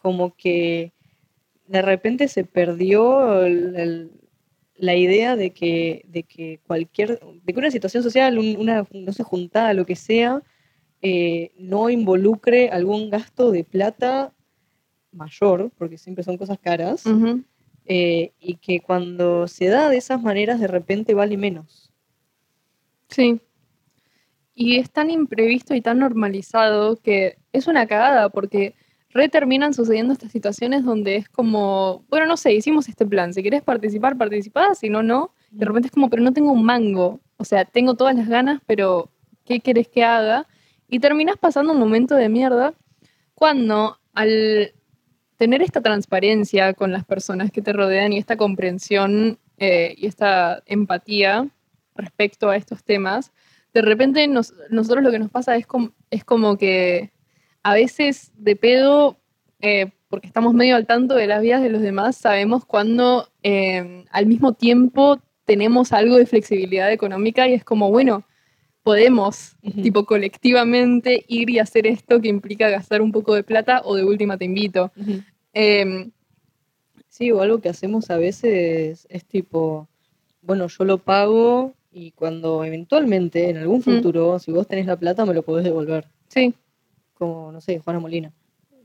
como 0.02 0.34
que 0.38 0.94
de 1.68 1.82
repente 1.82 2.28
se 2.30 2.46
perdió 2.46 3.44
el- 3.44 3.76
el- 3.76 4.12
la 4.78 4.96
idea 4.96 5.36
de 5.36 5.52
que, 5.52 6.06
de 6.08 6.24
que 6.24 6.60
cualquier, 6.68 7.20
de 7.20 7.54
que 7.54 7.60
una 7.60 7.72
situación 7.72 8.04
social, 8.04 8.38
un- 8.38 8.58
una, 8.58 8.86
no 8.92 9.14
sé, 9.14 9.24
juntada, 9.24 9.74
lo 9.74 9.86
que 9.86 9.96
sea, 9.96 10.42
eh, 11.02 11.52
no 11.58 11.90
involucre 11.90 12.70
algún 12.70 13.10
gasto 13.10 13.52
de 13.52 13.64
plata 13.64 14.34
mayor, 15.12 15.72
porque 15.78 15.98
siempre 15.98 16.24
son 16.24 16.38
cosas 16.38 16.60
caras, 16.60 17.04
eh, 17.86 18.32
y 18.40 18.56
que 18.56 18.82
cuando 18.82 19.48
se 19.48 19.68
da 19.68 19.90
de 19.90 19.98
esas 19.98 20.22
maneras 20.22 20.60
de 20.60 20.68
repente 20.68 21.14
vale 21.14 21.38
menos. 21.38 21.94
Sí. 23.10 23.40
Y 24.54 24.78
es 24.78 24.90
tan 24.92 25.10
imprevisto 25.10 25.76
y 25.76 25.82
tan 25.82 26.00
normalizado 26.00 26.98
que 26.98 27.38
es 27.54 27.68
una 27.68 27.86
cagada 27.88 28.30
porque 28.30 28.74
re 29.16 29.30
terminan 29.30 29.74
sucediendo 29.74 30.14
estas 30.14 30.32
situaciones 30.32 30.84
donde 30.84 31.16
es 31.16 31.30
como, 31.30 32.04
bueno, 32.10 32.28
no 32.28 32.36
sé, 32.38 32.54
hicimos 32.54 32.90
este 32.90 33.06
plan, 33.06 33.34
si 33.34 33.42
querés 33.42 33.64
participar, 33.64 34.18
participá, 34.18 34.76
si 34.76 34.90
no, 34.90 35.02
no. 35.04 35.34
De 35.52 35.66
repente 35.66 35.88
es 35.88 35.92
como, 35.94 36.10
pero 36.10 36.22
no 36.22 36.34
tengo 36.34 36.52
un 36.52 36.64
mango. 36.66 37.22
O 37.38 37.46
sea, 37.46 37.64
tengo 37.66 37.96
todas 37.96 38.14
las 38.16 38.28
ganas, 38.28 38.62
pero 38.68 39.10
¿qué 39.46 39.62
querés 39.62 39.88
que 39.88 40.04
haga? 40.04 40.48
Y 40.90 41.00
terminás 41.00 41.38
pasando 41.38 41.72
un 41.72 41.80
momento 41.80 42.14
de 42.16 42.28
mierda 42.30 42.74
cuando 43.34 43.98
al 44.14 44.74
tener 45.38 45.62
esta 45.62 45.82
transparencia 45.82 46.74
con 46.74 46.92
las 46.92 47.06
personas 47.06 47.52
que 47.52 47.62
te 47.62 47.74
rodean 47.74 48.14
y 48.14 48.18
esta 48.18 48.38
comprensión 48.38 49.40
eh, 49.58 49.96
y 49.98 50.08
esta 50.08 50.62
empatía 50.66 51.48
respecto 51.96 52.50
a 52.50 52.58
estos 52.58 52.84
temas, 52.84 53.32
de 53.74 53.82
repente 53.82 54.28
nos- 54.28 54.54
nosotros 54.70 55.04
lo 55.04 55.12
que 55.12 55.20
nos 55.20 55.32
pasa 55.32 55.56
es, 55.56 55.66
com- 55.68 55.92
es 56.12 56.24
como 56.26 56.58
que 56.58 57.12
a 57.66 57.74
veces 57.74 58.32
de 58.38 58.56
pedo, 58.56 59.18
eh, 59.60 59.88
porque 60.08 60.28
estamos 60.28 60.54
medio 60.54 60.76
al 60.76 60.86
tanto 60.86 61.16
de 61.16 61.26
las 61.26 61.42
vidas 61.42 61.64
de 61.64 61.72
los 61.72 61.82
demás, 61.82 62.16
sabemos 62.16 62.64
cuando 62.64 63.28
eh, 63.42 64.06
al 64.12 64.28
mismo 64.28 64.54
tiempo 64.54 65.20
tenemos 65.46 65.92
algo 65.92 66.16
de 66.16 66.28
flexibilidad 66.28 66.92
económica 66.92 67.48
y 67.48 67.54
es 67.54 67.64
como, 67.64 67.90
bueno, 67.90 68.24
podemos, 68.84 69.56
tipo 69.82 70.06
colectivamente, 70.06 71.26
ir 71.28 71.50
y 71.50 71.58
hacer 71.58 71.88
esto 71.88 72.22
que 72.22 72.28
implica 72.28 72.70
gastar 72.70 73.02
un 73.02 73.12
poco 73.12 73.34
de 73.34 73.42
plata 73.42 73.82
o 73.84 73.96
de 73.96 74.04
última 74.04 74.38
te 74.38 74.46
invito. 74.46 74.92
Em, 75.52 76.12
Sí, 77.10 77.32
o 77.32 77.42
algo 77.42 77.62
que 77.62 77.70
hacemos 77.70 78.12
a 78.12 78.18
veces 78.18 79.08
es 79.10 79.26
tipo, 79.26 79.88
bueno, 80.42 80.68
yo 80.68 80.84
lo 80.84 80.98
pago 80.98 81.74
y 81.92 82.12
cuando 82.12 82.64
eventualmente, 82.64 83.50
en 83.50 83.58
algún 83.58 83.82
futuro, 83.82 84.38
si 84.38 84.52
vos 84.52 84.68
tenés 84.68 84.86
la 84.86 84.98
plata, 84.98 85.26
me 85.26 85.34
lo 85.34 85.42
podés 85.42 85.64
devolver. 85.64 86.06
sí, 86.28 86.54
Como, 87.16 87.52
no 87.52 87.60
sé, 87.62 87.80
Juana 87.80 88.00
Molina. 88.00 88.32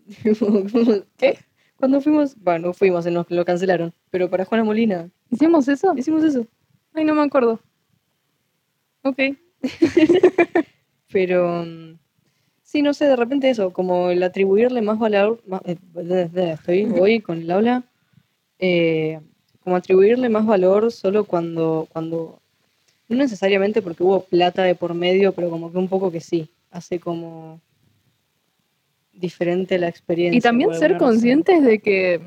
¿Qué? 1.17 1.39
Cuando 1.77 2.01
fuimos, 2.01 2.37
bueno, 2.37 2.69
no 2.69 2.73
fuimos, 2.73 3.07
nos 3.07 3.31
lo 3.31 3.45
cancelaron, 3.45 3.93
pero 4.11 4.29
para 4.29 4.45
Juana 4.45 4.65
Molina 4.65 5.09
¿hicimos 5.31 5.67
eso? 5.69 5.95
hicimos 5.97 6.25
eso. 6.25 6.47
Ay, 6.95 7.05
no 7.05 7.15
me 7.15 7.23
acuerdo. 7.23 7.61
Ok. 9.03 9.19
Pero 11.13 11.65
Sí, 12.63 12.83
no 12.83 12.95
sé, 12.95 13.07
de 13.07 13.17
repente 13.17 13.51
eso, 13.51 13.73
como 13.73 14.11
el 14.11 14.23
atribuirle 14.23 14.81
más 14.81 14.97
valor, 14.99 15.43
más- 15.45 15.63
eh, 15.65 15.77
estoy 16.55 16.85
hoy 16.85 17.21
con 17.21 17.39
el 17.39 17.83
eh, 18.61 19.19
como 19.65 19.75
atribuirle 19.75 20.29
más 20.29 20.47
valor 20.47 20.93
solo 20.93 21.25
cuando, 21.25 21.89
cuando, 21.93 22.41
no 23.09 23.17
necesariamente 23.17 23.83
porque 23.83 24.05
hubo 24.05 24.21
plata 24.23 24.63
de 24.63 24.77
por 24.77 24.95
medio, 24.95 25.33
pero 25.33 25.51
como 25.51 25.73
que 25.73 25.79
un 25.79 25.89
poco 25.89 26.13
que 26.13 26.21
sí, 26.21 26.49
hace 26.71 27.01
como 27.01 27.61
diferente 29.21 29.79
la 29.79 29.89
experiencia. 29.89 30.39
Y 30.39 30.41
también 30.41 30.73
ser 30.75 30.93
razón. 30.93 31.09
conscientes 31.09 31.63
de 31.63 31.79
que. 31.79 32.21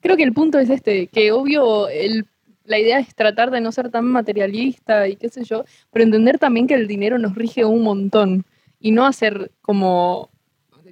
Creo 0.00 0.16
que 0.16 0.22
el 0.22 0.32
punto 0.32 0.58
es 0.58 0.70
este, 0.70 1.08
que 1.08 1.32
obvio 1.32 1.88
el, 1.88 2.26
la 2.64 2.78
idea 2.78 2.98
es 3.00 3.14
tratar 3.14 3.50
de 3.50 3.60
no 3.60 3.72
ser 3.72 3.90
tan 3.90 4.04
materialista 4.06 5.08
y 5.08 5.16
qué 5.16 5.28
sé 5.28 5.42
yo, 5.44 5.64
pero 5.90 6.04
entender 6.04 6.38
también 6.38 6.66
que 6.66 6.74
el 6.74 6.86
dinero 6.86 7.18
nos 7.18 7.34
rige 7.34 7.64
un 7.64 7.82
montón 7.82 8.44
y 8.80 8.92
no 8.92 9.04
hacer 9.06 9.50
como. 9.60 10.30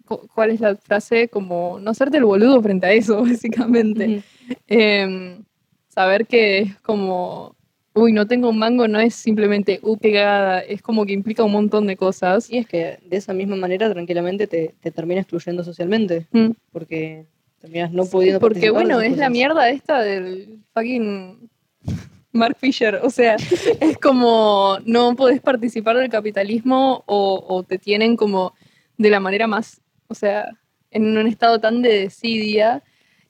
cu- 0.05 0.29
¿Cuál 0.35 0.51
es 0.51 0.61
la 0.61 0.75
frase? 0.77 1.29
Como 1.29 1.79
no 1.81 1.93
hacerte 1.93 2.19
el 2.19 2.25
boludo 2.25 2.61
frente 2.61 2.87
a 2.87 2.93
eso, 2.93 3.23
básicamente. 3.23 4.23
Em, 4.67 5.45
saber 5.89 6.27
que 6.27 6.59
es 6.59 6.81
como. 6.81 7.56
Uy, 7.97 8.13
no 8.13 8.27
tengo 8.27 8.51
un 8.51 8.59
mango, 8.59 8.87
no 8.89 9.01
es 9.01 9.15
simplemente, 9.15 9.81
uh, 9.83 9.97
cagada, 9.97 10.61
es 10.61 10.83
como 10.83 11.07
que 11.07 11.15
implica 11.15 11.43
un 11.45 11.53
montón 11.53 11.87
de 11.87 11.97
cosas. 11.97 12.51
Y 12.51 12.59
es 12.59 12.67
que 12.67 12.99
de 13.03 13.17
esa 13.17 13.33
misma 13.33 13.57
manera 13.57 13.91
tranquilamente 13.91 14.47
te, 14.47 14.75
te 14.81 14.91
termina 14.91 15.23
excluyendo 15.23 15.65
socialmente, 15.65 16.27
Mm. 16.31 16.51
porque 16.73 17.25
terminas 17.59 17.91
no 17.93 18.05
Sí, 18.05 18.11
pudiendo 18.13 18.39
porque 18.39 18.69
bueno, 18.69 19.01
es 19.01 19.17
la 19.17 19.31
mierda 19.31 19.71
esta 19.71 20.03
del 20.03 20.59
fucking 20.75 21.49
Mark 22.33 22.59
Fisher. 22.61 23.01
O 23.03 23.09
sea, 23.09 23.37
es 23.81 23.97
como 23.97 24.77
no 24.85 25.17
podés 25.17 25.41
participar 25.41 25.97
del 25.97 26.11
capitalismo 26.11 27.03
o, 27.07 27.43
o 27.49 27.63
te 27.63 27.79
tienen 27.79 28.15
como 28.17 28.53
de 28.99 29.09
la 29.09 29.21
manera 29.21 29.47
más, 29.47 29.81
o 30.09 30.15
sea, 30.15 30.51
en 30.91 31.17
un 31.17 31.27
estado 31.27 31.61
tan 31.61 31.81
de 31.81 32.01
desidia 32.01 32.83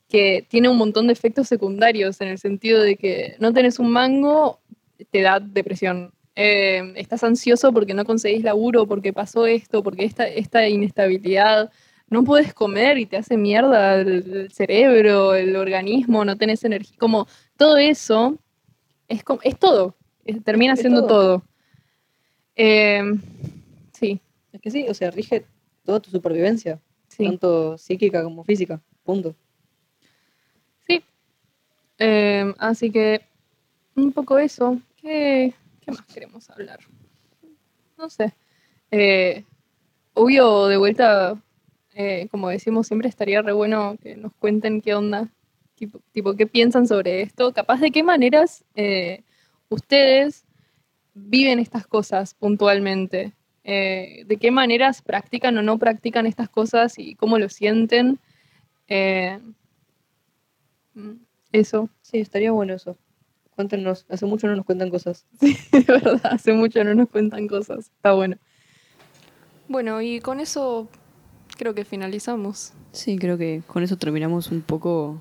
que 0.09 0.47
tiene 0.49 0.69
un 0.69 0.77
montón 0.77 1.07
de 1.09 1.13
efectos 1.13 1.49
secundarios 1.49 2.21
en 2.21 2.29
el 2.29 2.39
sentido 2.39 2.81
de 2.81 2.97
que 2.97 3.35
no 3.41 3.53
tenés 3.53 3.79
un 3.79 3.91
mango, 3.91 4.61
te 5.11 5.21
da 5.23 5.41
depresión. 5.41 6.13
Eh, 6.37 6.93
estás 6.97 7.25
ansioso 7.25 7.73
porque 7.73 7.95
no 7.95 8.05
conseguís 8.05 8.45
laburo, 8.45 8.87
porque 8.87 9.13
pasó 9.13 9.47
esto, 9.47 9.83
porque 9.83 10.05
esta, 10.05 10.29
esta 10.29 10.69
inestabilidad 10.69 11.73
no 12.09 12.23
puedes 12.23 12.55
comer 12.55 12.99
y 12.99 13.07
te 13.07 13.17
hace 13.17 13.37
mierda 13.37 13.97
el, 13.97 14.49
cerebro, 14.53 15.35
el 15.35 15.57
organismo, 15.57 16.25
no 16.25 16.37
tenés 16.37 16.63
energía. 16.65 16.97
Como 16.99 17.27
todo 17.57 17.77
eso 17.79 18.37
es, 19.09 19.25
como- 19.25 19.41
es 19.43 19.59
todo, 19.59 19.97
es- 20.25 20.43
termina 20.45 20.75
Es 20.75 20.81
siendo 20.81 21.07
todo. 21.07 21.39
todo. 21.39 21.43
Eh, 22.55 23.03
sí, 23.93 24.21
Es 24.53 24.61
que 24.61 24.71
sí, 24.71 24.87
o 24.89 24.95
sea, 24.95 25.11
rige 25.11 25.45
toda 25.85 26.01
tu 26.01 26.11
supervivencia, 26.11 26.81
sí. 27.09 27.25
tanto 27.25 27.77
psíquica 27.77 28.23
como 28.23 28.45
física, 28.45 28.81
punto. 29.05 29.35
Eh, 31.99 32.55
así 32.59 32.91
que 32.91 33.23
un 33.95 34.13
poco 34.13 34.39
eso. 34.39 34.79
¿Qué, 35.01 35.55
más 35.87 36.03
queremos 36.13 36.51
hablar? 36.51 36.81
No 37.97 38.11
sé. 38.11 38.35
Eh, 38.91 39.45
obvio, 40.15 40.67
de 40.67 40.77
vuelta, 40.77 41.41
eh, 41.95 42.29
como 42.31 42.49
decimos 42.49 42.87
siempre, 42.87 43.09
estaría 43.09 43.43
re 43.43 43.53
bueno 43.53 43.97
que 44.03 44.17
nos 44.17 44.33
cuenten 44.35 44.81
qué 44.81 44.95
onda, 44.95 45.29
tipo, 45.75 46.01
tipo, 46.13 46.35
qué 46.35 46.47
piensan 46.47 46.87
sobre 46.87 47.23
esto, 47.23 47.53
capaz 47.53 47.81
de 47.81 47.91
qué 47.91 48.03
maneras 48.03 48.65
eh, 48.75 49.23
ustedes 49.69 50.45
viven 51.15 51.59
estas 51.59 51.87
cosas 51.87 52.35
puntualmente, 52.35 53.33
de 53.65 54.39
qué 54.41 54.53
maneras 54.53 55.03
practican 55.03 55.59
o 55.59 55.63
no 55.63 55.77
practican 55.77 56.27
estas 56.27 56.49
cosas 56.49 57.01
y 57.01 57.17
cómo 57.17 57.37
lo 57.39 57.49
sienten. 57.49 58.21
Eh, 58.89 59.41
mm, 60.95 61.26
eso, 61.53 61.89
Sí, 62.03 62.19
estaría 62.19 62.53
bueno 62.53 62.75
eso. 62.75 62.97
Cuéntenos, 63.55 64.05
hace 64.09 64.27
mucho 64.27 64.47
no 64.47 64.55
nos 64.57 64.65
cuentan 64.67 64.91
cosas. 64.91 65.25
de 65.41 65.85
verdad, 65.87 66.21
hace 66.25 66.53
mucho 66.53 66.85
no 66.85 66.95
nos 66.95 67.09
cuentan 67.09 67.49
cosas, 67.49 67.91
está 67.97 68.13
bueno. 68.13 68.37
Bueno, 69.69 70.01
y 70.03 70.21
con 70.21 70.41
eso 70.41 70.89
creo 71.57 71.75
que 71.75 71.85
finalizamos. 71.85 72.73
Sí, 72.93 73.17
creo 73.19 73.37
que 73.39 73.63
con 73.67 73.83
eso 73.83 73.97
terminamos 73.97 74.51
un 74.51 74.61
poco, 74.61 75.21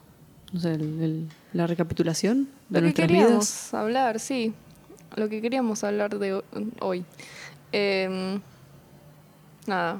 no 0.53 0.59
sé, 0.59 0.73
el- 0.73 1.01
el- 1.01 1.27
la 1.53 1.65
recapitulación 1.67 2.43
de 2.43 2.47
Lo 2.69 2.73
que 2.75 2.81
nuestras 2.81 3.07
queríamos 3.07 3.29
vidas. 3.31 3.73
hablar, 3.73 4.19
sí. 4.19 4.53
Lo 5.15 5.29
que 5.29 5.41
queríamos 5.41 5.83
hablar 5.85 6.19
de 6.19 6.33
ho- 6.33 6.43
hoy. 6.81 7.05
Em, 7.71 8.41
nada. 9.65 9.99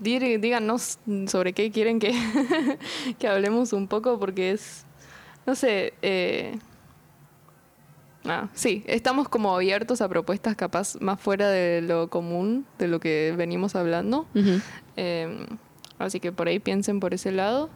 Díganos 0.00 0.98
sobre 1.26 1.52
qué 1.52 1.70
quieren 1.70 1.98
que, 1.98 2.12
que 3.18 3.28
hablemos 3.28 3.72
un 3.74 3.86
poco, 3.88 4.18
porque 4.18 4.52
es. 4.52 4.86
No 5.46 5.54
sé. 5.54 5.94
Eh, 6.02 6.56
nada, 8.24 8.48
sí, 8.54 8.82
estamos 8.86 9.28
como 9.28 9.54
abiertos 9.54 10.00
a 10.00 10.08
propuestas 10.08 10.56
capaz 10.56 10.96
más 11.00 11.20
fuera 11.20 11.48
de 11.50 11.82
lo 11.82 12.08
común, 12.08 12.64
de 12.78 12.88
lo 12.88 13.00
que 13.00 13.34
venimos 13.36 13.74
hablando. 13.76 14.26
Em, 14.96 15.46
así 15.98 16.20
que 16.20 16.32
por 16.32 16.48
ahí 16.48 16.58
piensen 16.58 17.00
por 17.00 17.14
ese 17.14 17.32
lado. 17.32 17.68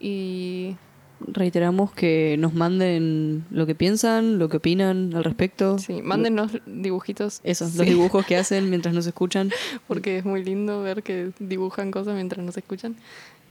Y 0.00 0.76
Reiteramos 1.22 1.92
que 1.92 2.36
nos 2.38 2.54
manden 2.54 3.44
lo 3.50 3.66
que 3.66 3.74
piensan, 3.74 4.38
lo 4.38 4.48
que 4.48 4.56
opinan 4.56 5.12
al 5.14 5.22
respecto. 5.22 5.78
sí, 5.78 6.00
mándenos 6.02 6.52
dibujitos. 6.64 7.42
Esos, 7.44 7.72
Sí. 7.72 7.76
los 7.78 7.86
dibujos 7.86 8.24
que 8.24 8.36
hacen 8.38 8.70
mientras 8.70 8.94
nos 8.94 9.06
escuchan. 9.06 9.50
porque 9.86 10.16
es 10.16 10.24
muy 10.24 10.42
lindo 10.42 10.80
ver 10.82 11.02
que 11.02 11.32
dibujan 11.38 11.90
cosas 11.90 12.14
mientras 12.14 12.42
nos 12.42 12.56
escuchan. 12.56 12.96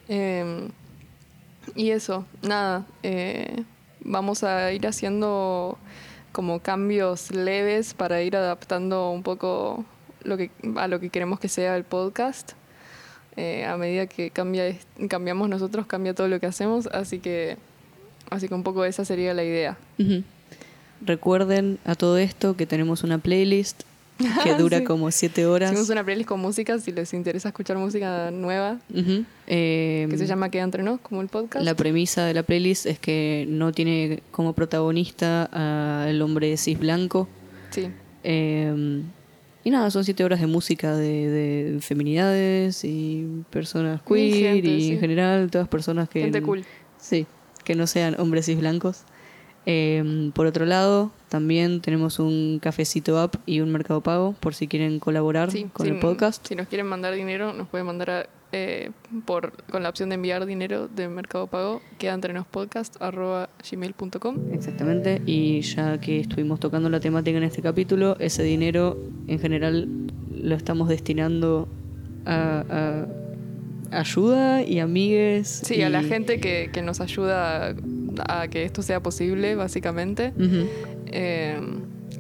Eh, 0.07 0.67
y 1.75 1.91
eso, 1.91 2.25
nada, 2.41 2.85
eh, 3.03 3.63
vamos 4.01 4.43
a 4.43 4.71
ir 4.71 4.87
haciendo 4.87 5.77
como 6.31 6.59
cambios 6.59 7.31
leves 7.31 7.93
para 7.93 8.21
ir 8.21 8.35
adaptando 8.35 9.11
un 9.11 9.23
poco 9.23 9.85
lo 10.23 10.37
que, 10.37 10.51
a 10.75 10.87
lo 10.87 10.99
que 10.99 11.09
queremos 11.09 11.39
que 11.39 11.49
sea 11.49 11.75
el 11.75 11.83
podcast. 11.83 12.53
Eh, 13.35 13.65
a 13.65 13.77
medida 13.77 14.07
que 14.07 14.31
cambia, 14.31 14.75
cambiamos 15.07 15.47
nosotros, 15.49 15.85
cambia 15.85 16.13
todo 16.13 16.27
lo 16.27 16.39
que 16.39 16.45
hacemos, 16.47 16.87
así 16.87 17.19
que, 17.19 17.57
así 18.29 18.47
que 18.47 18.53
un 18.53 18.63
poco 18.63 18.83
esa 18.83 19.05
sería 19.05 19.33
la 19.33 19.43
idea. 19.43 19.77
Recuerden 21.01 21.79
a 21.85 21.95
todo 21.95 22.17
esto 22.17 22.57
que 22.57 22.65
tenemos 22.65 23.03
una 23.03 23.17
playlist 23.17 23.83
que 24.43 24.53
dura 24.55 24.79
Sí. 24.79 24.83
como 24.83 25.09
siete 25.11 25.45
horas. 25.45 25.71
Hicimos 25.71 25.89
una 25.89 26.03
playlist 26.03 26.27
con 26.29 26.39
música, 26.39 26.77
si 26.79 26.91
les 26.91 27.13
interesa 27.13 27.49
escuchar 27.49 27.77
música 27.77 28.31
nueva. 28.31 28.77
Eh, 29.47 30.07
que 30.09 30.17
se 30.17 30.25
llama 30.27 30.49
Queda 30.49 30.63
Entre 30.63 30.83
Nos, 30.83 30.99
como 30.99 31.21
el 31.21 31.27
podcast. 31.29 31.63
La 31.65 31.73
premisa 31.75 32.25
de 32.25 32.33
la 32.33 32.43
playlist 32.43 32.85
es 32.85 32.99
que 32.99 33.45
no 33.49 33.71
tiene 33.71 34.21
como 34.31 34.53
protagonista 34.53 35.45
al 36.05 36.21
hombre 36.21 36.55
cis 36.57 36.77
blanco. 36.77 37.27
Sí, 37.71 37.87
Eh, 38.23 39.01
y 39.63 39.71
nada, 39.71 39.91
son 39.91 40.03
siete 40.05 40.23
horas 40.23 40.39
de 40.39 40.47
música 40.47 40.95
de, 40.95 41.29
de 41.29 41.81
feminidades 41.81 42.83
y 42.85 43.43
personas 43.49 44.01
Y 44.05 44.13
queer 44.31 44.53
gente, 44.55 44.69
y 44.69 44.81
sí. 44.81 44.91
en 44.93 44.99
general 45.01 45.51
todas 45.51 45.67
personas 45.67 46.07
que... 46.09 46.21
gente 46.21 46.41
cool. 46.41 46.63
Sí, 46.97 47.25
que 47.65 47.75
no 47.75 47.85
sean 47.85 48.15
hombres 48.19 48.45
cis 48.45 48.57
blancos. 48.57 49.03
Eh, 49.65 50.31
por 50.33 50.45
otro 50.47 50.65
lado, 50.65 51.11
también 51.29 51.81
tenemos 51.81 52.17
un 52.19 52.59
cafecito 52.61 53.19
app 53.19 53.35
y 53.45 53.59
un 53.59 53.71
mercado 53.71 54.01
pago 54.01 54.33
por 54.39 54.55
si 54.55 54.67
quieren 54.67 54.99
colaborar 54.99 55.51
Sí, 55.51 55.65
con 55.71 55.85
si- 55.85 55.91
el 55.93 55.99
podcast. 55.99 56.47
Si 56.47 56.55
nos 56.55 56.67
quieren 56.67 56.87
mandar 56.87 57.13
dinero, 57.13 57.53
nos 57.53 57.67
pueden 57.67 57.85
mandar 57.85 58.09
a, 58.09 58.25
eh, 58.51 58.89
por, 59.27 59.51
con 59.69 59.83
la 59.83 59.89
opción 59.89 60.09
de 60.09 60.15
enviar 60.15 60.45
dinero 60.47 60.87
de 60.87 61.07
Mercado 61.07 61.45
Pago, 61.45 61.81
queda 61.99 62.13
entre 62.15 62.33
nos 62.33 62.47
podcast, 62.47 62.99
arroba 62.99 63.49
gmail.com. 63.69 64.37
Exactamente, 64.53 65.21
y 65.27 65.61
ya 65.61 65.99
que 65.99 66.19
estuvimos 66.19 66.59
tocando 66.59 66.89
la 66.89 66.99
temática 66.99 67.37
en 67.37 67.43
este 67.43 67.61
capítulo, 67.61 68.15
ese 68.19 68.41
dinero 68.41 68.97
en 69.27 69.39
general 69.39 69.87
lo 70.33 70.55
estamos 70.55 70.89
destinando 70.89 71.67
a, 72.25 73.05
a 73.91 73.99
ayuda 73.99 74.63
y 74.63 74.79
amigues. 74.79 75.61
Sí, 75.63 75.81
a 75.83 75.89
la 75.89 76.01
gente 76.03 76.39
que, 76.39 76.69
que 76.71 76.81
nos 76.81 77.01
ayuda 77.01 77.75
a, 78.27 78.47
que 78.47 78.63
esto 78.63 78.81
sea 78.81 79.01
posible, 79.01 79.55
básicamente. 79.55 80.33
Eh, 81.07 81.59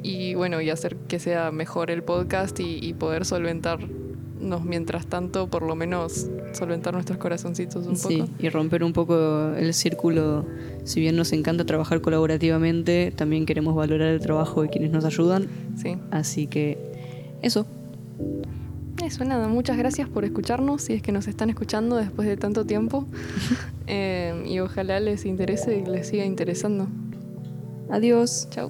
y 0.03 0.33
bueno, 0.35 0.61
y 0.61 0.69
hacer 0.69 0.95
que 1.07 1.19
sea 1.19 1.51
mejor 1.51 1.91
el 1.91 2.03
podcast 2.03 2.59
y, 2.59 2.79
y 2.81 2.93
poder 2.93 3.25
solventarnos 3.25 3.89
mientras 4.63 5.07
tanto, 5.07 5.47
por 5.49 5.63
lo 5.63 5.75
menos 5.75 6.27
solventar 6.53 6.93
nuestros 6.93 7.17
corazoncitos 7.17 7.85
un 7.85 7.97
Sí, 7.97 8.17
poco. 8.19 8.31
y 8.39 8.49
romper 8.49 8.83
un 8.83 8.93
poco 8.93 9.53
el 9.57 9.73
círculo. 9.73 10.45
Si 10.85 11.01
bien 11.01 11.15
nos 11.17 11.33
encanta 11.33 11.65
trabajar 11.65 11.99
colaborativamente, 12.01 13.11
también 13.15 13.45
queremos 13.45 13.75
valorar 13.75 14.07
el 14.09 14.19
trabajo 14.21 14.61
de 14.61 14.69
quienes 14.69 14.91
nos 14.91 15.03
ayudan. 15.05 15.47
Sí. 15.75 15.97
Así 16.11 16.47
que 16.47 16.77
eso. 17.41 17.65
Eso, 19.09 19.25
nada, 19.25 19.47
muchas 19.47 19.75
gracias 19.75 20.07
por 20.07 20.23
escucharnos, 20.23 20.83
si 20.83 20.93
es 20.93 21.01
que 21.01 21.11
nos 21.11 21.27
están 21.27 21.49
escuchando 21.49 21.95
después 21.95 22.27
de 22.27 22.37
tanto 22.37 22.63
tiempo. 22.65 23.05
Eh, 23.91 24.43
y 24.45 24.59
ojalá 24.59 24.99
les 24.99 25.25
interese 25.25 25.79
y 25.79 25.83
les 25.83 26.09
siga 26.09 26.23
interesando. 26.23 26.87
Adiós. 27.89 28.47
Chao. 28.51 28.69